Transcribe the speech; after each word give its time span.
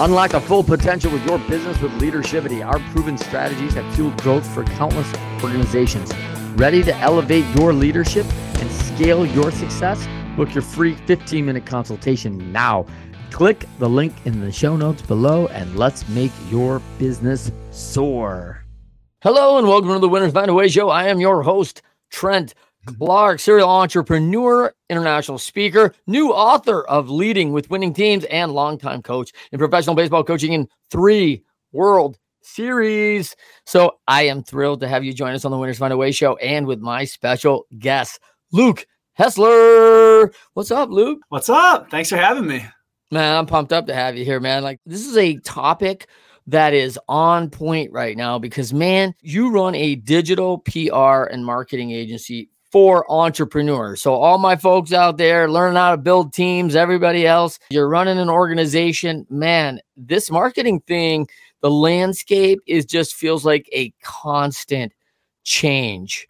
Unlock 0.00 0.32
the 0.32 0.40
full 0.40 0.64
potential 0.64 1.12
with 1.12 1.24
your 1.24 1.38
business 1.38 1.80
with 1.80 1.92
Leadershipity. 2.00 2.66
Our 2.66 2.80
proven 2.90 3.16
strategies 3.16 3.74
have 3.74 3.94
fueled 3.94 4.20
growth 4.22 4.44
for 4.52 4.64
countless 4.64 5.08
organizations. 5.40 6.12
Ready 6.56 6.82
to 6.82 6.96
elevate 6.96 7.44
your 7.54 7.72
leadership 7.72 8.26
and 8.58 8.68
scale 8.72 9.24
your 9.24 9.52
success? 9.52 10.04
Book 10.36 10.52
your 10.52 10.62
free 10.62 10.96
15 11.06 11.46
minute 11.46 11.64
consultation 11.64 12.50
now. 12.50 12.86
Click 13.30 13.66
the 13.78 13.88
link 13.88 14.12
in 14.24 14.40
the 14.40 14.50
show 14.50 14.76
notes 14.76 15.00
below 15.00 15.46
and 15.48 15.76
let's 15.76 16.08
make 16.08 16.32
your 16.50 16.82
business 16.98 17.52
soar. 17.70 18.64
Hello 19.22 19.58
and 19.58 19.68
welcome 19.68 19.90
to 19.90 20.00
the 20.00 20.08
Winners 20.08 20.32
Find 20.32 20.50
a 20.50 20.54
Way 20.54 20.66
show. 20.66 20.90
I 20.90 21.04
am 21.04 21.20
your 21.20 21.44
host, 21.44 21.82
Trent 22.10 22.54
Clark, 22.84 23.40
serial 23.40 23.68
entrepreneur, 23.68 24.72
international 24.88 25.38
speaker, 25.38 25.94
new 26.06 26.32
author 26.32 26.84
of 26.84 27.10
Leading 27.10 27.52
with 27.52 27.70
Winning 27.70 27.94
Teams, 27.94 28.24
and 28.24 28.52
longtime 28.52 29.02
coach 29.02 29.32
in 29.52 29.58
professional 29.58 29.96
baseball 29.96 30.24
coaching 30.24 30.52
in 30.52 30.68
three 30.90 31.42
World 31.72 32.18
Series. 32.42 33.34
So 33.66 33.98
I 34.06 34.22
am 34.22 34.42
thrilled 34.42 34.80
to 34.80 34.88
have 34.88 35.04
you 35.04 35.12
join 35.12 35.34
us 35.34 35.44
on 35.44 35.50
the 35.50 35.58
Winners 35.58 35.78
Find 35.78 35.92
a 35.92 35.96
Way 35.96 36.12
show 36.12 36.36
and 36.36 36.66
with 36.66 36.80
my 36.80 37.04
special 37.04 37.66
guest, 37.78 38.20
Luke 38.52 38.86
Hessler. 39.18 40.32
What's 40.54 40.70
up, 40.70 40.90
Luke? 40.90 41.20
What's 41.28 41.48
up? 41.48 41.90
Thanks 41.90 42.10
for 42.10 42.16
having 42.16 42.46
me. 42.46 42.64
Man, 43.10 43.36
I'm 43.36 43.46
pumped 43.46 43.72
up 43.72 43.86
to 43.86 43.94
have 43.94 44.16
you 44.16 44.24
here, 44.24 44.40
man. 44.40 44.62
Like, 44.62 44.80
this 44.86 45.06
is 45.06 45.16
a 45.16 45.38
topic 45.38 46.08
that 46.46 46.74
is 46.74 46.98
on 47.08 47.48
point 47.48 47.90
right 47.92 48.16
now 48.16 48.38
because, 48.38 48.72
man, 48.72 49.14
you 49.22 49.50
run 49.50 49.74
a 49.74 49.94
digital 49.94 50.58
PR 50.58 51.24
and 51.24 51.44
marketing 51.44 51.90
agency 51.90 52.50
for 52.74 53.08
entrepreneurs. 53.08 54.02
So, 54.02 54.14
all 54.14 54.36
my 54.36 54.56
folks 54.56 54.92
out 54.92 55.16
there 55.16 55.48
learning 55.48 55.76
how 55.76 55.92
to 55.92 55.96
build 55.96 56.32
teams, 56.32 56.74
everybody 56.74 57.24
else, 57.24 57.60
you're 57.70 57.88
running 57.88 58.18
an 58.18 58.28
organization, 58.28 59.24
man, 59.30 59.78
this 59.96 60.28
marketing 60.28 60.80
thing, 60.80 61.28
the 61.60 61.70
landscape 61.70 62.58
is 62.66 62.84
just 62.84 63.14
feels 63.14 63.44
like 63.44 63.68
a 63.72 63.90
constant 64.02 64.92
change. 65.44 66.26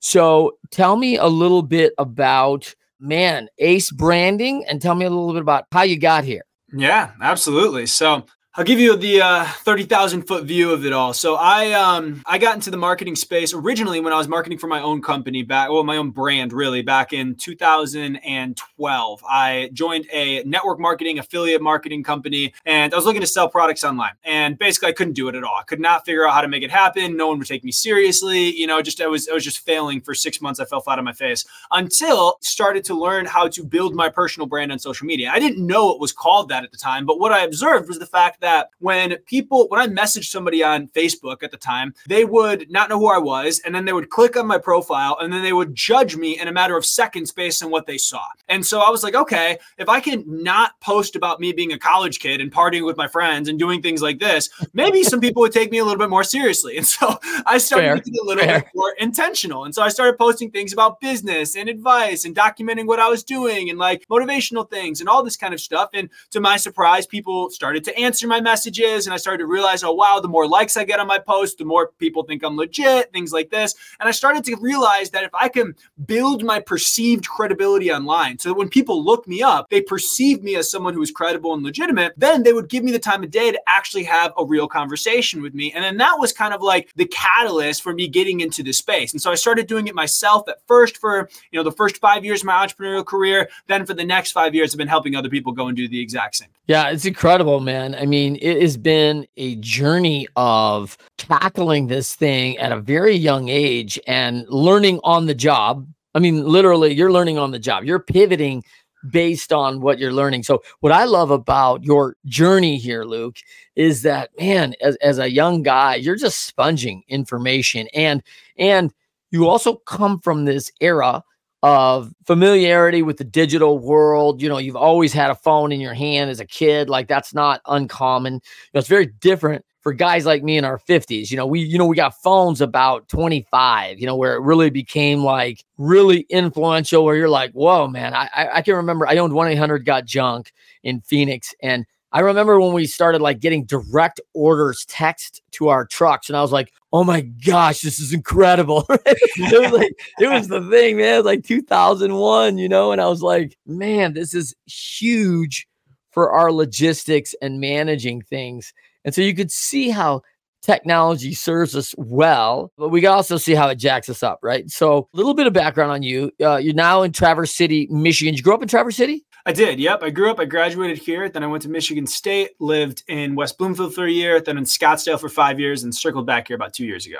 So, 0.00 0.58
tell 0.72 0.96
me 0.96 1.16
a 1.16 1.28
little 1.28 1.62
bit 1.62 1.92
about, 1.96 2.74
man, 2.98 3.46
Ace 3.58 3.92
Branding 3.92 4.64
and 4.68 4.82
tell 4.82 4.96
me 4.96 5.04
a 5.04 5.10
little 5.10 5.32
bit 5.32 5.42
about 5.42 5.66
how 5.70 5.82
you 5.82 5.96
got 5.96 6.24
here. 6.24 6.42
Yeah, 6.72 7.12
absolutely. 7.20 7.86
So, 7.86 8.26
I'll 8.56 8.64
give 8.64 8.78
you 8.78 8.96
the 8.96 9.20
uh, 9.20 9.44
thirty 9.46 9.82
thousand 9.82 10.28
foot 10.28 10.44
view 10.44 10.70
of 10.70 10.86
it 10.86 10.92
all. 10.92 11.12
So 11.12 11.34
I 11.34 11.72
um, 11.72 12.22
I 12.24 12.38
got 12.38 12.54
into 12.54 12.70
the 12.70 12.76
marketing 12.76 13.16
space 13.16 13.52
originally 13.52 13.98
when 13.98 14.12
I 14.12 14.16
was 14.16 14.28
marketing 14.28 14.58
for 14.58 14.68
my 14.68 14.80
own 14.80 15.02
company 15.02 15.42
back, 15.42 15.70
well, 15.70 15.82
my 15.82 15.96
own 15.96 16.10
brand 16.10 16.52
really 16.52 16.80
back 16.80 17.12
in 17.12 17.34
2012. 17.34 19.24
I 19.28 19.70
joined 19.72 20.06
a 20.12 20.44
network 20.44 20.78
marketing 20.78 21.18
affiliate 21.18 21.62
marketing 21.62 22.04
company, 22.04 22.54
and 22.64 22.94
I 22.94 22.96
was 22.96 23.04
looking 23.04 23.22
to 23.22 23.26
sell 23.26 23.48
products 23.48 23.82
online. 23.82 24.12
And 24.22 24.56
basically, 24.56 24.90
I 24.90 24.92
couldn't 24.92 25.14
do 25.14 25.26
it 25.26 25.34
at 25.34 25.42
all. 25.42 25.56
I 25.60 25.64
could 25.64 25.80
not 25.80 26.04
figure 26.04 26.24
out 26.24 26.34
how 26.34 26.40
to 26.40 26.46
make 26.46 26.62
it 26.62 26.70
happen. 26.70 27.16
No 27.16 27.26
one 27.26 27.38
would 27.38 27.48
take 27.48 27.64
me 27.64 27.72
seriously. 27.72 28.54
You 28.54 28.68
know, 28.68 28.80
just 28.82 29.00
I 29.00 29.08
was 29.08 29.28
I 29.28 29.34
was 29.34 29.42
just 29.42 29.66
failing 29.66 30.00
for 30.00 30.14
six 30.14 30.40
months. 30.40 30.60
I 30.60 30.64
fell 30.64 30.80
flat 30.80 31.00
on 31.00 31.04
my 31.04 31.12
face 31.12 31.44
until 31.72 32.36
I 32.40 32.42
started 32.42 32.84
to 32.84 32.94
learn 32.94 33.26
how 33.26 33.48
to 33.48 33.64
build 33.64 33.96
my 33.96 34.08
personal 34.08 34.46
brand 34.46 34.70
on 34.70 34.78
social 34.78 35.08
media. 35.08 35.32
I 35.32 35.40
didn't 35.40 35.66
know 35.66 35.90
it 35.90 35.98
was 35.98 36.12
called 36.12 36.50
that 36.50 36.62
at 36.62 36.70
the 36.70 36.78
time, 36.78 37.04
but 37.04 37.18
what 37.18 37.32
I 37.32 37.42
observed 37.42 37.88
was 37.88 37.98
the 37.98 38.06
fact 38.06 38.42
that 38.44 38.68
when 38.78 39.16
people, 39.26 39.68
when 39.68 39.80
I 39.80 39.86
messaged 39.86 40.26
somebody 40.26 40.62
on 40.62 40.88
Facebook 40.88 41.42
at 41.42 41.50
the 41.50 41.56
time, 41.56 41.94
they 42.06 42.24
would 42.26 42.70
not 42.70 42.90
know 42.90 42.98
who 42.98 43.08
I 43.08 43.18
was. 43.18 43.60
And 43.60 43.74
then 43.74 43.86
they 43.86 43.92
would 43.92 44.10
click 44.10 44.36
on 44.36 44.46
my 44.46 44.58
profile 44.58 45.16
and 45.20 45.32
then 45.32 45.42
they 45.42 45.54
would 45.54 45.74
judge 45.74 46.16
me 46.16 46.38
in 46.38 46.46
a 46.46 46.52
matter 46.52 46.76
of 46.76 46.84
seconds 46.84 47.32
based 47.32 47.62
on 47.62 47.70
what 47.70 47.86
they 47.86 47.96
saw. 47.96 48.24
And 48.48 48.64
so 48.64 48.80
I 48.80 48.90
was 48.90 49.02
like, 49.02 49.14
okay, 49.14 49.58
if 49.78 49.88
I 49.88 50.00
can 50.00 50.24
not 50.26 50.78
post 50.80 51.16
about 51.16 51.40
me 51.40 51.52
being 51.52 51.72
a 51.72 51.78
college 51.78 52.20
kid 52.20 52.40
and 52.40 52.52
partying 52.52 52.84
with 52.84 52.98
my 52.98 53.08
friends 53.08 53.48
and 53.48 53.58
doing 53.58 53.80
things 53.80 54.02
like 54.02 54.18
this, 54.18 54.50
maybe 54.74 55.02
some 55.02 55.20
people 55.20 55.40
would 55.40 55.52
take 55.52 55.70
me 55.70 55.78
a 55.78 55.84
little 55.84 55.98
bit 55.98 56.10
more 56.10 56.24
seriously. 56.24 56.76
And 56.76 56.86
so 56.86 57.18
I 57.46 57.56
started 57.56 58.04
Fair. 58.04 58.22
a 58.22 58.26
little 58.26 58.44
Fair. 58.44 58.60
bit 58.60 58.68
more 58.74 58.94
intentional. 59.00 59.64
And 59.64 59.74
so 59.74 59.82
I 59.82 59.88
started 59.88 60.18
posting 60.18 60.50
things 60.50 60.72
about 60.72 61.00
business 61.00 61.56
and 61.56 61.68
advice 61.68 62.26
and 62.26 62.36
documenting 62.36 62.86
what 62.86 63.00
I 63.00 63.08
was 63.08 63.24
doing 63.24 63.70
and 63.70 63.78
like 63.78 64.06
motivational 64.08 64.68
things 64.68 65.00
and 65.00 65.08
all 65.08 65.22
this 65.22 65.36
kind 65.36 65.54
of 65.54 65.60
stuff. 65.60 65.88
And 65.94 66.10
to 66.30 66.40
my 66.40 66.58
surprise, 66.58 67.06
people 67.06 67.48
started 67.50 67.84
to 67.84 67.98
answer 67.98 68.26
my 68.26 68.33
message 68.40 68.64
messages. 68.64 69.06
And 69.06 69.14
I 69.14 69.16
started 69.16 69.38
to 69.38 69.46
realize, 69.46 69.82
oh, 69.82 69.92
wow, 69.92 70.20
the 70.20 70.28
more 70.28 70.46
likes 70.46 70.76
I 70.76 70.84
get 70.84 71.00
on 71.00 71.06
my 71.06 71.18
post, 71.18 71.58
the 71.58 71.64
more 71.64 71.92
people 71.98 72.22
think 72.22 72.42
I'm 72.42 72.56
legit, 72.56 73.12
things 73.12 73.32
like 73.32 73.50
this. 73.50 73.74
And 74.00 74.08
I 74.08 74.12
started 74.12 74.44
to 74.44 74.56
realize 74.56 75.10
that 75.10 75.24
if 75.24 75.34
I 75.34 75.48
can 75.48 75.74
build 76.06 76.44
my 76.44 76.60
perceived 76.60 77.28
credibility 77.28 77.92
online 77.92 78.38
so 78.38 78.50
that 78.50 78.54
when 78.54 78.68
people 78.68 79.04
look 79.04 79.26
me 79.28 79.42
up, 79.42 79.70
they 79.70 79.80
perceive 79.80 80.42
me 80.42 80.56
as 80.56 80.70
someone 80.70 80.94
who 80.94 81.02
is 81.02 81.10
credible 81.10 81.52
and 81.52 81.62
legitimate, 81.62 82.14
then 82.16 82.42
they 82.42 82.52
would 82.52 82.68
give 82.68 82.84
me 82.84 82.92
the 82.92 82.98
time 82.98 83.22
of 83.22 83.30
day 83.30 83.52
to 83.52 83.60
actually 83.66 84.04
have 84.04 84.32
a 84.38 84.44
real 84.44 84.68
conversation 84.68 85.42
with 85.42 85.54
me. 85.54 85.72
And 85.72 85.84
then 85.84 85.98
that 85.98 86.18
was 86.18 86.32
kind 86.32 86.54
of 86.54 86.62
like 86.62 86.90
the 86.96 87.06
catalyst 87.06 87.82
for 87.82 87.92
me 87.92 88.08
getting 88.08 88.40
into 88.40 88.62
this 88.62 88.78
space. 88.78 89.12
And 89.12 89.20
so 89.20 89.30
I 89.30 89.34
started 89.34 89.66
doing 89.66 89.88
it 89.88 89.94
myself 89.94 90.48
at 90.48 90.58
first 90.66 90.96
for, 90.96 91.28
you 91.50 91.58
know, 91.58 91.64
the 91.64 91.72
first 91.72 91.98
five 91.98 92.24
years 92.24 92.40
of 92.40 92.46
my 92.46 92.66
entrepreneurial 92.66 93.04
career. 93.04 93.48
Then 93.66 93.84
for 93.84 93.94
the 93.94 94.04
next 94.04 94.32
five 94.32 94.54
years, 94.54 94.72
I've 94.72 94.78
been 94.78 94.88
helping 94.88 95.14
other 95.16 95.28
people 95.28 95.52
go 95.52 95.66
and 95.66 95.76
do 95.76 95.88
the 95.88 96.00
exact 96.00 96.36
same. 96.36 96.48
Yeah, 96.66 96.88
it's 96.88 97.04
incredible, 97.04 97.60
man. 97.60 97.94
I 97.94 98.06
mean, 98.06 98.23
it 98.40 98.60
has 98.60 98.76
been 98.76 99.26
a 99.36 99.56
journey 99.56 100.26
of 100.36 100.96
tackling 101.18 101.86
this 101.86 102.14
thing 102.14 102.58
at 102.58 102.72
a 102.72 102.80
very 102.80 103.14
young 103.14 103.48
age 103.48 103.98
and 104.06 104.46
learning 104.48 105.00
on 105.04 105.26
the 105.26 105.34
job. 105.34 105.86
I 106.14 106.18
mean, 106.18 106.44
literally, 106.44 106.94
you're 106.94 107.12
learning 107.12 107.38
on 107.38 107.50
the 107.50 107.58
job. 107.58 107.84
You're 107.84 108.00
pivoting 108.00 108.64
based 109.10 109.52
on 109.52 109.80
what 109.80 109.98
you're 109.98 110.12
learning. 110.12 110.42
So, 110.44 110.62
what 110.80 110.92
I 110.92 111.04
love 111.04 111.30
about 111.30 111.84
your 111.84 112.16
journey 112.26 112.78
here, 112.78 113.04
Luke, 113.04 113.36
is 113.76 114.02
that 114.02 114.30
man, 114.38 114.74
as, 114.80 114.96
as 114.96 115.18
a 115.18 115.30
young 115.30 115.62
guy, 115.62 115.96
you're 115.96 116.16
just 116.16 116.46
sponging 116.46 117.02
information 117.08 117.88
and 117.94 118.22
and 118.56 118.92
you 119.30 119.48
also 119.48 119.76
come 119.86 120.20
from 120.20 120.44
this 120.44 120.70
era 120.80 121.22
of 121.64 122.12
familiarity 122.26 123.00
with 123.00 123.16
the 123.16 123.24
digital 123.24 123.78
world. 123.78 124.42
You 124.42 124.50
know, 124.50 124.58
you've 124.58 124.76
always 124.76 125.14
had 125.14 125.30
a 125.30 125.34
phone 125.34 125.72
in 125.72 125.80
your 125.80 125.94
hand 125.94 126.28
as 126.28 126.38
a 126.38 126.44
kid. 126.44 126.90
Like 126.90 127.08
that's 127.08 127.32
not 127.32 127.62
uncommon. 127.66 128.34
You 128.34 128.40
know, 128.74 128.80
it's 128.80 128.88
very 128.88 129.06
different 129.06 129.64
for 129.80 129.94
guys 129.94 130.26
like 130.26 130.42
me 130.42 130.58
in 130.58 130.66
our 130.66 130.78
50s. 130.78 131.30
You 131.30 131.38
know, 131.38 131.46
we, 131.46 131.60
you 131.60 131.78
know, 131.78 131.86
we 131.86 131.96
got 131.96 132.20
phones 132.20 132.60
about 132.60 133.08
25, 133.08 133.98
you 133.98 134.04
know, 134.04 134.14
where 134.14 134.34
it 134.34 134.42
really 134.42 134.68
became 134.68 135.24
like 135.24 135.64
really 135.78 136.26
influential, 136.28 137.02
where 137.02 137.16
you're 137.16 137.30
like, 137.30 137.52
whoa, 137.52 137.88
man, 137.88 138.12
I, 138.12 138.28
I, 138.56 138.60
can 138.60 138.74
remember 138.74 139.06
I 139.06 139.16
owned 139.16 139.32
1 139.32 139.48
800 139.48 139.86
Got 139.86 140.04
Junk 140.04 140.52
in 140.82 141.00
Phoenix. 141.00 141.54
And 141.62 141.86
I 142.12 142.20
remember 142.20 142.60
when 142.60 142.74
we 142.74 142.86
started 142.86 143.22
like 143.22 143.40
getting 143.40 143.64
direct 143.64 144.20
orders 144.34 144.84
text 144.86 145.40
to 145.52 145.68
our 145.68 145.86
trucks, 145.86 146.28
and 146.28 146.36
I 146.36 146.42
was 146.42 146.52
like, 146.52 146.72
"Oh 146.94 147.04
my 147.04 147.20
gosh, 147.20 147.80
this 147.82 147.98
is 148.00 148.12
incredible!" 148.12 148.86
it 148.90 149.60
was 149.60 149.72
like 149.72 149.92
it 150.18 150.28
was 150.28 150.48
the 150.48 150.62
thing, 150.70 150.96
man. 150.96 151.16
Was 151.18 151.26
like 151.26 151.44
2001, 151.44 152.56
you 152.56 152.68
know, 152.68 152.92
and 152.92 153.00
I 153.00 153.08
was 153.08 153.22
like, 153.22 153.58
"Man, 153.66 154.14
this 154.14 154.32
is 154.32 154.54
huge 154.66 155.66
for 156.12 156.32
our 156.32 156.52
logistics 156.52 157.34
and 157.42 157.60
managing 157.60 158.22
things." 158.22 158.72
And 159.04 159.14
so 159.14 159.20
you 159.20 159.34
could 159.34 159.50
see 159.50 159.90
how 159.90 160.22
technology 160.64 161.34
serves 161.34 161.76
us 161.76 161.94
well, 161.98 162.72
but 162.78 162.88
we 162.88 163.02
can 163.02 163.10
also 163.10 163.36
see 163.36 163.54
how 163.54 163.68
it 163.68 163.76
jacks 163.76 164.08
us 164.08 164.22
up, 164.22 164.38
right? 164.42 164.70
So, 164.70 165.08
a 165.12 165.16
little 165.16 165.34
bit 165.34 165.46
of 165.46 165.52
background 165.52 165.92
on 165.92 166.02
you. 166.02 166.30
Uh, 166.40 166.56
you're 166.56 166.72
now 166.72 167.02
in 167.02 167.12
Traverse 167.12 167.54
City, 167.54 167.86
Michigan. 167.90 168.32
Did 168.32 168.38
you 168.38 168.44
grow 168.44 168.54
up 168.54 168.62
in 168.62 168.68
Traverse 168.68 168.96
City? 168.96 169.24
I 169.46 169.52
did. 169.52 169.78
Yep. 169.78 170.02
I 170.02 170.10
grew 170.10 170.30
up, 170.30 170.40
I 170.40 170.46
graduated 170.46 170.98
here. 170.98 171.28
Then 171.28 171.44
I 171.44 171.46
went 171.46 171.62
to 171.64 171.68
Michigan 171.68 172.06
State, 172.06 172.52
lived 172.60 173.04
in 173.08 173.34
West 173.34 173.58
Bloomfield 173.58 173.94
for 173.94 174.06
a 174.06 174.10
year, 174.10 174.40
then 174.40 174.56
in 174.56 174.64
Scottsdale 174.64 175.20
for 175.20 175.28
five 175.28 175.60
years, 175.60 175.84
and 175.84 175.94
circled 175.94 176.26
back 176.26 176.48
here 176.48 176.54
about 176.54 176.72
two 176.72 176.86
years 176.86 177.06
ago. 177.06 177.18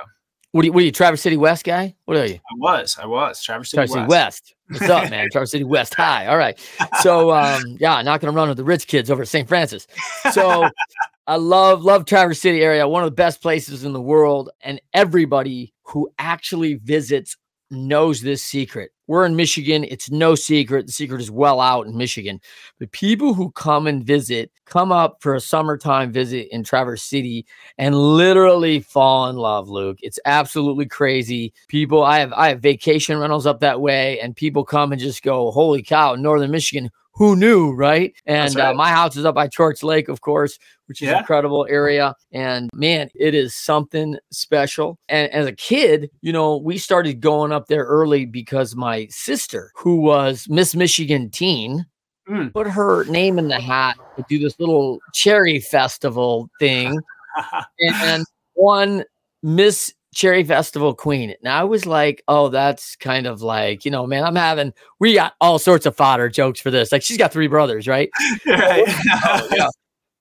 What 0.53 0.63
are 0.63 0.67
you, 0.67 0.73
what 0.73 0.83
are 0.83 0.87
you 0.87 0.93
Traverse 0.93 1.21
City 1.21 1.37
West 1.37 1.65
guy? 1.65 1.97
What 2.05 2.17
are 2.17 2.27
you? 2.27 2.37
I 2.37 2.55
was. 2.57 2.97
I 3.03 3.07
was. 3.07 3.43
Traverse 3.43 3.73
City, 3.73 3.79
Traverse 3.79 3.93
City 3.93 4.07
West. 4.07 4.55
West. 4.71 4.81
What's 4.81 4.91
up, 4.91 5.11
man? 5.11 5.29
Traverse 5.33 5.51
City 5.51 5.65
West. 5.65 5.95
Hi. 5.95 6.29
All 6.29 6.39
right. 6.39 6.59
So, 7.01 7.33
um, 7.33 7.77
yeah, 7.81 8.01
not 8.03 8.21
going 8.21 8.33
to 8.33 8.37
run 8.37 8.49
with 8.49 8.57
the 8.57 8.65
rich 8.65 8.87
kids 8.87 9.11
over 9.11 9.23
at 9.23 9.29
St. 9.29 9.49
Francis. 9.49 9.89
So, 10.31 10.69
I 11.27 11.37
love, 11.37 11.83
love 11.83 12.07
Traverse 12.07 12.41
City 12.41 12.63
area. 12.63 12.87
One 12.87 13.03
of 13.03 13.09
the 13.09 13.17
best 13.17 13.43
places 13.43 13.85
in 13.85 13.93
the 13.93 14.01
world. 14.01 14.51
And 14.61 14.81
everybody 14.93 15.75
who 15.83 16.09
actually 16.19 16.75
visits 16.75 17.37
knows 17.71 18.21
this 18.21 18.43
secret. 18.43 18.91
We're 19.07 19.27
in 19.27 19.37
Michigan. 19.37 19.85
It's 19.85 20.11
no 20.11 20.35
secret. 20.35 20.87
The 20.87 20.93
secret 20.93 21.21
is 21.21 21.31
well 21.31 21.61
out 21.61 21.87
in 21.87 21.97
Michigan. 21.97 22.41
But 22.79 22.93
people 22.93 23.35
who 23.35 23.51
come 23.53 23.87
and 23.87 24.05
visit 24.05 24.51
come 24.65 24.93
up 24.93 25.19
for 25.21 25.35
a 25.35 25.41
summertime 25.41 26.11
visit 26.11 26.49
in 26.51 26.65
Traverse 26.65 27.03
City 27.03 27.45
and 27.77 27.95
literally 27.95 28.81
fall 28.81 29.29
in 29.29 29.37
love, 29.37 29.69
Luke. 29.69 29.99
It's 30.01 30.19
absolutely 30.25 30.87
crazy. 30.87 31.53
People, 31.69 32.03
I 32.03 32.19
have 32.19 32.33
I 32.33 32.49
have 32.49 32.61
vacation 32.61 33.19
rentals 33.19 33.47
up 33.47 33.61
that 33.61 33.81
way, 33.81 34.21
and 34.21 34.35
people 34.35 34.65
come 34.65 34.93
and 34.93 35.01
just 35.01 35.23
go, 35.23 35.51
Holy 35.51 35.83
cow, 35.83 36.15
Northern 36.15 36.51
Michigan 36.51 36.91
who 37.15 37.37
knew, 37.37 37.73
right? 37.73 38.13
And 38.27 38.57
uh, 38.57 38.61
right. 38.61 38.71
Uh, 38.71 38.75
my 38.75 38.91
house 38.91 39.17
is 39.17 39.25
up 39.25 39.35
by 39.35 39.49
Torch 39.49 39.83
Lake, 39.83 40.09
of 40.09 40.21
course, 40.21 40.59
which 40.87 41.01
is 41.01 41.07
yeah. 41.07 41.15
an 41.15 41.19
incredible 41.19 41.67
area. 41.71 42.15
And 42.33 42.71
man, 42.75 43.09
it 43.15 43.35
is 43.35 43.55
something 43.55 44.17
special. 44.33 44.99
And 45.09 45.31
as 45.33 45.47
a 45.47 45.53
kid, 45.53 46.11
you 46.23 46.33
know, 46.33 46.57
we 46.57 46.79
started 46.79 47.21
going 47.21 47.53
up 47.53 47.69
there 47.69 47.85
early 47.85 48.27
because 48.27 48.75
my 48.75 49.07
sister, 49.11 49.71
who 49.77 49.97
was 50.01 50.47
Miss 50.49 50.75
Michigan 50.75 51.31
teen, 51.31 51.87
mm. 52.29 52.53
put 52.53 52.67
her 52.67 53.05
name 53.05 53.39
in 53.39 53.49
the 53.49 53.61
hat 53.61 53.97
to 54.17 54.25
do 54.29 54.39
this 54.39 54.59
little 54.59 54.99
cherry 55.13 55.61
festival 55.61 56.49
thing 56.59 56.99
and 57.81 58.25
one 58.55 59.05
Miss 59.43 59.93
Cherry 60.15 60.45
Festival 60.45 60.95
Queen. 60.95 61.35
And 61.43 61.53
I 61.53 61.65
was 61.65 61.87
like, 61.87 62.23
oh, 62.29 62.49
that's 62.49 62.97
kind 62.97 63.27
of 63.27 63.43
like, 63.43 63.85
you 63.85 63.91
know, 63.91 64.07
man, 64.07 64.25
I'm 64.25 64.37
having, 64.37 64.73
we 65.01 65.15
got 65.15 65.35
all 65.41 65.59
sorts 65.59 65.87
of 65.87 65.97
fodder 65.97 66.29
jokes 66.29 66.61
for 66.61 66.71
this. 66.71 66.93
Like 66.93 67.03
she's 67.03 67.19
got 67.19 67.33
three 67.33 67.49
brothers, 67.49 67.87
right? 67.87 68.11
right. 68.47 68.85
Oh, 68.89 69.21
oh, 69.25 69.49
yeah. 69.57 69.69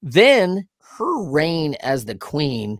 Then 0.01 0.67
her 0.97 1.23
reign 1.23 1.75
as 1.75 2.05
the 2.05 2.15
queen 2.15 2.79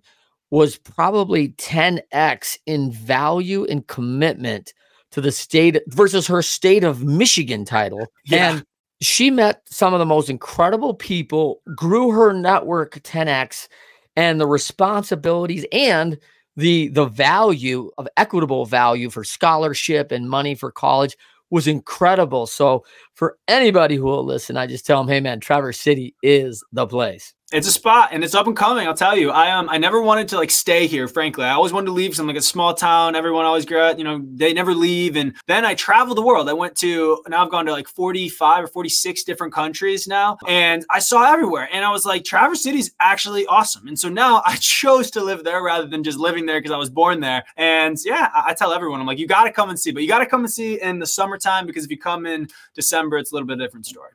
was 0.52 0.78
probably 0.78 1.50
10x 1.50 2.58
in 2.66 2.92
value 2.92 3.66
and 3.66 3.88
commitment 3.88 4.74
to 5.12 5.22
the 5.22 5.32
state 5.32 5.80
versus 5.88 6.28
her 6.28 6.42
state 6.42 6.84
of 6.84 7.04
Michigan 7.04 7.66
title. 7.66 8.08
Yeah. 8.26 8.52
And 8.52 8.66
she 9.02 9.30
met 9.30 9.62
some 9.66 9.94
of 9.94 10.00
the 10.00 10.06
most 10.06 10.30
incredible 10.30 10.94
people, 10.94 11.62
grew 11.76 12.12
her 12.12 12.34
network 12.34 12.96
10x, 13.04 13.68
and 14.16 14.40
the 14.40 14.48
responsibilities 14.48 15.66
and 15.72 16.18
the 16.56 16.88
the 16.90 17.06
value 17.06 17.90
of 17.98 18.08
equitable 18.18 18.66
value 18.66 19.10
for 19.10 19.24
scholarship 19.24 20.12
and 20.12 20.30
money 20.30 20.56
for 20.56 20.72
college 20.72 21.18
was 21.50 21.68
incredible. 21.68 22.48
So 22.48 22.84
for 23.14 23.38
anybody 23.48 23.96
who 23.96 24.06
will 24.06 24.26
listen, 24.26 24.58
I 24.58 24.68
just 24.68 24.86
tell 24.86 25.04
them, 25.04 25.08
hey 25.08 25.20
man, 25.20 25.40
Traverse 25.40 25.80
City 25.80 26.16
is 26.24 26.64
the 26.72 26.88
place. 26.88 27.34
It's 27.54 27.68
a 27.68 27.72
spot 27.72 28.10
and 28.12 28.24
it's 28.24 28.34
up 28.34 28.48
and 28.48 28.58
coming. 28.58 28.88
I'll 28.88 28.96
tell 28.96 29.16
you. 29.16 29.30
I 29.30 29.52
um 29.52 29.70
I 29.70 29.78
never 29.78 30.02
wanted 30.02 30.28
to 30.30 30.38
like 30.38 30.50
stay 30.50 30.88
here. 30.88 31.08
Frankly, 31.08 31.46
I 31.46 31.52
always 31.52 31.72
wanted 31.72 31.86
to 31.86 31.92
leave. 31.92 32.16
Some 32.16 32.26
like 32.26 32.36
a 32.36 32.42
small 32.42 32.74
town. 32.74 33.16
Everyone 33.16 33.46
always 33.46 33.64
grew 33.64 33.80
up, 33.80 34.00
You 34.00 34.04
know, 34.04 34.24
they 34.26 34.54
never 34.54 34.74
leave. 34.74 35.16
And 35.16 35.36
then 35.46 35.64
I 35.64 35.76
traveled 35.76 36.18
the 36.18 36.24
world. 36.24 36.50
I 36.50 36.54
went 36.54 36.76
to 36.78 37.22
now 37.28 37.46
I've 37.46 37.52
gone 37.52 37.68
to 37.68 37.72
like 37.72 37.88
forty 37.88 38.28
five 38.28 38.64
or 38.64 38.68
forty 38.68 38.90
six 38.90 39.24
different 39.24 39.54
countries 39.54 40.08
now, 40.08 40.40
and 40.48 40.84
I 40.90 40.98
saw 40.98 41.32
everywhere. 41.32 41.70
And 41.72 41.86
I 41.86 41.92
was 41.92 42.06
like, 42.06 42.24
Traverse 42.24 42.64
City's 42.64 42.90
actually 43.00 43.46
awesome. 43.46 43.88
And 43.88 44.00
so 44.00 44.10
now 44.10 44.42
I 44.48 44.56
chose 44.56 45.12
to 45.12 45.22
live 45.24 45.44
there 45.44 45.62
rather 45.62 45.86
than 45.86 46.04
just 46.04 46.18
living 46.18 46.48
there 46.48 46.60
because 46.60 46.72
I 46.72 46.78
was 46.78 46.90
born 46.90 47.20
there. 47.20 47.44
And 47.56 47.98
yeah, 48.04 48.30
I, 48.34 48.50
I 48.50 48.54
tell 48.56 48.74
everyone 48.74 49.00
I'm 49.00 49.06
like, 49.06 49.20
you 49.20 49.28
got 49.28 49.44
to 49.44 49.52
come 49.52 49.70
and 49.70 49.80
see, 49.80 49.92
but 49.92 50.02
you 50.02 50.10
got 50.10 50.20
to 50.20 50.26
come 50.26 50.40
and 50.44 50.52
see 50.52 50.82
in 50.82 50.98
the 50.98 51.06
summertime 51.06 51.68
because 51.68 51.86
if 51.86 51.92
you 51.92 52.00
come 52.00 52.26
in 52.26 52.48
December, 52.74 53.20
it's 53.20 53.32
a 53.32 53.36
little 53.36 53.48
bit 53.48 53.60
different 53.60 53.86
story. 53.86 54.10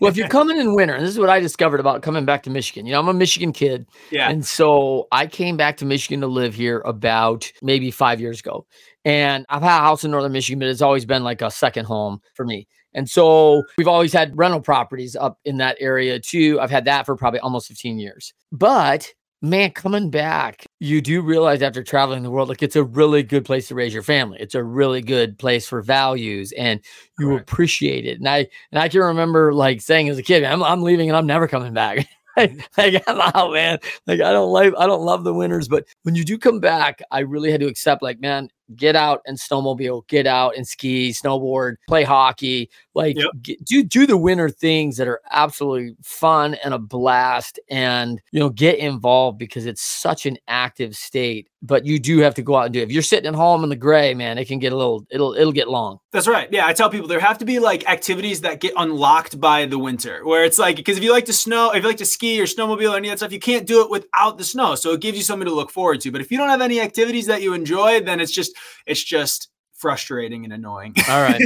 Well, 0.00 0.10
if 0.10 0.16
you're 0.16 0.28
coming 0.28 0.58
in 0.58 0.74
winter, 0.74 0.94
and 0.94 1.04
this 1.04 1.12
is 1.12 1.18
what 1.18 1.28
I 1.28 1.40
discovered 1.40 1.80
about 1.80 2.02
coming 2.02 2.24
back 2.24 2.42
to 2.44 2.50
Michigan. 2.50 2.86
You 2.86 2.92
know, 2.92 3.00
I'm 3.00 3.08
a 3.08 3.14
Michigan 3.14 3.52
kid. 3.52 3.86
Yeah. 4.10 4.30
And 4.30 4.44
so 4.44 5.06
I 5.12 5.26
came 5.26 5.56
back 5.56 5.76
to 5.78 5.84
Michigan 5.84 6.20
to 6.20 6.26
live 6.26 6.54
here 6.54 6.80
about 6.84 7.50
maybe 7.62 7.90
five 7.90 8.20
years 8.20 8.40
ago. 8.40 8.66
And 9.04 9.44
I've 9.50 9.62
had 9.62 9.78
a 9.78 9.82
house 9.82 10.04
in 10.04 10.10
northern 10.10 10.32
Michigan, 10.32 10.58
but 10.58 10.68
it's 10.68 10.82
always 10.82 11.04
been 11.04 11.24
like 11.24 11.42
a 11.42 11.50
second 11.50 11.84
home 11.84 12.20
for 12.34 12.46
me. 12.46 12.66
And 12.94 13.10
so 13.10 13.62
we've 13.76 13.88
always 13.88 14.12
had 14.12 14.36
rental 14.38 14.60
properties 14.60 15.16
up 15.16 15.38
in 15.44 15.58
that 15.58 15.76
area 15.80 16.18
too. 16.20 16.58
I've 16.60 16.70
had 16.70 16.84
that 16.86 17.04
for 17.04 17.16
probably 17.16 17.40
almost 17.40 17.68
15 17.68 17.98
years. 17.98 18.32
But 18.52 19.12
man, 19.42 19.72
coming 19.72 20.10
back, 20.10 20.64
you 20.84 21.00
do 21.00 21.22
realize 21.22 21.62
after 21.62 21.82
traveling 21.82 22.22
the 22.22 22.30
world, 22.30 22.48
like 22.48 22.62
it's 22.62 22.76
a 22.76 22.84
really 22.84 23.22
good 23.22 23.44
place 23.44 23.68
to 23.68 23.74
raise 23.74 23.94
your 23.94 24.02
family. 24.02 24.36
It's 24.38 24.54
a 24.54 24.62
really 24.62 25.00
good 25.00 25.38
place 25.38 25.66
for 25.66 25.80
values 25.80 26.52
and 26.52 26.80
you 27.18 27.28
Correct. 27.28 27.50
appreciate 27.50 28.04
it. 28.04 28.18
And 28.18 28.28
I 28.28 28.46
and 28.70 28.78
I 28.78 28.88
can 28.88 29.00
remember 29.00 29.54
like 29.54 29.80
saying 29.80 30.08
as 30.08 30.18
a 30.18 30.22
kid, 30.22 30.44
I'm, 30.44 30.62
I'm 30.62 30.82
leaving 30.82 31.08
and 31.08 31.16
I'm 31.16 31.26
never 31.26 31.48
coming 31.48 31.72
back. 31.72 32.06
Mm-hmm. 32.36 32.58
like, 32.76 33.04
I'm 33.06 33.20
out, 33.20 33.52
man. 33.52 33.78
Like 34.08 34.20
I 34.20 34.32
don't 34.32 34.50
like 34.50 34.74
I 34.76 34.88
don't 34.88 35.04
love 35.04 35.22
the 35.22 35.32
winters, 35.32 35.68
but 35.68 35.86
when 36.02 36.16
you 36.16 36.24
do 36.24 36.36
come 36.36 36.58
back, 36.58 37.00
I 37.12 37.20
really 37.20 37.52
had 37.52 37.60
to 37.60 37.68
accept, 37.68 38.02
like, 38.02 38.18
man, 38.18 38.48
get 38.74 38.96
out 38.96 39.20
and 39.24 39.38
snowmobile, 39.38 40.08
get 40.08 40.26
out 40.26 40.56
and 40.56 40.66
ski, 40.66 41.10
snowboard, 41.10 41.76
play 41.86 42.02
hockey, 42.02 42.70
like 42.94 43.16
yep. 43.16 43.30
get, 43.42 43.64
do 43.64 43.82
do 43.82 44.06
the 44.06 44.16
winter 44.16 44.48
things 44.48 44.96
that 44.96 45.08
are 45.08 45.20
absolutely 45.30 45.96
fun 46.02 46.54
and 46.64 46.72
a 46.72 46.78
blast, 46.78 47.58
and 47.68 48.20
you 48.30 48.38
know 48.38 48.50
get 48.50 48.78
involved 48.78 49.38
because 49.38 49.66
it's 49.66 49.82
such 49.82 50.26
an 50.26 50.38
active 50.46 50.96
state. 50.96 51.48
But 51.60 51.86
you 51.86 51.98
do 51.98 52.18
have 52.18 52.34
to 52.34 52.42
go 52.42 52.56
out 52.56 52.66
and 52.66 52.74
do 52.74 52.80
it. 52.80 52.84
If 52.84 52.92
you're 52.92 53.02
sitting 53.02 53.26
at 53.26 53.34
home 53.34 53.64
in 53.64 53.70
the 53.70 53.76
gray, 53.76 54.14
man, 54.14 54.38
it 54.38 54.46
can 54.46 54.58
get 54.58 54.72
a 54.72 54.76
little 54.76 55.06
it'll 55.10 55.34
it'll 55.34 55.52
get 55.52 55.68
long. 55.68 55.98
That's 56.12 56.28
right. 56.28 56.48
Yeah, 56.52 56.66
I 56.66 56.72
tell 56.72 56.88
people 56.88 57.08
there 57.08 57.20
have 57.20 57.38
to 57.38 57.44
be 57.44 57.58
like 57.58 57.88
activities 57.88 58.42
that 58.42 58.60
get 58.60 58.74
unlocked 58.76 59.40
by 59.40 59.66
the 59.66 59.78
winter, 59.78 60.24
where 60.24 60.44
it's 60.44 60.58
like 60.58 60.76
because 60.76 60.96
if 60.96 61.02
you 61.02 61.12
like 61.12 61.24
to 61.24 61.32
snow, 61.32 61.72
if 61.72 61.82
you 61.82 61.88
like 61.88 61.96
to 61.98 62.06
ski 62.06 62.40
or 62.40 62.44
snowmobile 62.44 62.92
or 62.92 62.96
any 62.96 63.08
of 63.08 63.12
that 63.12 63.18
stuff, 63.18 63.32
you 63.32 63.40
can't 63.40 63.66
do 63.66 63.82
it 63.82 63.90
without 63.90 64.38
the 64.38 64.44
snow. 64.44 64.74
So 64.74 64.92
it 64.92 65.00
gives 65.00 65.16
you 65.16 65.24
something 65.24 65.48
to 65.48 65.54
look 65.54 65.70
forward 65.70 66.00
to. 66.02 66.12
But 66.12 66.20
if 66.20 66.30
you 66.30 66.38
don't 66.38 66.48
have 66.48 66.60
any 66.60 66.80
activities 66.80 67.26
that 67.26 67.42
you 67.42 67.54
enjoy, 67.54 68.00
then 68.00 68.20
it's 68.20 68.32
just 68.32 68.56
it's 68.86 69.02
just 69.02 69.48
frustrating 69.84 70.44
and 70.44 70.52
annoying. 70.54 70.94
all 71.10 71.20
right. 71.20 71.42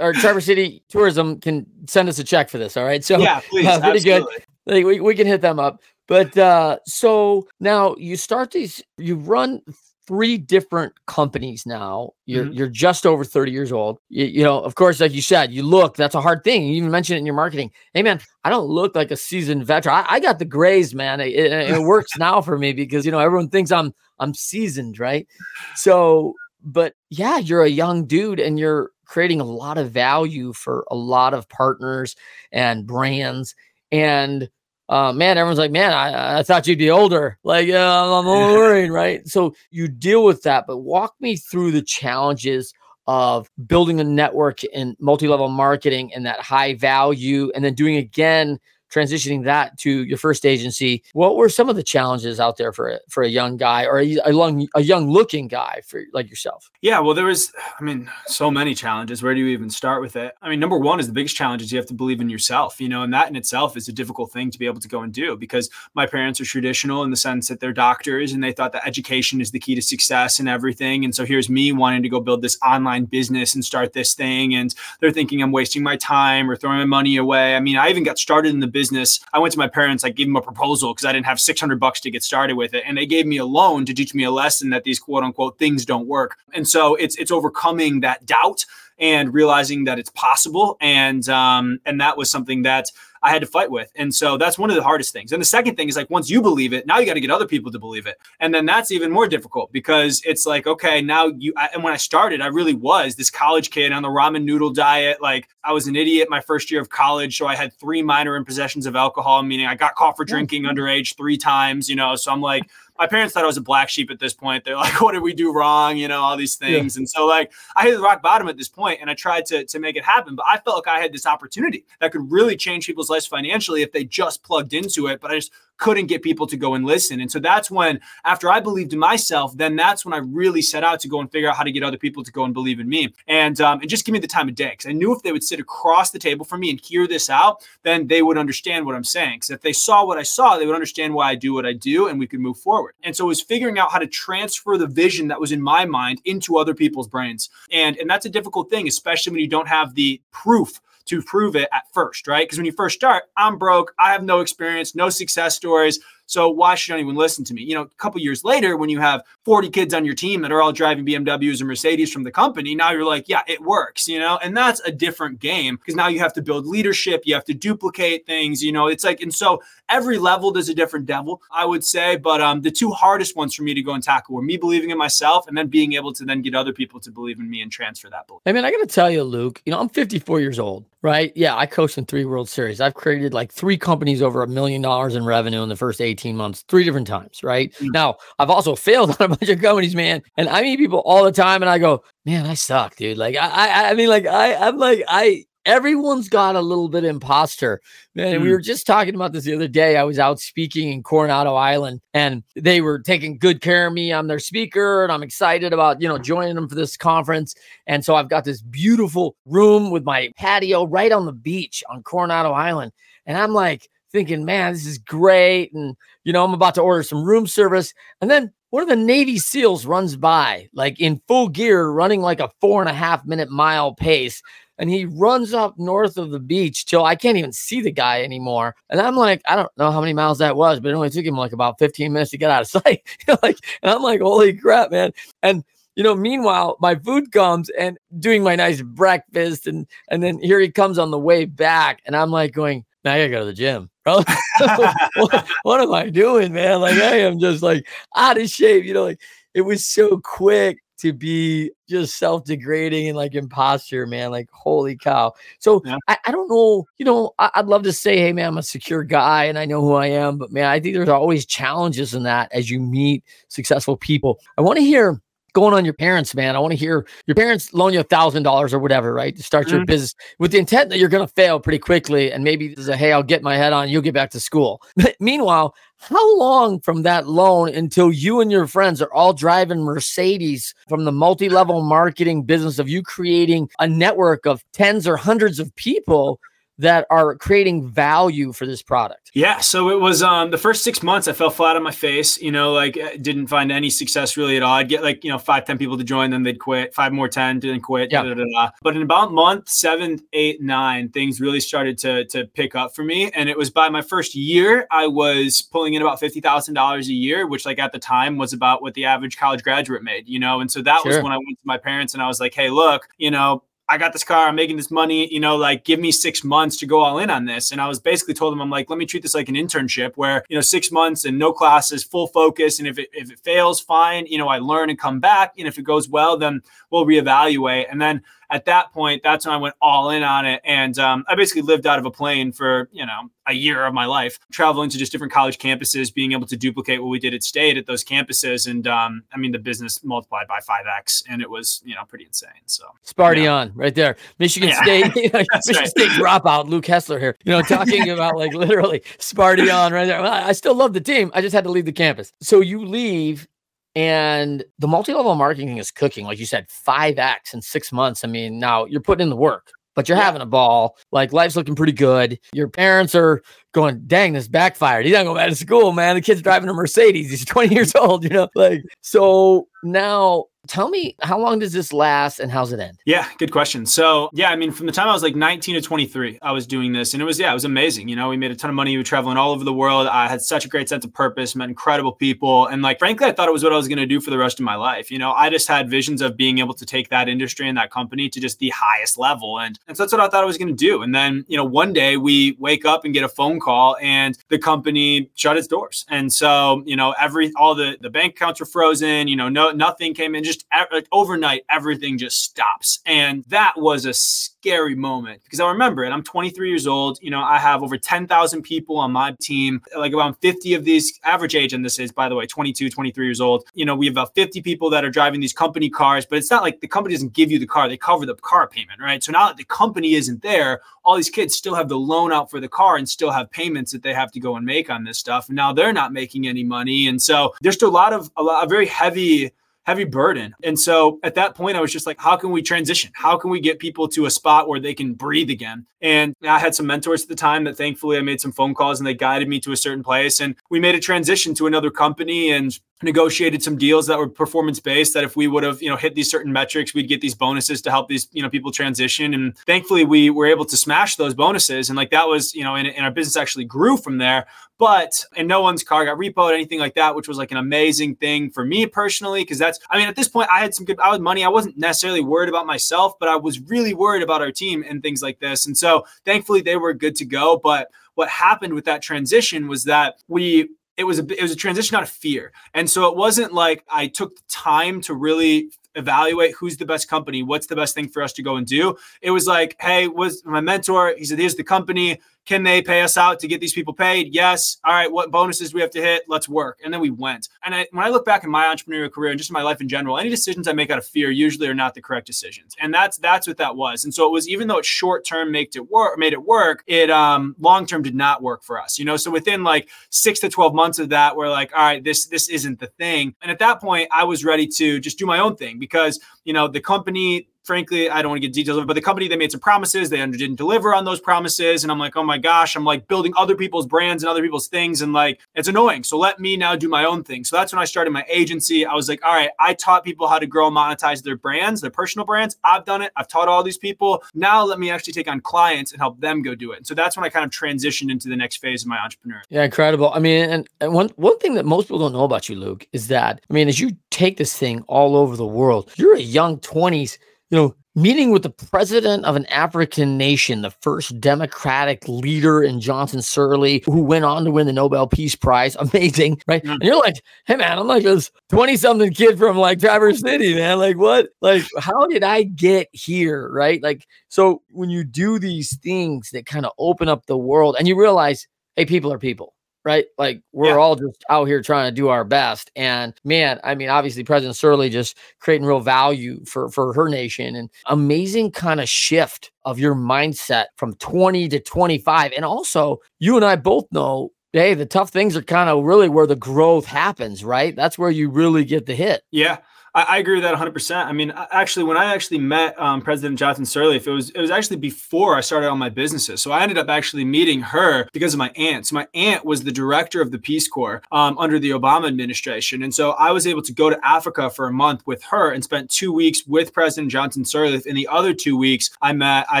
Our 0.00 0.14
Traverse 0.14 0.46
City 0.46 0.82
Tourism 0.88 1.38
can 1.38 1.66
send 1.86 2.08
us 2.08 2.18
a 2.18 2.24
check 2.24 2.48
for 2.48 2.56
this. 2.56 2.74
All 2.74 2.84
right. 2.84 3.04
So 3.04 3.18
yeah, 3.18 3.40
please. 3.50 3.66
Uh, 3.66 3.80
pretty 3.80 4.00
good. 4.00 4.24
Like, 4.64 4.86
we, 4.86 4.98
we 5.00 5.14
can 5.14 5.26
hit 5.26 5.42
them 5.42 5.58
up. 5.58 5.82
But 6.08 6.34
uh, 6.38 6.78
so 6.86 7.46
now 7.60 7.94
you 7.98 8.16
start 8.16 8.50
these, 8.50 8.82
you 8.96 9.16
run 9.16 9.60
three 10.06 10.38
different 10.38 10.94
companies 11.06 11.66
now. 11.66 12.12
You're 12.24 12.46
mm-hmm. 12.46 12.54
you're 12.54 12.68
just 12.68 13.04
over 13.04 13.24
30 13.24 13.52
years 13.52 13.72
old. 13.72 13.98
You, 14.08 14.24
you, 14.24 14.42
know, 14.42 14.58
of 14.60 14.74
course, 14.74 14.98
like 14.98 15.12
you 15.12 15.20
said, 15.20 15.52
you 15.52 15.62
look, 15.62 15.96
that's 15.96 16.14
a 16.14 16.20
hard 16.20 16.44
thing. 16.44 16.66
You 16.66 16.76
even 16.76 16.90
mentioned 16.90 17.16
it 17.16 17.20
in 17.20 17.26
your 17.26 17.34
marketing. 17.34 17.72
Hey 17.92 18.02
man, 18.02 18.20
I 18.42 18.48
don't 18.48 18.68
look 18.68 18.94
like 18.94 19.10
a 19.10 19.16
seasoned 19.16 19.66
veteran. 19.66 19.96
I, 19.96 20.06
I 20.14 20.20
got 20.20 20.38
the 20.38 20.46
grays, 20.46 20.94
man. 20.94 21.20
It, 21.20 21.34
it, 21.34 21.70
it 21.70 21.82
works 21.82 22.16
now 22.18 22.40
for 22.40 22.56
me 22.56 22.72
because 22.72 23.04
you 23.04 23.12
know 23.12 23.18
everyone 23.18 23.50
thinks 23.50 23.70
I'm 23.70 23.92
I'm 24.18 24.32
seasoned, 24.32 24.98
right? 24.98 25.26
So 25.74 26.34
but 26.62 26.94
yeah, 27.10 27.38
you're 27.38 27.62
a 27.62 27.68
young 27.68 28.06
dude 28.06 28.40
and 28.40 28.58
you're 28.58 28.90
creating 29.04 29.40
a 29.40 29.44
lot 29.44 29.78
of 29.78 29.90
value 29.90 30.52
for 30.52 30.86
a 30.90 30.94
lot 30.94 31.34
of 31.34 31.48
partners 31.48 32.16
and 32.50 32.86
brands. 32.86 33.54
And 33.90 34.48
uh, 34.88 35.12
man, 35.12 35.38
everyone's 35.38 35.58
like, 35.58 35.70
man, 35.70 35.92
I, 35.92 36.38
I 36.38 36.42
thought 36.42 36.66
you'd 36.66 36.78
be 36.78 36.90
older. 36.90 37.38
Like, 37.44 37.68
uh, 37.68 38.18
I'm 38.18 38.26
little 38.26 38.54
worried, 38.54 38.90
right? 38.90 39.26
So 39.26 39.54
you 39.70 39.88
deal 39.88 40.24
with 40.24 40.42
that, 40.42 40.66
but 40.66 40.78
walk 40.78 41.14
me 41.20 41.36
through 41.36 41.72
the 41.72 41.82
challenges 41.82 42.74
of 43.06 43.50
building 43.66 44.00
a 44.00 44.04
network 44.04 44.64
in 44.64 44.96
multi-level 45.00 45.48
marketing 45.48 46.12
and 46.14 46.24
that 46.26 46.40
high 46.40 46.74
value, 46.74 47.50
and 47.54 47.64
then 47.64 47.74
doing 47.74 47.96
again 47.96 48.58
transitioning 48.92 49.44
that 49.44 49.78
to 49.78 50.04
your 50.04 50.18
first 50.18 50.44
agency, 50.44 51.02
what 51.12 51.36
were 51.36 51.48
some 51.48 51.68
of 51.68 51.76
the 51.76 51.82
challenges 51.82 52.38
out 52.38 52.56
there 52.56 52.72
for 52.72 52.90
a, 52.90 53.00
for 53.08 53.22
a 53.22 53.28
young 53.28 53.56
guy 53.56 53.84
or 53.86 53.98
a, 53.98 54.18
a 54.24 54.32
young 54.32 54.68
a 54.74 54.82
young 54.82 55.08
looking 55.08 55.48
guy 55.48 55.80
for 55.86 56.02
like 56.12 56.28
yourself? 56.28 56.70
Yeah, 56.82 57.00
well, 57.00 57.14
there 57.14 57.24
was, 57.24 57.52
I 57.78 57.82
mean, 57.82 58.10
so 58.26 58.50
many 58.50 58.74
challenges. 58.74 59.22
Where 59.22 59.34
do 59.34 59.40
you 59.40 59.46
even 59.46 59.70
start 59.70 60.02
with 60.02 60.16
it? 60.16 60.34
I 60.42 60.50
mean, 60.50 60.60
number 60.60 60.78
one 60.78 61.00
is 61.00 61.06
the 61.06 61.12
biggest 61.12 61.36
challenge 61.36 61.62
is 61.62 61.72
you 61.72 61.78
have 61.78 61.86
to 61.86 61.94
believe 61.94 62.20
in 62.20 62.28
yourself, 62.28 62.80
you 62.80 62.88
know, 62.88 63.02
and 63.02 63.12
that 63.14 63.28
in 63.28 63.36
itself 63.36 63.76
is 63.76 63.88
a 63.88 63.92
difficult 63.92 64.30
thing 64.30 64.50
to 64.50 64.58
be 64.58 64.66
able 64.66 64.80
to 64.80 64.88
go 64.88 65.00
and 65.00 65.12
do 65.12 65.36
because 65.36 65.70
my 65.94 66.06
parents 66.06 66.40
are 66.40 66.44
traditional 66.44 67.02
in 67.02 67.10
the 67.10 67.16
sense 67.16 67.48
that 67.48 67.60
they're 67.60 67.72
doctors 67.72 68.32
and 68.32 68.44
they 68.44 68.52
thought 68.52 68.72
that 68.72 68.86
education 68.86 69.40
is 69.40 69.50
the 69.50 69.58
key 69.58 69.74
to 69.74 69.82
success 69.82 70.38
and 70.38 70.48
everything. 70.48 71.04
And 71.04 71.14
so 71.14 71.24
here's 71.24 71.48
me 71.48 71.72
wanting 71.72 72.02
to 72.02 72.08
go 72.08 72.20
build 72.20 72.42
this 72.42 72.58
online 72.62 73.06
business 73.06 73.54
and 73.54 73.64
start 73.64 73.92
this 73.92 74.14
thing, 74.14 74.54
and 74.54 74.74
they're 75.00 75.10
thinking 75.10 75.42
I'm 75.42 75.52
wasting 75.52 75.82
my 75.82 75.96
time 75.96 76.50
or 76.50 76.56
throwing 76.56 76.78
my 76.78 76.84
money 76.84 77.16
away. 77.16 77.56
I 77.56 77.60
mean, 77.60 77.76
I 77.76 77.88
even 77.88 78.02
got 78.02 78.18
started 78.18 78.52
in 78.52 78.60
the 78.60 78.66
business 78.66 78.81
business, 78.82 79.20
I 79.32 79.38
went 79.38 79.52
to 79.52 79.58
my 79.60 79.68
parents, 79.68 80.02
I 80.02 80.10
gave 80.10 80.26
them 80.26 80.34
a 80.34 80.42
proposal 80.42 80.92
because 80.92 81.04
I 81.04 81.12
didn't 81.12 81.26
have 81.26 81.38
600 81.38 81.78
bucks 81.78 82.00
to 82.00 82.10
get 82.10 82.24
started 82.24 82.56
with 82.56 82.74
it. 82.74 82.82
And 82.84 82.98
they 82.98 83.06
gave 83.06 83.26
me 83.26 83.36
a 83.36 83.44
loan 83.44 83.86
to 83.86 83.94
teach 83.94 84.12
me 84.12 84.24
a 84.24 84.30
lesson 84.32 84.70
that 84.70 84.82
these 84.82 84.98
quote 84.98 85.22
unquote 85.22 85.56
things 85.56 85.86
don't 85.86 86.08
work. 86.08 86.36
And 86.52 86.66
so 86.68 86.96
it's, 86.96 87.14
it's 87.16 87.30
overcoming 87.30 88.00
that 88.00 88.26
doubt 88.26 88.66
and 89.02 89.34
realizing 89.34 89.84
that 89.84 89.98
it's 89.98 90.10
possible. 90.10 90.78
And, 90.80 91.28
um, 91.28 91.78
and 91.84 92.00
that 92.00 92.16
was 92.16 92.30
something 92.30 92.62
that, 92.62 92.90
I 93.22 93.30
had 93.30 93.40
to 93.40 93.46
fight 93.46 93.70
with. 93.70 93.90
And 93.94 94.12
so 94.12 94.36
that's 94.36 94.58
one 94.58 94.68
of 94.70 94.76
the 94.76 94.82
hardest 94.82 95.12
things. 95.12 95.32
And 95.32 95.40
the 95.40 95.46
second 95.46 95.76
thing 95.76 95.88
is 95.88 95.96
like 95.96 96.10
once 96.10 96.28
you 96.28 96.42
believe 96.42 96.72
it, 96.72 96.86
now 96.86 96.98
you 96.98 97.06
got 97.06 97.14
to 97.14 97.20
get 97.20 97.30
other 97.30 97.46
people 97.46 97.70
to 97.70 97.78
believe 97.78 98.06
it. 98.06 98.18
And 98.40 98.52
then 98.52 98.66
that's 98.66 98.90
even 98.90 99.12
more 99.12 99.28
difficult 99.28 99.72
because 99.72 100.20
it's 100.24 100.44
like, 100.44 100.66
okay, 100.66 101.00
now 101.00 101.26
you, 101.38 101.52
I, 101.56 101.68
and 101.72 101.84
when 101.84 101.92
I 101.92 101.96
started, 101.96 102.40
I 102.40 102.46
really 102.46 102.74
was 102.74 103.14
this 103.14 103.30
college 103.30 103.70
kid 103.70 103.92
on 103.92 104.02
the 104.02 104.08
ramen 104.08 104.42
noodle 104.42 104.70
diet. 104.70 105.22
Like 105.22 105.48
I 105.62 105.72
was 105.72 105.86
an 105.86 105.94
idiot 105.94 106.28
my 106.30 106.40
first 106.40 106.70
year 106.70 106.80
of 106.80 106.88
college. 106.88 107.38
So 107.38 107.46
I 107.46 107.54
had 107.54 107.72
three 107.72 108.02
minor 108.02 108.34
impossessions 108.34 108.86
of 108.86 108.96
alcohol, 108.96 109.42
meaning 109.44 109.66
I 109.66 109.76
got 109.76 109.94
caught 109.94 110.16
for 110.16 110.24
drinking 110.24 110.64
underage 110.64 111.16
three 111.16 111.38
times, 111.38 111.88
you 111.88 111.94
know? 111.94 112.16
So 112.16 112.32
I'm 112.32 112.40
like, 112.40 112.68
my 113.02 113.08
parents 113.08 113.34
thought 113.34 113.42
I 113.42 113.48
was 113.48 113.56
a 113.56 113.62
black 113.62 113.88
sheep 113.88 114.12
at 114.12 114.20
this 114.20 114.32
point. 114.32 114.62
They're 114.62 114.76
like, 114.76 115.00
what 115.00 115.10
did 115.10 115.22
we 115.22 115.34
do 115.34 115.52
wrong? 115.52 115.96
You 115.96 116.06
know, 116.06 116.20
all 116.20 116.36
these 116.36 116.54
things. 116.54 116.94
Yeah. 116.94 117.00
And 117.00 117.08
so 117.08 117.26
like 117.26 117.50
I 117.74 117.82
hit 117.82 117.96
the 117.96 118.00
rock 118.00 118.22
bottom 118.22 118.46
at 118.46 118.56
this 118.56 118.68
point 118.68 119.00
and 119.00 119.10
I 119.10 119.14
tried 119.14 119.44
to, 119.46 119.64
to 119.64 119.78
make 119.80 119.96
it 119.96 120.04
happen. 120.04 120.36
But 120.36 120.46
I 120.48 120.58
felt 120.58 120.86
like 120.86 120.96
I 120.96 121.00
had 121.00 121.12
this 121.12 121.26
opportunity 121.26 121.84
that 122.00 122.12
could 122.12 122.30
really 122.30 122.56
change 122.56 122.86
people's 122.86 123.10
lives 123.10 123.26
financially 123.26 123.82
if 123.82 123.90
they 123.90 124.04
just 124.04 124.44
plugged 124.44 124.72
into 124.72 125.08
it. 125.08 125.20
But 125.20 125.32
I 125.32 125.34
just 125.34 125.50
couldn't 125.82 126.06
get 126.06 126.22
people 126.22 126.46
to 126.46 126.56
go 126.56 126.74
and 126.74 126.84
listen. 126.84 127.20
And 127.20 127.28
so 127.28 127.40
that's 127.40 127.68
when, 127.68 128.00
after 128.24 128.48
I 128.48 128.60
believed 128.60 128.92
in 128.92 129.00
myself, 129.00 129.56
then 129.56 129.74
that's 129.74 130.04
when 130.04 130.14
I 130.14 130.18
really 130.18 130.62
set 130.62 130.84
out 130.84 131.00
to 131.00 131.08
go 131.08 131.18
and 131.18 131.28
figure 131.28 131.48
out 131.50 131.56
how 131.56 131.64
to 131.64 131.72
get 131.72 131.82
other 131.82 131.98
people 131.98 132.22
to 132.22 132.30
go 132.30 132.44
and 132.44 132.54
believe 132.54 132.78
in 132.78 132.88
me. 132.88 133.12
And 133.26 133.60
um, 133.60 133.80
and 133.80 133.90
just 133.90 134.04
give 134.04 134.12
me 134.12 134.20
the 134.20 134.28
time 134.28 134.48
of 134.48 134.54
day. 134.54 134.70
Because 134.70 134.86
I 134.86 134.92
knew 134.92 135.12
if 135.12 135.22
they 135.22 135.32
would 135.32 135.42
sit 135.42 135.58
across 135.58 136.12
the 136.12 136.20
table 136.20 136.44
from 136.44 136.60
me 136.60 136.70
and 136.70 136.80
hear 136.80 137.08
this 137.08 137.28
out, 137.28 137.66
then 137.82 138.06
they 138.06 138.22
would 138.22 138.38
understand 138.38 138.86
what 138.86 138.94
I'm 138.94 139.02
saying. 139.02 139.38
Because 139.38 139.50
if 139.50 139.60
they 139.62 139.72
saw 139.72 140.06
what 140.06 140.18
I 140.18 140.22
saw, 140.22 140.56
they 140.56 140.66
would 140.66 140.76
understand 140.76 141.14
why 141.14 141.30
I 141.30 141.34
do 141.34 141.52
what 141.52 141.66
I 141.66 141.72
do 141.72 142.06
and 142.06 142.16
we 142.16 142.28
could 142.28 142.38
move 142.38 142.58
forward. 142.58 142.94
And 143.02 143.16
so 143.16 143.24
it 143.24 143.28
was 143.34 143.42
figuring 143.42 143.80
out 143.80 143.90
how 143.90 143.98
to 143.98 144.06
transfer 144.06 144.78
the 144.78 144.86
vision 144.86 145.26
that 145.28 145.40
was 145.40 145.50
in 145.50 145.60
my 145.60 145.84
mind 145.84 146.22
into 146.24 146.58
other 146.58 146.74
people's 146.74 147.08
brains. 147.08 147.50
And 147.72 147.96
and 147.96 148.08
that's 148.08 148.24
a 148.24 148.30
difficult 148.30 148.70
thing, 148.70 148.86
especially 148.86 149.32
when 149.32 149.40
you 149.40 149.48
don't 149.48 149.68
have 149.68 149.96
the 149.96 150.20
proof 150.30 150.80
to 151.06 151.22
prove 151.22 151.56
it 151.56 151.68
at 151.72 151.84
first, 151.92 152.26
right? 152.26 152.46
Because 152.46 152.58
when 152.58 152.66
you 152.66 152.72
first 152.72 152.96
start, 152.96 153.24
I'm 153.36 153.58
broke, 153.58 153.94
I 153.98 154.12
have 154.12 154.24
no 154.24 154.40
experience, 154.40 154.94
no 154.94 155.08
success 155.08 155.56
stories. 155.56 156.00
So 156.26 156.48
why 156.48 156.74
should 156.74 156.94
anyone 156.94 157.14
listen 157.14 157.44
to 157.44 157.54
me? 157.54 157.62
You 157.62 157.74
know, 157.74 157.82
a 157.82 157.88
couple 157.98 158.20
years 158.20 158.44
later, 158.44 158.76
when 158.76 158.88
you 158.88 159.00
have 159.00 159.22
40 159.44 159.70
kids 159.70 159.92
on 159.94 160.04
your 160.04 160.14
team 160.14 160.42
that 160.42 160.52
are 160.52 160.62
all 160.62 160.72
driving 160.72 161.04
BMWs 161.04 161.60
or 161.60 161.66
Mercedes 161.66 162.12
from 162.12 162.22
the 162.22 162.30
company, 162.30 162.74
now 162.74 162.92
you're 162.92 163.04
like, 163.04 163.28
yeah, 163.28 163.42
it 163.46 163.60
works, 163.60 164.08
you 164.08 164.18
know, 164.18 164.38
and 164.42 164.56
that's 164.56 164.80
a 164.80 164.92
different 164.92 165.40
game 165.40 165.76
because 165.76 165.94
now 165.94 166.08
you 166.08 166.20
have 166.20 166.32
to 166.34 166.42
build 166.42 166.66
leadership, 166.66 167.22
you 167.24 167.34
have 167.34 167.44
to 167.44 167.54
duplicate 167.54 168.24
things, 168.26 168.62
you 168.62 168.72
know, 168.72 168.86
it's 168.86 169.04
like, 169.04 169.20
and 169.20 169.34
so 169.34 169.60
every 169.88 170.18
level 170.18 170.52
there's 170.52 170.68
a 170.68 170.74
different 170.74 171.06
devil, 171.06 171.42
I 171.50 171.64
would 171.64 171.84
say. 171.84 172.16
But 172.16 172.40
um, 172.40 172.62
the 172.62 172.70
two 172.70 172.90
hardest 172.90 173.36
ones 173.36 173.54
for 173.54 173.62
me 173.62 173.74
to 173.74 173.82
go 173.82 173.92
and 173.92 174.02
tackle 174.02 174.34
were 174.34 174.42
me 174.42 174.56
believing 174.56 174.90
in 174.90 174.98
myself 174.98 175.46
and 175.48 175.56
then 175.56 175.68
being 175.68 175.92
able 175.94 176.12
to 176.14 176.24
then 176.24 176.42
get 176.42 176.54
other 176.54 176.72
people 176.72 177.00
to 177.00 177.10
believe 177.10 177.38
in 177.38 177.50
me 177.50 177.60
and 177.60 177.70
transfer 177.70 178.08
that 178.10 178.26
belief. 178.26 178.42
I 178.46 178.52
mean, 178.52 178.64
I 178.64 178.70
got 178.70 178.80
to 178.80 178.86
tell 178.86 179.10
you, 179.10 179.22
Luke, 179.22 179.60
you 179.66 179.72
know, 179.72 179.80
I'm 179.80 179.88
54 179.88 180.40
years 180.40 180.58
old, 180.58 180.84
right? 181.02 181.32
Yeah, 181.34 181.56
I 181.56 181.66
coached 181.66 181.98
in 181.98 182.06
three 182.06 182.24
World 182.24 182.48
Series. 182.48 182.80
I've 182.80 182.94
created 182.94 183.34
like 183.34 183.52
three 183.52 183.76
companies 183.76 184.22
over 184.22 184.42
a 184.42 184.48
million 184.48 184.82
dollars 184.82 185.14
in 185.14 185.24
revenue 185.24 185.62
in 185.62 185.68
the 185.68 185.76
first 185.76 186.00
18 186.00 186.21
months, 186.30 186.64
three 186.68 186.84
different 186.84 187.06
times, 187.06 187.42
right? 187.42 187.72
Mm-hmm. 187.74 187.88
Now, 187.88 188.16
I've 188.38 188.50
also 188.50 188.76
failed 188.76 189.10
on 189.10 189.16
a 189.18 189.28
bunch 189.28 189.48
of 189.48 189.60
companies, 189.60 189.96
man. 189.96 190.22
And 190.36 190.48
I 190.48 190.62
meet 190.62 190.78
people 190.78 191.00
all 191.00 191.24
the 191.24 191.32
time 191.32 191.62
and 191.62 191.70
I 191.70 191.78
go, 191.78 192.04
man, 192.24 192.46
I 192.46 192.54
suck, 192.54 192.96
dude. 192.96 193.18
Like, 193.18 193.36
I, 193.36 193.48
I, 193.48 193.90
I 193.90 193.94
mean, 193.94 194.08
like, 194.08 194.26
I, 194.26 194.54
I'm 194.54 194.78
like, 194.78 195.02
I, 195.08 195.44
everyone's 195.64 196.28
got 196.28 196.56
a 196.56 196.60
little 196.60 196.88
bit 196.88 197.04
imposter 197.04 197.80
man 198.14 198.40
mm. 198.40 198.42
we 198.42 198.50
were 198.50 198.60
just 198.60 198.86
talking 198.86 199.14
about 199.14 199.32
this 199.32 199.44
the 199.44 199.54
other 199.54 199.68
day 199.68 199.96
i 199.96 200.02
was 200.02 200.18
out 200.18 200.40
speaking 200.40 200.90
in 200.90 201.02
coronado 201.02 201.54
island 201.54 202.00
and 202.14 202.42
they 202.56 202.80
were 202.80 202.98
taking 202.98 203.38
good 203.38 203.60
care 203.60 203.86
of 203.86 203.92
me 203.92 204.12
i'm 204.12 204.26
their 204.26 204.40
speaker 204.40 205.04
and 205.04 205.12
i'm 205.12 205.22
excited 205.22 205.72
about 205.72 206.00
you 206.02 206.08
know 206.08 206.18
joining 206.18 206.54
them 206.54 206.68
for 206.68 206.74
this 206.74 206.96
conference 206.96 207.54
and 207.86 208.04
so 208.04 208.16
i've 208.16 208.28
got 208.28 208.44
this 208.44 208.60
beautiful 208.60 209.36
room 209.46 209.90
with 209.90 210.02
my 210.02 210.30
patio 210.36 210.84
right 210.86 211.12
on 211.12 211.26
the 211.26 211.32
beach 211.32 211.84
on 211.88 212.02
coronado 212.02 212.50
island 212.50 212.90
and 213.26 213.38
i'm 213.38 213.52
like 213.52 213.88
thinking, 214.12 214.44
man, 214.44 214.72
this 214.72 214.86
is 214.86 214.98
great. 214.98 215.72
And, 215.72 215.96
you 216.24 216.32
know, 216.32 216.44
I'm 216.44 216.54
about 216.54 216.74
to 216.76 216.82
order 216.82 217.02
some 217.02 217.24
room 217.24 217.46
service. 217.46 217.92
And 218.20 218.30
then 218.30 218.52
one 218.70 218.82
of 218.82 218.88
the 218.88 218.96
Navy 218.96 219.38
SEALs 219.38 219.86
runs 219.86 220.16
by, 220.16 220.68
like 220.72 221.00
in 221.00 221.20
full 221.26 221.48
gear, 221.48 221.88
running 221.88 222.20
like 222.20 222.40
a 222.40 222.50
four 222.60 222.80
and 222.80 222.88
a 222.88 222.94
half 222.94 223.24
minute 223.26 223.50
mile 223.50 223.94
pace. 223.94 224.42
And 224.78 224.88
he 224.88 225.04
runs 225.04 225.52
up 225.52 225.74
north 225.78 226.16
of 226.16 226.30
the 226.30 226.40
beach 226.40 226.86
till 226.86 227.04
I 227.04 227.14
can't 227.14 227.36
even 227.36 227.52
see 227.52 227.82
the 227.82 227.92
guy 227.92 228.22
anymore. 228.22 228.74
And 228.88 229.00
I'm 229.00 229.16
like, 229.16 229.42
I 229.46 229.56
don't 229.56 229.70
know 229.76 229.92
how 229.92 230.00
many 230.00 230.14
miles 230.14 230.38
that 230.38 230.56
was, 230.56 230.80
but 230.80 230.88
it 230.88 230.94
only 230.94 231.10
took 231.10 231.24
him 231.24 231.36
like 231.36 231.52
about 231.52 231.78
15 231.78 232.12
minutes 232.12 232.30
to 232.30 232.38
get 232.38 232.50
out 232.50 232.62
of 232.62 232.68
sight. 232.82 233.02
like, 233.42 233.58
and 233.82 233.92
I'm 233.92 234.02
like, 234.02 234.20
holy 234.20 234.54
crap, 234.54 234.90
man. 234.90 235.12
And 235.42 235.64
you 235.94 236.02
know, 236.02 236.14
meanwhile, 236.14 236.78
my 236.80 236.94
food 236.94 237.32
comes 237.32 237.68
and 237.70 237.98
doing 238.18 238.42
my 238.42 238.56
nice 238.56 238.80
breakfast, 238.80 239.66
and 239.66 239.86
and 240.08 240.22
then 240.22 240.38
here 240.38 240.58
he 240.58 240.70
comes 240.70 240.98
on 240.98 241.10
the 241.10 241.18
way 241.18 241.44
back, 241.44 242.00
and 242.06 242.16
I'm 242.16 242.30
like 242.30 242.54
going, 242.54 242.86
now 243.04 243.12
I 243.12 243.18
gotta 243.18 243.30
go 243.30 243.40
to 243.40 243.44
the 243.44 243.52
gym 243.52 243.90
bro. 244.04 244.22
what, 244.58 245.48
what, 245.62 245.80
am 245.80 245.92
I 245.92 246.10
doing, 246.10 246.52
man? 246.52 246.80
Like 246.80 246.96
I 246.96 247.18
am 247.20 247.38
just 247.38 247.62
like 247.62 247.86
out 248.16 248.40
of 248.40 248.48
shape. 248.48 248.84
You 248.84 248.94
know, 248.94 249.04
like 249.04 249.20
it 249.54 249.62
was 249.62 249.84
so 249.84 250.18
quick 250.18 250.78
to 250.98 251.12
be 251.12 251.70
just 251.88 252.16
self-degrading 252.16 253.08
and 253.08 253.16
like 253.16 253.34
imposter, 253.34 254.06
man. 254.06 254.30
Like 254.30 254.48
holy 254.52 254.96
cow. 254.96 255.32
So 255.58 255.82
yeah. 255.84 255.96
I, 256.08 256.16
I, 256.26 256.30
don't 256.30 256.48
know. 256.48 256.86
You 256.98 257.04
know, 257.04 257.32
I, 257.38 257.50
I'd 257.56 257.66
love 257.66 257.82
to 257.84 257.92
say, 257.92 258.18
hey, 258.18 258.32
man, 258.32 258.48
I'm 258.48 258.58
a 258.58 258.62
secure 258.62 259.02
guy 259.02 259.44
and 259.44 259.58
I 259.58 259.64
know 259.64 259.80
who 259.80 259.94
I 259.94 260.06
am, 260.06 260.38
but 260.38 260.52
man, 260.52 260.66
I 260.66 260.78
think 260.78 260.94
there's 260.94 261.08
always 261.08 261.44
challenges 261.44 262.14
in 262.14 262.22
that 262.22 262.52
as 262.52 262.70
you 262.70 262.78
meet 262.78 263.24
successful 263.48 263.96
people. 263.96 264.38
I 264.56 264.62
want 264.62 264.78
to 264.78 264.84
hear 264.84 265.20
going 265.52 265.74
on 265.74 265.84
your 265.84 265.94
parents, 265.94 266.34
man. 266.34 266.56
I 266.56 266.58
want 266.58 266.72
to 266.72 266.76
hear 266.76 267.06
your 267.26 267.34
parents 267.34 267.72
loan 267.74 267.92
you 267.92 268.00
a 268.00 268.04
thousand 268.04 268.42
dollars 268.42 268.72
or 268.72 268.78
whatever, 268.78 269.12
right? 269.12 269.36
To 269.36 269.42
start 269.42 269.66
mm-hmm. 269.66 269.76
your 269.76 269.86
business 269.86 270.14
with 270.38 270.52
the 270.52 270.58
intent 270.58 270.90
that 270.90 270.98
you're 270.98 271.08
going 271.08 271.26
to 271.26 271.32
fail 271.32 271.60
pretty 271.60 271.78
quickly. 271.78 272.32
And 272.32 272.44
maybe 272.44 272.74
there's 272.74 272.88
a, 272.88 272.96
hey, 272.96 273.12
I'll 273.12 273.22
get 273.22 273.42
my 273.42 273.56
head 273.56 273.72
on, 273.72 273.88
you'll 273.88 274.02
get 274.02 274.14
back 274.14 274.30
to 274.30 274.40
school. 274.40 274.82
Meanwhile, 275.20 275.74
how 275.98 276.38
long 276.38 276.80
from 276.80 277.02
that 277.02 277.28
loan 277.28 277.68
until 277.68 278.10
you 278.10 278.40
and 278.40 278.50
your 278.50 278.66
friends 278.66 279.00
are 279.00 279.12
all 279.12 279.32
driving 279.32 279.82
Mercedes 279.82 280.74
from 280.88 281.04
the 281.04 281.12
multi 281.12 281.48
level 281.48 281.82
marketing 281.82 282.42
business 282.42 282.78
of 282.78 282.88
you 282.88 283.02
creating 283.02 283.68
a 283.78 283.86
network 283.86 284.46
of 284.46 284.64
tens 284.72 285.06
or 285.06 285.16
hundreds 285.16 285.60
of 285.60 285.74
people 285.76 286.40
that 286.78 287.06
are 287.10 287.36
creating 287.36 287.88
value 287.88 288.52
for 288.52 288.66
this 288.66 288.82
product? 288.82 289.30
Yeah. 289.34 289.60
So 289.60 289.90
it 289.90 290.00
was 290.00 290.22
um, 290.22 290.50
the 290.50 290.58
first 290.58 290.82
six 290.84 291.02
months, 291.02 291.28
I 291.28 291.32
fell 291.32 291.50
flat 291.50 291.76
on 291.76 291.82
my 291.82 291.90
face, 291.90 292.40
you 292.40 292.52
know, 292.52 292.72
like 292.72 292.98
uh, 292.98 293.10
didn't 293.20 293.46
find 293.46 293.70
any 293.72 293.90
success 293.90 294.36
really 294.36 294.56
at 294.56 294.62
all. 294.62 294.74
I'd 294.74 294.88
get 294.88 295.02
like, 295.02 295.24
you 295.24 295.30
know, 295.30 295.38
five, 295.38 295.64
ten 295.64 295.78
people 295.78 295.96
to 295.96 296.04
join, 296.04 296.30
then 296.30 296.42
they'd 296.42 296.58
quit, 296.58 296.94
five 296.94 297.12
more, 297.12 297.28
10, 297.28 297.60
didn't 297.60 297.82
quit. 297.82 298.10
Yeah. 298.10 298.22
Da, 298.22 298.34
da, 298.34 298.44
da, 298.44 298.70
but 298.82 298.96
in 298.96 299.02
about 299.02 299.32
month 299.32 299.68
seven, 299.68 300.18
eight, 300.32 300.60
nine, 300.60 301.08
things 301.10 301.40
really 301.40 301.60
started 301.60 301.98
to, 301.98 302.24
to 302.26 302.46
pick 302.46 302.74
up 302.74 302.94
for 302.94 303.04
me. 303.04 303.30
And 303.32 303.48
it 303.48 303.56
was 303.56 303.70
by 303.70 303.88
my 303.88 304.02
first 304.02 304.34
year, 304.34 304.86
I 304.90 305.06
was 305.06 305.62
pulling 305.62 305.94
in 305.94 306.02
about 306.02 306.20
$50,000 306.20 307.06
a 307.06 307.12
year, 307.12 307.46
which 307.46 307.64
like 307.64 307.78
at 307.78 307.92
the 307.92 307.98
time 307.98 308.38
was 308.38 308.52
about 308.52 308.82
what 308.82 308.94
the 308.94 309.04
average 309.04 309.36
college 309.36 309.62
graduate 309.62 310.02
made, 310.02 310.28
you 310.28 310.38
know? 310.38 310.60
And 310.60 310.70
so 310.70 310.82
that 310.82 311.02
sure. 311.02 311.12
was 311.12 311.22
when 311.22 311.32
I 311.32 311.36
went 311.36 311.58
to 311.58 311.64
my 311.64 311.78
parents 311.78 312.14
and 312.14 312.22
I 312.22 312.26
was 312.26 312.40
like, 312.40 312.54
Hey, 312.54 312.70
look, 312.70 313.08
you 313.18 313.30
know, 313.30 313.62
I 313.92 313.98
got 313.98 314.14
this 314.14 314.24
car, 314.24 314.48
I'm 314.48 314.54
making 314.54 314.78
this 314.78 314.90
money, 314.90 315.30
you 315.30 315.38
know, 315.38 315.54
like 315.54 315.84
give 315.84 316.00
me 316.00 316.12
six 316.12 316.42
months 316.42 316.78
to 316.78 316.86
go 316.86 317.00
all 317.00 317.18
in 317.18 317.28
on 317.28 317.44
this. 317.44 317.72
And 317.72 317.78
I 317.78 317.88
was 317.88 318.00
basically 318.00 318.32
told 318.32 318.54
them, 318.54 318.62
I'm 318.62 318.70
like, 318.70 318.88
let 318.88 318.98
me 318.98 319.04
treat 319.04 319.22
this 319.22 319.34
like 319.34 319.50
an 319.50 319.54
internship 319.54 320.14
where, 320.14 320.44
you 320.48 320.56
know, 320.56 320.62
six 320.62 320.90
months 320.90 321.26
and 321.26 321.38
no 321.38 321.52
classes, 321.52 322.02
full 322.02 322.26
focus. 322.28 322.78
And 322.78 322.88
if 322.88 322.98
it, 322.98 323.10
if 323.12 323.30
it 323.30 323.38
fails, 323.40 323.82
fine, 323.82 324.24
you 324.24 324.38
know, 324.38 324.48
I 324.48 324.60
learn 324.60 324.88
and 324.88 324.98
come 324.98 325.20
back. 325.20 325.52
And 325.58 325.68
if 325.68 325.76
it 325.76 325.82
goes 325.82 326.08
well, 326.08 326.38
then 326.38 326.62
we'll 326.90 327.04
reevaluate. 327.04 327.84
And 327.90 328.00
then 328.00 328.22
at 328.52 328.66
that 328.66 328.92
point, 328.92 329.22
that's 329.22 329.46
when 329.46 329.54
I 329.54 329.56
went 329.56 329.74
all 329.80 330.10
in 330.10 330.22
on 330.22 330.44
it. 330.44 330.60
And 330.64 330.98
um, 330.98 331.24
I 331.26 331.34
basically 331.34 331.62
lived 331.62 331.86
out 331.86 331.98
of 331.98 332.04
a 332.04 332.10
plane 332.10 332.52
for, 332.52 332.90
you 332.92 333.06
know, 333.06 333.30
a 333.46 333.54
year 333.54 333.86
of 333.86 333.94
my 333.94 334.04
life, 334.04 334.38
traveling 334.52 334.90
to 334.90 334.98
just 334.98 335.10
different 335.10 335.32
college 335.32 335.56
campuses, 335.56 336.12
being 336.12 336.32
able 336.32 336.46
to 336.46 336.56
duplicate 336.56 337.02
what 337.02 337.08
we 337.08 337.18
did 337.18 337.32
at 337.32 337.42
State 337.42 337.78
at 337.78 337.86
those 337.86 338.04
campuses. 338.04 338.70
And 338.70 338.86
um, 338.86 339.24
I 339.32 339.38
mean, 339.38 339.52
the 339.52 339.58
business 339.58 340.04
multiplied 340.04 340.46
by 340.48 340.58
5X 340.60 341.24
and 341.28 341.40
it 341.40 341.48
was, 341.48 341.82
you 341.84 341.94
know, 341.94 342.04
pretty 342.06 342.26
insane. 342.26 342.50
So 342.66 342.84
Sparty 343.06 343.44
yeah. 343.44 343.54
on 343.54 343.72
right 343.74 343.94
there. 343.94 344.16
Michigan 344.38 344.68
yeah. 344.68 344.82
State, 344.82 345.04
Michigan 345.16 345.46
right. 345.66 345.88
State 345.88 346.10
dropout, 346.10 346.68
Luke 346.68 346.84
Hessler 346.84 347.18
here, 347.18 347.36
you 347.44 347.52
know, 347.52 347.62
talking 347.62 348.10
about 348.10 348.36
like 348.36 348.52
literally 348.52 349.00
Sparty 349.18 349.74
on 349.74 349.94
right 349.94 350.06
there. 350.06 350.20
Well, 350.20 350.32
I 350.32 350.52
still 350.52 350.74
love 350.74 350.92
the 350.92 351.00
team. 351.00 351.30
I 351.34 351.40
just 351.40 351.54
had 351.54 351.64
to 351.64 351.70
leave 351.70 351.86
the 351.86 351.92
campus. 351.92 352.34
So 352.42 352.60
you 352.60 352.84
leave 352.84 353.48
and 353.94 354.64
the 354.78 354.88
multi-level 354.88 355.34
marketing 355.34 355.78
is 355.78 355.90
cooking, 355.90 356.24
like 356.24 356.38
you 356.38 356.46
said, 356.46 356.66
5x 356.68 357.54
in 357.54 357.60
six 357.60 357.92
months. 357.92 358.24
I 358.24 358.28
mean, 358.28 358.58
now 358.58 358.86
you're 358.86 359.00
putting 359.00 359.24
in 359.24 359.30
the 359.30 359.36
work, 359.36 359.70
but 359.94 360.08
you're 360.08 360.16
yeah. 360.16 360.24
having 360.24 360.40
a 360.40 360.46
ball. 360.46 360.96
Like 361.10 361.32
life's 361.32 361.56
looking 361.56 361.74
pretty 361.74 361.92
good. 361.92 362.38
Your 362.54 362.68
parents 362.68 363.14
are 363.14 363.42
going, 363.72 364.02
dang, 364.06 364.32
this 364.32 364.48
backfired. 364.48 365.04
He's 365.04 365.14
not 365.14 365.24
going 365.24 365.36
back 365.36 365.50
to 365.50 365.56
school, 365.56 365.92
man. 365.92 366.14
The 366.14 366.22
kid's 366.22 366.42
driving 366.42 366.70
a 366.70 366.74
Mercedes. 366.74 367.30
He's 367.30 367.44
20 367.46 367.74
years 367.74 367.94
old, 367.94 368.24
you 368.24 368.30
know? 368.30 368.48
Like, 368.54 368.82
so 369.02 369.68
now 369.82 370.46
Tell 370.72 370.88
me, 370.88 371.14
how 371.20 371.38
long 371.38 371.58
does 371.58 371.74
this 371.74 371.92
last 371.92 372.40
and 372.40 372.50
how's 372.50 372.72
it 372.72 372.80
end? 372.80 372.96
Yeah, 373.04 373.28
good 373.36 373.52
question. 373.52 373.84
So, 373.84 374.30
yeah, 374.32 374.48
I 374.48 374.56
mean, 374.56 374.72
from 374.72 374.86
the 374.86 374.92
time 374.92 375.06
I 375.06 375.12
was 375.12 375.22
like 375.22 375.36
19 375.36 375.74
to 375.74 375.82
23, 375.82 376.38
I 376.40 376.50
was 376.50 376.66
doing 376.66 376.94
this 376.94 377.12
and 377.12 377.20
it 377.20 377.26
was, 377.26 377.38
yeah, 377.38 377.50
it 377.50 377.54
was 377.54 377.66
amazing. 377.66 378.08
You 378.08 378.16
know, 378.16 378.30
we 378.30 378.38
made 378.38 378.52
a 378.52 378.56
ton 378.56 378.70
of 378.70 378.74
money. 378.74 378.92
We 378.92 378.96
were 378.96 379.04
traveling 379.04 379.36
all 379.36 379.50
over 379.52 379.64
the 379.64 379.72
world. 379.74 380.06
I 380.06 380.28
had 380.28 380.40
such 380.40 380.64
a 380.64 380.68
great 380.68 380.88
sense 380.88 381.04
of 381.04 381.12
purpose, 381.12 381.54
met 381.54 381.68
incredible 381.68 382.12
people. 382.12 382.68
And 382.68 382.80
like, 382.80 382.98
frankly, 382.98 383.26
I 383.26 383.32
thought 383.32 383.50
it 383.50 383.52
was 383.52 383.62
what 383.62 383.74
I 383.74 383.76
was 383.76 383.86
going 383.86 383.98
to 383.98 384.06
do 384.06 384.18
for 384.18 384.30
the 384.30 384.38
rest 384.38 384.60
of 384.60 384.64
my 384.64 384.74
life. 384.74 385.10
You 385.10 385.18
know, 385.18 385.32
I 385.32 385.50
just 385.50 385.68
had 385.68 385.90
visions 385.90 386.22
of 386.22 386.38
being 386.38 386.58
able 386.58 386.72
to 386.72 386.86
take 386.86 387.10
that 387.10 387.28
industry 387.28 387.68
and 387.68 387.76
that 387.76 387.90
company 387.90 388.30
to 388.30 388.40
just 388.40 388.58
the 388.58 388.70
highest 388.70 389.18
level. 389.18 389.60
And, 389.60 389.78
and 389.88 389.94
so 389.94 390.04
that's 390.04 390.12
what 390.14 390.22
I 390.22 390.28
thought 390.28 390.42
I 390.42 390.46
was 390.46 390.56
going 390.56 390.74
to 390.74 390.74
do. 390.74 391.02
And 391.02 391.14
then, 391.14 391.44
you 391.48 391.58
know, 391.58 391.66
one 391.66 391.92
day 391.92 392.16
we 392.16 392.56
wake 392.58 392.86
up 392.86 393.04
and 393.04 393.12
get 393.12 393.24
a 393.24 393.28
phone 393.28 393.60
call 393.60 393.98
and 394.00 394.38
the 394.48 394.58
company 394.58 395.30
shut 395.34 395.58
its 395.58 395.66
doors. 395.66 396.06
And 396.08 396.32
so, 396.32 396.82
you 396.86 396.96
know, 396.96 397.14
every, 397.20 397.52
all 397.56 397.74
the, 397.74 397.98
the 398.00 398.08
bank 398.08 398.36
accounts 398.36 398.58
were 398.58 398.64
frozen, 398.64 399.28
you 399.28 399.36
know, 399.36 399.50
no, 399.50 399.70
nothing 399.70 400.14
came 400.14 400.34
in, 400.34 400.42
just 400.42 400.61
just 400.72 400.92
like 400.92 401.06
overnight, 401.12 401.64
everything 401.70 402.18
just 402.18 402.42
stops. 402.42 403.00
And 403.06 403.44
that 403.48 403.74
was 403.76 404.06
a 404.06 404.14
scary 404.14 404.94
moment 404.94 405.42
because 405.44 405.60
I 405.60 405.68
remember 405.68 406.04
it. 406.04 406.10
I'm 406.10 406.22
23 406.22 406.68
years 406.68 406.86
old. 406.86 407.18
You 407.20 407.30
know, 407.30 407.42
I 407.42 407.58
have 407.58 407.82
over 407.82 407.96
10,000 407.96 408.62
people 408.62 408.96
on 408.96 409.12
my 409.12 409.36
team, 409.40 409.82
like 409.96 410.12
around 410.12 410.34
50 410.34 410.74
of 410.74 410.84
these 410.84 411.18
average 411.24 411.54
age. 411.54 411.72
And 411.72 411.84
this 411.84 411.98
is, 411.98 412.12
by 412.12 412.28
the 412.28 412.34
way, 412.34 412.46
22, 412.46 412.90
23 412.90 413.26
years 413.26 413.40
old. 413.40 413.64
You 413.74 413.84
know, 413.84 413.94
we 413.94 414.06
have 414.06 414.14
about 414.14 414.34
50 414.34 414.62
people 414.62 414.90
that 414.90 415.04
are 415.04 415.10
driving 415.10 415.40
these 415.40 415.52
company 415.52 415.90
cars, 415.90 416.26
but 416.26 416.38
it's 416.38 416.50
not 416.50 416.62
like 416.62 416.80
the 416.80 416.88
company 416.88 417.14
doesn't 417.14 417.32
give 417.32 417.50
you 417.50 417.58
the 417.58 417.66
car, 417.66 417.88
they 417.88 417.96
cover 417.96 418.26
the 418.26 418.34
car 418.36 418.68
payment, 418.68 419.00
right? 419.00 419.22
So 419.22 419.32
now 419.32 419.48
that 419.48 419.56
the 419.56 419.64
company 419.64 420.14
isn't 420.14 420.42
there, 420.42 420.80
all 421.04 421.16
these 421.16 421.30
kids 421.30 421.56
still 421.56 421.74
have 421.74 421.88
the 421.88 421.98
loan 421.98 422.32
out 422.32 422.50
for 422.50 422.60
the 422.60 422.68
car 422.68 422.96
and 422.96 423.08
still 423.08 423.30
have 423.30 423.50
payments 423.50 423.92
that 423.92 424.02
they 424.02 424.14
have 424.14 424.30
to 424.32 424.40
go 424.40 424.56
and 424.56 424.64
make 424.64 424.90
on 424.90 425.04
this 425.04 425.18
stuff. 425.18 425.48
And 425.48 425.56
now 425.56 425.72
they're 425.72 425.92
not 425.92 426.12
making 426.12 426.46
any 426.46 426.64
money. 426.64 427.08
And 427.08 427.20
so 427.20 427.54
there's 427.60 427.74
still 427.74 427.88
a 427.88 427.90
lot 427.90 428.12
of 428.12 428.30
a, 428.36 428.42
lot, 428.42 428.64
a 428.64 428.68
very 428.68 428.86
heavy 428.86 429.50
heavy 429.84 430.04
burden. 430.04 430.54
And 430.62 430.78
so 430.78 431.18
at 431.22 431.34
that 431.34 431.54
point, 431.54 431.76
I 431.76 431.80
was 431.80 431.92
just 431.92 432.06
like, 432.06 432.20
how 432.20 432.36
can 432.36 432.50
we 432.50 432.62
transition? 432.62 433.10
How 433.14 433.36
can 433.36 433.50
we 433.50 433.60
get 433.60 433.78
people 433.78 434.08
to 434.08 434.26
a 434.26 434.30
spot 434.30 434.68
where 434.68 434.80
they 434.80 434.94
can 434.94 435.14
breathe 435.14 435.50
again? 435.50 435.86
And 436.00 436.34
I 436.42 436.58
had 436.58 436.74
some 436.74 436.86
mentors 436.86 437.22
at 437.22 437.28
the 437.28 437.34
time 437.34 437.64
that 437.64 437.76
thankfully 437.76 438.16
I 438.16 438.22
made 438.22 438.40
some 438.40 438.52
phone 438.52 438.74
calls 438.74 439.00
and 439.00 439.06
they 439.06 439.14
guided 439.14 439.48
me 439.48 439.60
to 439.60 439.72
a 439.72 439.76
certain 439.76 440.02
place. 440.04 440.40
And 440.40 440.54
we 440.70 440.80
made 440.80 440.94
a 440.94 441.00
transition 441.00 441.54
to 441.54 441.66
another 441.66 441.90
company 441.90 442.52
and 442.52 442.78
negotiated 443.02 443.62
some 443.62 443.76
deals 443.76 444.06
that 444.06 444.18
were 444.18 444.28
performance 444.28 444.80
based 444.80 445.14
that 445.14 445.24
if 445.24 445.36
we 445.36 445.48
would 445.48 445.62
have 445.62 445.82
you 445.82 445.88
know 445.88 445.96
hit 445.96 446.14
these 446.14 446.30
certain 446.30 446.52
metrics 446.52 446.94
we'd 446.94 447.08
get 447.08 447.20
these 447.20 447.34
bonuses 447.34 447.82
to 447.82 447.90
help 447.90 448.08
these 448.08 448.28
you 448.32 448.42
know 448.42 448.50
people 448.50 448.70
transition. 448.70 449.34
And 449.34 449.56
thankfully 449.58 450.04
we 450.04 450.30
were 450.30 450.46
able 450.46 450.64
to 450.66 450.76
smash 450.76 451.16
those 451.16 451.34
bonuses. 451.34 451.90
And 451.90 451.96
like 451.96 452.10
that 452.10 452.28
was 452.28 452.54
you 452.54 452.64
know 452.64 452.76
and, 452.76 452.88
and 452.88 453.04
our 453.04 453.10
business 453.10 453.36
actually 453.36 453.64
grew 453.64 453.96
from 453.96 454.18
there. 454.18 454.46
But 454.78 455.12
and 455.36 455.46
no 455.46 455.60
one's 455.60 455.84
car 455.84 456.04
got 456.04 456.18
repoed 456.18 456.54
anything 456.54 456.80
like 456.80 456.94
that 456.94 457.14
which 457.14 457.28
was 457.28 457.38
like 457.38 457.52
an 457.52 457.56
amazing 457.56 458.16
thing 458.16 458.50
for 458.50 458.64
me 458.64 458.86
personally 458.86 459.42
because 459.42 459.58
that's 459.58 459.78
i 459.90 459.98
mean 459.98 460.08
at 460.08 460.16
this 460.16 460.26
point 460.26 460.48
i 460.50 460.58
had 460.58 460.74
some 460.74 460.84
good 460.84 460.98
i 460.98 461.10
was 461.10 461.20
money. 461.20 461.44
I 461.44 461.48
wasn't 461.48 461.78
necessarily 461.78 462.20
worried 462.20 462.48
about 462.48 462.66
myself 462.66 463.12
but 463.20 463.28
i 463.28 463.36
was 463.36 463.60
really 463.60 463.94
worried 463.94 464.22
about 464.22 464.42
our 464.42 464.50
team 464.50 464.84
and 464.88 465.02
things 465.02 465.22
like 465.22 465.38
this. 465.38 465.66
And 465.66 465.76
so 465.76 466.04
thankfully 466.24 466.62
they 466.62 466.76
were 466.76 466.94
good 466.94 467.16
to 467.16 467.24
go. 467.24 467.60
But 467.62 467.88
what 468.14 468.28
happened 468.28 468.74
with 468.74 468.84
that 468.84 469.02
transition 469.02 469.68
was 469.68 469.84
that 469.84 470.16
we 470.28 470.68
it 470.96 471.04
was 471.04 471.18
a 471.18 471.26
it 471.38 471.42
was 471.42 471.52
a 471.52 471.56
transition 471.56 471.96
out 471.96 472.02
of 472.02 472.10
fear. 472.10 472.52
And 472.74 472.88
so 472.88 473.08
it 473.08 473.16
wasn't 473.16 473.52
like 473.52 473.84
I 473.90 474.06
took 474.06 474.36
the 474.36 474.42
time 474.48 475.00
to 475.02 475.14
really 475.14 475.70
evaluate 475.94 476.54
who's 476.54 476.76
the 476.76 476.86
best 476.86 477.08
company, 477.08 477.42
what's 477.42 477.66
the 477.66 477.76
best 477.76 477.94
thing 477.94 478.08
for 478.08 478.22
us 478.22 478.32
to 478.34 478.42
go 478.42 478.56
and 478.56 478.66
do. 478.66 478.96
It 479.20 479.30
was 479.30 479.46
like, 479.46 479.76
hey, 479.80 480.08
was 480.08 480.42
my 480.44 480.60
mentor, 480.60 481.14
he 481.16 481.24
said, 481.24 481.38
here's 481.38 481.54
the 481.54 481.64
company. 481.64 482.20
Can 482.44 482.64
they 482.64 482.82
pay 482.82 483.02
us 483.02 483.16
out 483.16 483.38
to 483.40 483.48
get 483.48 483.60
these 483.60 483.72
people 483.72 483.94
paid? 483.94 484.34
Yes. 484.34 484.78
All 484.84 484.92
right. 484.92 485.10
What 485.10 485.30
bonuses 485.30 485.72
we 485.72 485.80
have 485.80 485.90
to 485.90 486.00
hit? 486.00 486.24
Let's 486.28 486.48
work. 486.48 486.80
And 486.84 486.92
then 486.92 487.00
we 487.00 487.10
went. 487.10 487.48
And 487.64 487.74
I, 487.74 487.86
when 487.92 488.04
I 488.04 488.08
look 488.08 488.24
back 488.24 488.42
in 488.42 488.50
my 488.50 488.64
entrepreneurial 488.64 489.12
career 489.12 489.30
and 489.30 489.38
just 489.38 489.52
my 489.52 489.62
life 489.62 489.80
in 489.80 489.88
general, 489.88 490.18
any 490.18 490.28
decisions 490.28 490.66
I 490.66 490.72
make 490.72 490.90
out 490.90 490.98
of 490.98 491.06
fear 491.06 491.30
usually 491.30 491.68
are 491.68 491.74
not 491.74 491.94
the 491.94 492.02
correct 492.02 492.26
decisions. 492.26 492.74
And 492.80 492.92
that's 492.92 493.16
that's 493.18 493.46
what 493.46 493.58
that 493.58 493.76
was. 493.76 494.04
And 494.04 494.12
so 494.12 494.26
it 494.26 494.32
was 494.32 494.48
even 494.48 494.66
though 494.66 494.78
it 494.78 494.84
short 494.84 495.24
term 495.24 495.52
made 495.52 495.74
it 495.76 495.88
work, 495.88 496.18
made 496.18 496.32
it 496.32 496.44
work, 496.44 496.82
it 496.86 497.10
um 497.10 497.54
long 497.60 497.86
term 497.86 498.02
did 498.02 498.16
not 498.16 498.42
work 498.42 498.64
for 498.64 498.80
us. 498.80 498.98
You 498.98 499.04
know, 499.04 499.16
so 499.16 499.30
within 499.30 499.62
like 499.62 499.88
six 500.10 500.40
to 500.40 500.48
twelve 500.48 500.74
months 500.74 500.98
of 500.98 501.10
that, 501.10 501.36
we're 501.36 501.48
like, 501.48 501.72
all 501.72 501.82
right, 501.82 502.02
this 502.02 502.26
this 502.26 502.48
isn't 502.48 502.80
the 502.80 502.88
thing. 502.88 503.34
And 503.40 503.52
at 503.52 503.60
that 503.60 503.80
point, 503.80 504.08
I 504.12 504.24
was 504.24 504.44
ready 504.44 504.66
to 504.66 504.98
just 504.98 505.18
do 505.18 505.26
my 505.26 505.38
own 505.38 505.56
thing 505.56 505.78
because 505.78 506.18
you 506.44 506.52
know 506.52 506.66
the 506.66 506.80
company 506.80 507.48
frankly, 507.64 508.10
I 508.10 508.22
don't 508.22 508.30
want 508.30 508.42
to 508.42 508.46
get 508.46 508.52
details 508.52 508.78
of 508.78 508.84
it, 508.84 508.86
but 508.86 508.94
the 508.94 509.02
company 509.02 509.28
they 509.28 509.36
made 509.36 509.52
some 509.52 509.60
promises, 509.60 510.10
they 510.10 510.16
didn't 510.16 510.56
deliver 510.56 510.94
on 510.94 511.04
those 511.04 511.20
promises, 511.20 511.82
and 511.82 511.90
I'm 511.92 511.98
like, 511.98 512.16
oh 512.16 512.22
my 512.22 512.38
gosh, 512.38 512.76
I'm 512.76 512.84
like 512.84 513.08
building 513.08 513.32
other 513.36 513.54
people's 513.54 513.86
brands 513.86 514.22
and 514.22 514.30
other 514.30 514.42
people's 514.42 514.68
things, 514.68 515.02
and 515.02 515.12
like 515.12 515.40
it's 515.54 515.68
annoying. 515.68 516.04
So 516.04 516.18
let 516.18 516.40
me 516.40 516.56
now 516.56 516.76
do 516.76 516.88
my 516.88 517.04
own 517.04 517.24
thing. 517.24 517.44
So 517.44 517.56
that's 517.56 517.72
when 517.72 517.80
I 517.80 517.84
started 517.84 518.10
my 518.10 518.24
agency. 518.28 518.84
I 518.84 518.94
was 518.94 519.08
like, 519.08 519.24
all 519.24 519.34
right, 519.34 519.50
I 519.60 519.74
taught 519.74 520.04
people 520.04 520.28
how 520.28 520.38
to 520.38 520.46
grow 520.46 520.68
and 520.68 520.76
monetize 520.76 521.22
their 521.22 521.36
brands, 521.36 521.80
their 521.80 521.90
personal 521.90 522.26
brands. 522.26 522.56
I've 522.64 522.84
done 522.84 523.02
it. 523.02 523.12
I've 523.16 523.28
taught 523.28 523.48
all 523.48 523.62
these 523.62 523.78
people. 523.78 524.22
Now 524.34 524.64
let 524.64 524.78
me 524.78 524.90
actually 524.90 525.12
take 525.12 525.28
on 525.28 525.40
clients 525.40 525.92
and 525.92 526.00
help 526.00 526.20
them 526.20 526.42
go 526.42 526.54
do 526.54 526.72
it. 526.72 526.86
So 526.86 526.94
that's 526.94 527.16
when 527.16 527.24
I 527.24 527.28
kind 527.28 527.44
of 527.44 527.50
transitioned 527.50 528.10
into 528.10 528.28
the 528.28 528.36
next 528.36 528.58
phase 528.58 528.82
of 528.82 528.88
my 528.88 528.98
entrepreneur. 528.98 529.42
Yeah, 529.48 529.64
incredible. 529.64 530.10
I 530.12 530.18
mean, 530.18 530.48
and, 530.50 530.68
and 530.80 530.92
one 530.92 531.10
one 531.16 531.38
thing 531.38 531.54
that 531.54 531.64
most 531.64 531.84
people 531.84 531.98
don't 531.98 532.12
know 532.12 532.24
about 532.24 532.48
you, 532.48 532.56
Luke, 532.56 532.86
is 532.92 533.08
that 533.08 533.40
I 533.48 533.52
mean, 533.52 533.68
as 533.68 533.80
you 533.80 533.96
take 534.10 534.36
this 534.36 534.56
thing 534.56 534.82
all 534.88 535.16
over 535.16 535.36
the 535.36 535.46
world, 535.46 535.90
you're 535.96 536.14
a 536.14 536.20
young 536.20 536.58
20s 536.58 537.18
you 537.52 537.58
know, 537.58 537.74
meeting 537.94 538.30
with 538.30 538.42
the 538.42 538.50
president 538.50 539.26
of 539.26 539.36
an 539.36 539.44
African 539.46 540.16
nation, 540.16 540.62
the 540.62 540.70
first 540.70 541.20
democratic 541.20 542.08
leader 542.08 542.62
in 542.62 542.80
Johnson 542.80 543.20
Sirleaf, 543.20 543.84
who 543.84 544.02
went 544.02 544.24
on 544.24 544.46
to 544.46 544.50
win 544.50 544.66
the 544.66 544.72
Nobel 544.72 545.06
Peace 545.06 545.36
Prize. 545.36 545.76
Amazing, 545.92 546.40
right? 546.48 546.64
Mm. 546.64 546.72
And 546.72 546.82
you're 546.82 546.98
like, 546.98 547.22
hey 547.44 547.56
man, 547.56 547.78
I'm 547.78 547.86
like 547.86 548.04
this 548.04 548.30
20 548.48 548.76
something 548.78 549.12
kid 549.12 549.38
from 549.38 549.58
like 549.58 549.80
Traverse 549.80 550.20
City, 550.20 550.54
man. 550.54 550.78
Like, 550.78 550.96
what? 550.96 551.28
Like, 551.42 551.64
how 551.78 552.06
did 552.06 552.24
I 552.24 552.44
get 552.44 552.88
here? 552.92 553.52
Right? 553.52 553.82
Like, 553.82 554.06
so 554.28 554.62
when 554.70 554.88
you 554.88 555.04
do 555.04 555.38
these 555.38 555.76
things 555.76 556.30
that 556.30 556.46
kind 556.46 556.64
of 556.64 556.72
open 556.78 557.10
up 557.10 557.26
the 557.26 557.36
world 557.36 557.76
and 557.78 557.86
you 557.86 558.00
realize, 558.00 558.48
hey, 558.76 558.86
people 558.86 559.12
are 559.12 559.18
people 559.18 559.52
right? 559.84 560.06
Like 560.18 560.42
we're 560.52 560.68
yeah. 560.68 560.76
all 560.76 560.96
just 560.96 561.24
out 561.30 561.46
here 561.46 561.62
trying 561.62 561.90
to 561.90 561.94
do 561.94 562.08
our 562.08 562.24
best. 562.24 562.70
And 562.76 563.14
man, 563.24 563.60
I 563.64 563.74
mean, 563.74 563.88
obviously 563.88 564.24
President 564.24 564.56
Sirleaf 564.56 564.90
just 564.90 565.18
creating 565.40 565.66
real 565.66 565.80
value 565.80 566.44
for 566.44 566.68
for 566.70 566.92
her 566.92 567.08
nation 567.08 567.56
and 567.56 567.70
amazing 567.86 568.52
kind 568.52 568.80
of 568.80 568.88
shift 568.88 569.50
of 569.64 569.78
your 569.78 569.94
mindset 569.94 570.66
from 570.76 570.94
20 570.96 571.48
to 571.48 571.60
25. 571.60 572.32
And 572.36 572.44
also, 572.44 572.98
you 573.18 573.36
and 573.36 573.44
I 573.44 573.56
both 573.56 573.86
know 573.92 574.30
hey, 574.52 574.74
the 574.74 574.86
tough 574.86 575.10
things 575.10 575.36
are 575.36 575.42
kind 575.42 575.70
of 575.70 575.82
really 575.84 576.08
where 576.08 576.26
the 576.26 576.36
growth 576.36 576.84
happens, 576.84 577.42
right? 577.42 577.74
That's 577.74 577.98
where 577.98 578.10
you 578.10 578.28
really 578.28 578.64
get 578.64 578.86
the 578.86 578.94
hit. 578.94 579.22
Yeah. 579.30 579.58
I, 579.94 580.02
I, 580.02 580.18
agree 580.18 580.34
with 580.34 580.44
that 580.44 580.54
100%. 580.54 581.06
I 581.06 581.12
mean, 581.12 581.32
actually, 581.50 581.84
when 581.84 581.96
I 581.96 582.14
actually 582.14 582.38
met 582.38 582.78
um, 582.80 583.02
President 583.02 583.38
Johnson 583.38 583.64
Sirleaf, 583.64 584.06
it 584.06 584.10
was 584.10 584.30
it 584.30 584.40
was 584.40 584.50
actually 584.50 584.76
before 584.76 585.36
I 585.36 585.40
started 585.40 585.68
all 585.68 585.76
my 585.76 585.88
businesses. 585.88 586.40
So 586.40 586.50
I 586.50 586.62
ended 586.62 586.78
up 586.78 586.88
actually 586.88 587.24
meeting 587.24 587.60
her 587.60 588.08
because 588.12 588.32
of 588.34 588.38
my 588.38 588.50
aunt. 588.56 588.86
So 588.86 588.94
my 588.94 589.06
aunt 589.14 589.44
was 589.44 589.64
the 589.64 589.72
director 589.72 590.20
of 590.20 590.30
the 590.30 590.38
Peace 590.38 590.68
Corps 590.68 591.02
um, 591.12 591.36
under 591.38 591.58
the 591.58 591.70
Obama 591.70 592.08
administration, 592.08 592.82
and 592.82 592.94
so 592.94 593.12
I 593.12 593.32
was 593.32 593.46
able 593.46 593.62
to 593.62 593.72
go 593.72 593.90
to 593.90 594.06
Africa 594.06 594.50
for 594.50 594.66
a 594.66 594.72
month 594.72 595.06
with 595.06 595.22
her 595.24 595.50
and 595.50 595.62
spent 595.62 595.90
two 595.90 596.12
weeks 596.12 596.46
with 596.46 596.72
President 596.72 597.10
Johnson 597.10 597.44
Sirleaf. 597.44 597.86
And 597.86 597.96
the 597.96 598.08
other 598.08 598.32
two 598.32 598.56
weeks, 598.56 598.90
I 599.02 599.12
met 599.12 599.46
I 599.50 599.60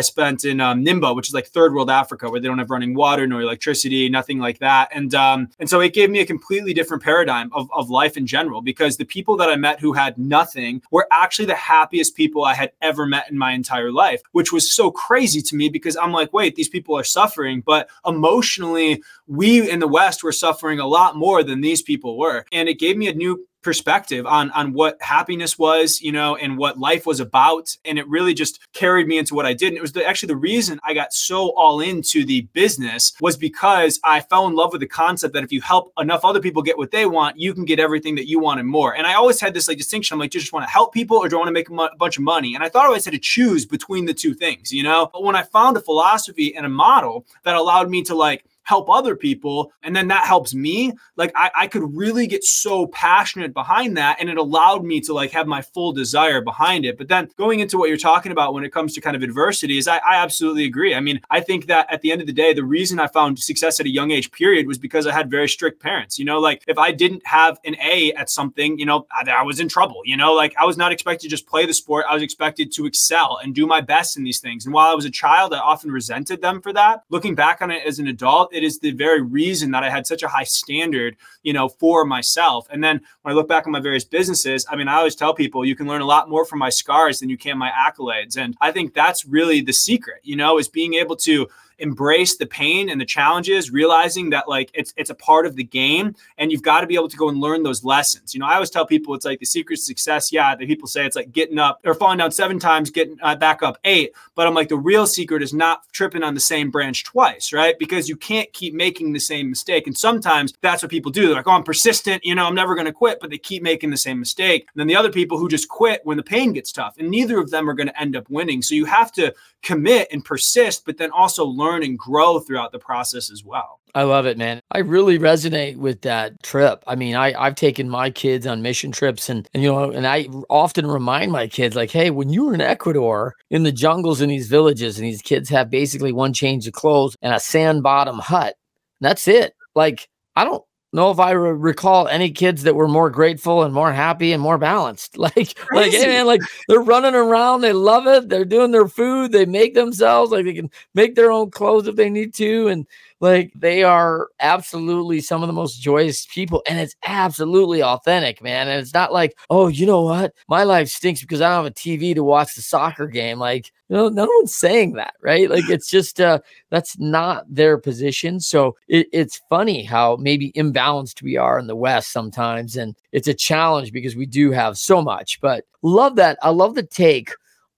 spent 0.00 0.44
in 0.44 0.60
um, 0.60 0.84
Nimba, 0.84 1.14
which 1.14 1.28
is 1.28 1.34
like 1.34 1.46
third 1.46 1.74
world 1.74 1.90
Africa, 1.90 2.30
where 2.30 2.40
they 2.40 2.48
don't 2.48 2.58
have 2.58 2.70
running 2.70 2.94
water, 2.94 3.26
no 3.26 3.38
electricity, 3.38 4.08
nothing 4.08 4.38
like 4.38 4.58
that. 4.60 4.88
And 4.92 5.14
um, 5.14 5.50
and 5.58 5.68
so 5.68 5.80
it 5.80 5.92
gave 5.92 6.10
me 6.10 6.20
a 6.20 6.26
completely 6.26 6.72
different 6.72 7.02
paradigm 7.02 7.50
of, 7.52 7.70
of 7.72 7.90
life 7.90 8.16
in 8.16 8.26
general 8.26 8.62
because 8.62 8.96
the 8.96 9.04
people 9.04 9.36
that 9.36 9.50
I 9.50 9.56
met 9.56 9.80
who 9.80 9.92
had 9.92 10.16
nothing 10.28 10.82
were 10.90 11.06
actually 11.12 11.46
the 11.46 11.54
happiest 11.54 12.16
people 12.16 12.44
I 12.44 12.54
had 12.54 12.72
ever 12.80 13.06
met 13.06 13.30
in 13.30 13.38
my 13.38 13.52
entire 13.52 13.92
life, 13.92 14.22
which 14.32 14.52
was 14.52 14.74
so 14.74 14.90
crazy 14.90 15.42
to 15.42 15.56
me 15.56 15.68
because 15.68 15.96
I'm 15.96 16.12
like, 16.12 16.32
wait, 16.32 16.54
these 16.54 16.68
people 16.68 16.96
are 16.96 17.04
suffering, 17.04 17.62
but 17.64 17.88
emotionally, 18.06 19.02
we 19.26 19.68
in 19.70 19.80
the 19.80 19.88
West 19.88 20.22
were 20.22 20.32
suffering 20.32 20.80
a 20.80 20.86
lot 20.86 21.16
more 21.16 21.42
than 21.42 21.60
these 21.60 21.82
people 21.82 22.18
were. 22.18 22.44
And 22.52 22.68
it 22.68 22.78
gave 22.78 22.96
me 22.96 23.08
a 23.08 23.14
new 23.14 23.46
perspective 23.62 24.26
on 24.26 24.50
on 24.50 24.72
what 24.72 25.00
happiness 25.00 25.58
was, 25.58 26.00
you 26.00 26.12
know, 26.12 26.36
and 26.36 26.58
what 26.58 26.78
life 26.78 27.06
was 27.06 27.20
about. 27.20 27.76
And 27.84 27.98
it 27.98 28.08
really 28.08 28.34
just 28.34 28.60
carried 28.72 29.06
me 29.06 29.18
into 29.18 29.34
what 29.34 29.46
I 29.46 29.54
did. 29.54 29.68
And 29.68 29.76
it 29.76 29.82
was 29.82 29.92
the, 29.92 30.04
actually 30.04 30.28
the 30.28 30.36
reason 30.36 30.80
I 30.84 30.94
got 30.94 31.12
so 31.12 31.50
all 31.56 31.80
into 31.80 32.24
the 32.24 32.42
business 32.52 33.12
was 33.20 33.36
because 33.36 34.00
I 34.04 34.20
fell 34.20 34.46
in 34.46 34.54
love 34.54 34.72
with 34.72 34.80
the 34.80 34.86
concept 34.86 35.34
that 35.34 35.44
if 35.44 35.52
you 35.52 35.60
help 35.60 35.92
enough 35.98 36.24
other 36.24 36.40
people 36.40 36.62
get 36.62 36.78
what 36.78 36.90
they 36.90 37.06
want, 37.06 37.38
you 37.38 37.54
can 37.54 37.64
get 37.64 37.78
everything 37.78 38.14
that 38.16 38.28
you 38.28 38.38
want 38.40 38.60
and 38.60 38.68
more. 38.68 38.94
And 38.94 39.06
I 39.06 39.14
always 39.14 39.40
had 39.40 39.54
this 39.54 39.68
like 39.68 39.78
distinction. 39.78 40.14
I'm 40.14 40.20
like, 40.20 40.30
do 40.30 40.38
you 40.38 40.42
just 40.42 40.52
want 40.52 40.66
to 40.66 40.70
help 40.70 40.92
people 40.92 41.16
or 41.16 41.28
do 41.28 41.36
I 41.36 41.38
want 41.38 41.48
to 41.48 41.52
make 41.52 41.70
a, 41.70 41.74
a 41.74 41.96
bunch 41.96 42.18
of 42.18 42.24
money? 42.24 42.54
And 42.54 42.64
I 42.64 42.68
thought 42.68 42.84
I 42.84 42.88
always 42.88 43.04
had 43.04 43.14
to 43.14 43.20
choose 43.20 43.64
between 43.66 44.06
the 44.06 44.14
two 44.14 44.34
things, 44.34 44.72
you 44.72 44.82
know. 44.82 45.08
But 45.12 45.22
when 45.22 45.36
I 45.36 45.42
found 45.42 45.76
a 45.76 45.80
philosophy 45.80 46.54
and 46.54 46.66
a 46.66 46.68
model 46.68 47.26
that 47.44 47.56
allowed 47.56 47.90
me 47.90 48.02
to 48.04 48.14
like 48.14 48.44
help 48.64 48.88
other 48.88 49.16
people 49.16 49.72
and 49.82 49.94
then 49.94 50.08
that 50.08 50.26
helps 50.26 50.54
me. 50.54 50.92
Like 51.16 51.32
I, 51.34 51.50
I 51.56 51.66
could 51.66 51.94
really 51.96 52.26
get 52.26 52.44
so 52.44 52.86
passionate 52.88 53.52
behind 53.52 53.96
that 53.96 54.18
and 54.20 54.28
it 54.28 54.38
allowed 54.38 54.84
me 54.84 55.00
to 55.02 55.12
like 55.12 55.30
have 55.32 55.46
my 55.46 55.62
full 55.62 55.92
desire 55.92 56.40
behind 56.40 56.84
it. 56.84 56.98
But 56.98 57.08
then 57.08 57.28
going 57.36 57.60
into 57.60 57.78
what 57.78 57.88
you're 57.88 57.98
talking 57.98 58.32
about 58.32 58.54
when 58.54 58.64
it 58.64 58.72
comes 58.72 58.94
to 58.94 59.00
kind 59.00 59.16
of 59.16 59.22
adversity 59.22 59.78
is 59.78 59.88
I, 59.88 59.98
I 59.98 60.16
absolutely 60.16 60.64
agree. 60.64 60.94
I 60.94 61.00
mean 61.00 61.20
i 61.30 61.40
think 61.40 61.66
that 61.66 61.92
at 61.92 62.00
the 62.02 62.12
end 62.12 62.20
of 62.20 62.26
the 62.26 62.32
day 62.32 62.52
the 62.52 62.64
reason 62.64 62.98
i 62.98 63.06
found 63.06 63.38
success 63.38 63.80
at 63.80 63.86
a 63.86 63.90
young 63.90 64.10
age 64.10 64.30
period 64.30 64.66
was 64.66 64.78
because 64.78 65.06
i 65.06 65.12
had 65.12 65.30
very 65.30 65.48
strict 65.48 65.80
parents. 65.80 66.18
You 66.18 66.24
know 66.24 66.38
like 66.38 66.62
if 66.68 66.78
i 66.78 66.92
didn't 66.92 67.26
have 67.26 67.58
an 67.64 67.76
a 67.82 68.12
at 68.12 68.30
something 68.30 68.78
you 68.78 68.86
know 68.86 69.06
I, 69.12 69.28
I 69.30 69.42
was 69.42 69.60
in 69.60 69.68
trouble. 69.68 70.02
You 70.04 70.16
know 70.16 70.32
like 70.32 70.54
i 70.58 70.64
was 70.64 70.76
not 70.76 70.92
expected 70.92 71.24
to 71.24 71.30
just 71.30 71.46
play 71.46 71.66
the 71.66 71.74
sport. 71.74 72.06
I 72.08 72.14
was 72.14 72.22
expected 72.22 72.72
to 72.72 72.86
excel 72.86 73.38
and 73.42 73.54
do 73.54 73.66
my 73.66 73.80
best 73.80 74.16
in 74.16 74.24
these 74.24 74.40
things. 74.40 74.64
And 74.64 74.74
while 74.74 74.90
i 74.90 74.94
was 74.94 75.04
a 75.04 75.10
child 75.10 75.52
i 75.52 75.58
often 75.58 75.90
resented 75.90 76.40
them 76.40 76.60
for 76.60 76.72
that. 76.72 77.02
Looking 77.10 77.34
back 77.34 77.62
on 77.62 77.70
it 77.70 77.84
as 77.86 77.98
an 77.98 78.06
adult 78.06 78.52
it 78.52 78.61
is 78.62 78.78
the 78.78 78.92
very 78.92 79.20
reason 79.20 79.70
that 79.72 79.82
I 79.82 79.90
had 79.90 80.06
such 80.06 80.22
a 80.22 80.28
high 80.28 80.44
standard, 80.44 81.16
you 81.42 81.52
know, 81.52 81.68
for 81.68 82.04
myself. 82.04 82.66
And 82.70 82.82
then 82.82 83.00
when 83.22 83.32
I 83.32 83.36
look 83.36 83.48
back 83.48 83.66
on 83.66 83.72
my 83.72 83.80
various 83.80 84.04
businesses, 84.04 84.66
I 84.70 84.76
mean, 84.76 84.88
I 84.88 84.96
always 84.96 85.14
tell 85.14 85.34
people 85.34 85.64
you 85.64 85.76
can 85.76 85.86
learn 85.86 86.00
a 86.00 86.06
lot 86.06 86.28
more 86.28 86.44
from 86.44 86.58
my 86.58 86.70
scars 86.70 87.20
than 87.20 87.28
you 87.28 87.38
can 87.38 87.58
my 87.58 87.70
accolades. 87.70 88.36
And 88.36 88.56
I 88.60 88.72
think 88.72 88.94
that's 88.94 89.24
really 89.24 89.60
the 89.60 89.72
secret, 89.72 90.20
you 90.22 90.36
know, 90.36 90.58
is 90.58 90.68
being 90.68 90.94
able 90.94 91.16
to 91.16 91.48
embrace 91.82 92.36
the 92.36 92.46
pain 92.46 92.88
and 92.88 93.00
the 93.00 93.04
challenges, 93.04 93.70
realizing 93.70 94.30
that 94.30 94.48
like 94.48 94.70
it's 94.72 94.94
it's 94.96 95.10
a 95.10 95.14
part 95.14 95.44
of 95.44 95.56
the 95.56 95.64
game 95.64 96.14
and 96.38 96.50
you've 96.50 96.62
got 96.62 96.80
to 96.80 96.86
be 96.86 96.94
able 96.94 97.08
to 97.08 97.16
go 97.16 97.28
and 97.28 97.38
learn 97.38 97.62
those 97.62 97.84
lessons. 97.84 98.32
You 98.32 98.40
know, 98.40 98.46
I 98.46 98.54
always 98.54 98.70
tell 98.70 98.86
people 98.86 99.14
it's 99.14 99.24
like 99.24 99.40
the 99.40 99.46
secret 99.46 99.76
to 99.76 99.82
success. 99.82 100.32
Yeah, 100.32 100.54
the 100.54 100.66
people 100.66 100.88
say 100.88 101.04
it's 101.04 101.16
like 101.16 101.32
getting 101.32 101.58
up 101.58 101.80
or 101.84 101.94
falling 101.94 102.18
down 102.18 102.30
seven 102.30 102.58
times, 102.58 102.90
getting 102.90 103.18
uh, 103.22 103.36
back 103.36 103.62
up 103.62 103.78
eight. 103.84 104.12
But 104.34 104.46
I'm 104.46 104.54
like, 104.54 104.68
the 104.68 104.76
real 104.76 105.06
secret 105.06 105.42
is 105.42 105.52
not 105.52 105.82
tripping 105.92 106.22
on 106.22 106.34
the 106.34 106.40
same 106.40 106.70
branch 106.70 107.04
twice, 107.04 107.52
right? 107.52 107.78
Because 107.78 108.08
you 108.08 108.16
can't 108.16 108.50
keep 108.52 108.74
making 108.74 109.12
the 109.12 109.20
same 109.20 109.50
mistake. 109.50 109.86
And 109.86 109.96
sometimes 109.96 110.54
that's 110.62 110.82
what 110.82 110.90
people 110.90 111.10
do. 111.10 111.26
They're 111.26 111.36
like, 111.36 111.48
oh, 111.48 111.52
I'm 111.52 111.64
persistent, 111.64 112.24
you 112.24 112.34
know, 112.34 112.46
I'm 112.46 112.54
never 112.54 112.74
going 112.74 112.86
to 112.86 112.92
quit, 112.92 113.18
but 113.20 113.30
they 113.30 113.38
keep 113.38 113.62
making 113.62 113.90
the 113.90 113.96
same 113.96 114.18
mistake. 114.18 114.68
And 114.72 114.80
then 114.80 114.86
the 114.86 114.96
other 114.96 115.10
people 115.10 115.38
who 115.38 115.48
just 115.48 115.68
quit 115.68 116.00
when 116.04 116.16
the 116.16 116.22
pain 116.22 116.52
gets 116.52 116.72
tough, 116.72 116.96
and 116.98 117.10
neither 117.10 117.38
of 117.38 117.50
them 117.50 117.68
are 117.68 117.74
going 117.74 117.88
to 117.88 118.00
end 118.00 118.16
up 118.16 118.28
winning. 118.30 118.62
So 118.62 118.74
you 118.74 118.84
have 118.84 119.12
to 119.12 119.34
commit 119.62 120.08
and 120.10 120.24
persist, 120.24 120.84
but 120.84 120.98
then 120.98 121.10
also 121.10 121.44
learn 121.44 121.82
and 121.82 121.98
grow 121.98 122.40
throughout 122.40 122.72
the 122.72 122.78
process 122.78 123.30
as 123.30 123.44
well. 123.44 123.80
I 123.94 124.04
love 124.04 124.26
it, 124.26 124.38
man. 124.38 124.60
I 124.70 124.78
really 124.78 125.18
resonate 125.18 125.76
with 125.76 126.00
that 126.02 126.42
trip. 126.42 126.82
I 126.86 126.94
mean, 126.94 127.14
I, 127.14 127.34
I've 127.38 127.54
taken 127.54 127.88
my 127.88 128.10
kids 128.10 128.46
on 128.46 128.62
mission 128.62 128.90
trips 128.90 129.28
and, 129.28 129.48
and, 129.52 129.62
you 129.62 129.70
know, 129.70 129.90
and 129.90 130.06
I 130.06 130.28
often 130.48 130.86
remind 130.86 131.30
my 131.30 131.46
kids, 131.46 131.76
like, 131.76 131.90
hey, 131.90 132.10
when 132.10 132.30
you 132.30 132.46
were 132.46 132.54
in 132.54 132.60
Ecuador 132.62 133.34
in 133.50 133.64
the 133.64 133.72
jungles 133.72 134.20
in 134.20 134.30
these 134.30 134.48
villages, 134.48 134.98
and 134.98 135.06
these 135.06 135.22
kids 135.22 135.50
have 135.50 135.70
basically 135.70 136.12
one 136.12 136.32
change 136.32 136.66
of 136.66 136.72
clothes 136.72 137.16
and 137.20 137.34
a 137.34 137.40
sand 137.40 137.82
bottom 137.82 138.18
hut, 138.18 138.56
that's 139.00 139.28
it. 139.28 139.54
Like, 139.74 140.08
I 140.34 140.44
don't 140.44 140.64
know 140.92 141.10
if 141.10 141.18
I 141.18 141.30
recall 141.32 142.06
any 142.08 142.30
kids 142.30 142.62
that 142.64 142.74
were 142.74 142.88
more 142.88 143.10
grateful 143.10 143.62
and 143.62 143.72
more 143.72 143.92
happy 143.92 144.32
and 144.32 144.42
more 144.42 144.58
balanced. 144.58 145.16
Like, 145.22 145.54
Crazy. 145.54 145.56
like, 145.72 145.92
hey 145.92 146.06
man, 146.08 146.26
like 146.26 146.40
they're 146.68 146.80
running 146.80 147.14
around, 147.14 147.60
they 147.60 147.72
love 147.72 148.08
it, 148.08 148.28
they're 148.28 148.44
doing 148.44 148.72
their 148.72 148.88
food, 148.88 149.30
they 149.30 149.46
make 149.46 149.72
themselves, 149.74 150.32
like 150.32 150.44
they 150.44 150.54
can 150.54 150.68
make 150.94 151.14
their 151.14 151.30
own 151.30 151.50
clothes 151.50 151.86
if 151.86 151.94
they 151.94 152.10
need 152.10 152.34
to, 152.34 152.66
and 152.68 152.86
like 153.22 153.52
they 153.54 153.84
are 153.84 154.28
absolutely 154.40 155.20
some 155.20 155.42
of 155.42 155.46
the 155.46 155.52
most 155.52 155.80
joyous 155.80 156.26
people, 156.26 156.60
and 156.68 156.80
it's 156.80 156.96
absolutely 157.06 157.80
authentic, 157.80 158.42
man. 158.42 158.66
And 158.66 158.80
it's 158.80 158.92
not 158.92 159.12
like, 159.12 159.38
oh, 159.48 159.68
you 159.68 159.86
know 159.86 160.02
what, 160.02 160.34
my 160.48 160.64
life 160.64 160.88
stinks 160.88 161.20
because 161.20 161.40
I 161.40 161.48
don't 161.48 161.64
have 161.64 161.72
a 161.72 161.74
TV 161.74 162.16
to 162.16 162.24
watch 162.24 162.56
the 162.56 162.62
soccer 162.62 163.06
game. 163.06 163.38
Like, 163.38 163.70
you 163.88 163.96
know, 163.96 164.08
no 164.08 164.26
one's 164.26 164.54
saying 164.54 164.94
that, 164.94 165.14
right? 165.22 165.48
Like, 165.48 165.70
it's 165.70 165.88
just 165.88 166.20
uh, 166.20 166.40
that's 166.70 166.98
not 166.98 167.44
their 167.48 167.78
position. 167.78 168.40
So 168.40 168.76
it, 168.88 169.06
it's 169.12 169.40
funny 169.48 169.84
how 169.84 170.16
maybe 170.16 170.50
imbalanced 170.52 171.22
we 171.22 171.36
are 171.36 171.60
in 171.60 171.68
the 171.68 171.76
West 171.76 172.12
sometimes, 172.12 172.76
and 172.76 172.96
it's 173.12 173.28
a 173.28 173.34
challenge 173.34 173.92
because 173.92 174.16
we 174.16 174.26
do 174.26 174.50
have 174.50 174.76
so 174.76 175.00
much. 175.00 175.40
But 175.40 175.64
love 175.82 176.16
that. 176.16 176.38
I 176.42 176.50
love 176.50 176.74
the 176.74 176.82
take 176.82 177.30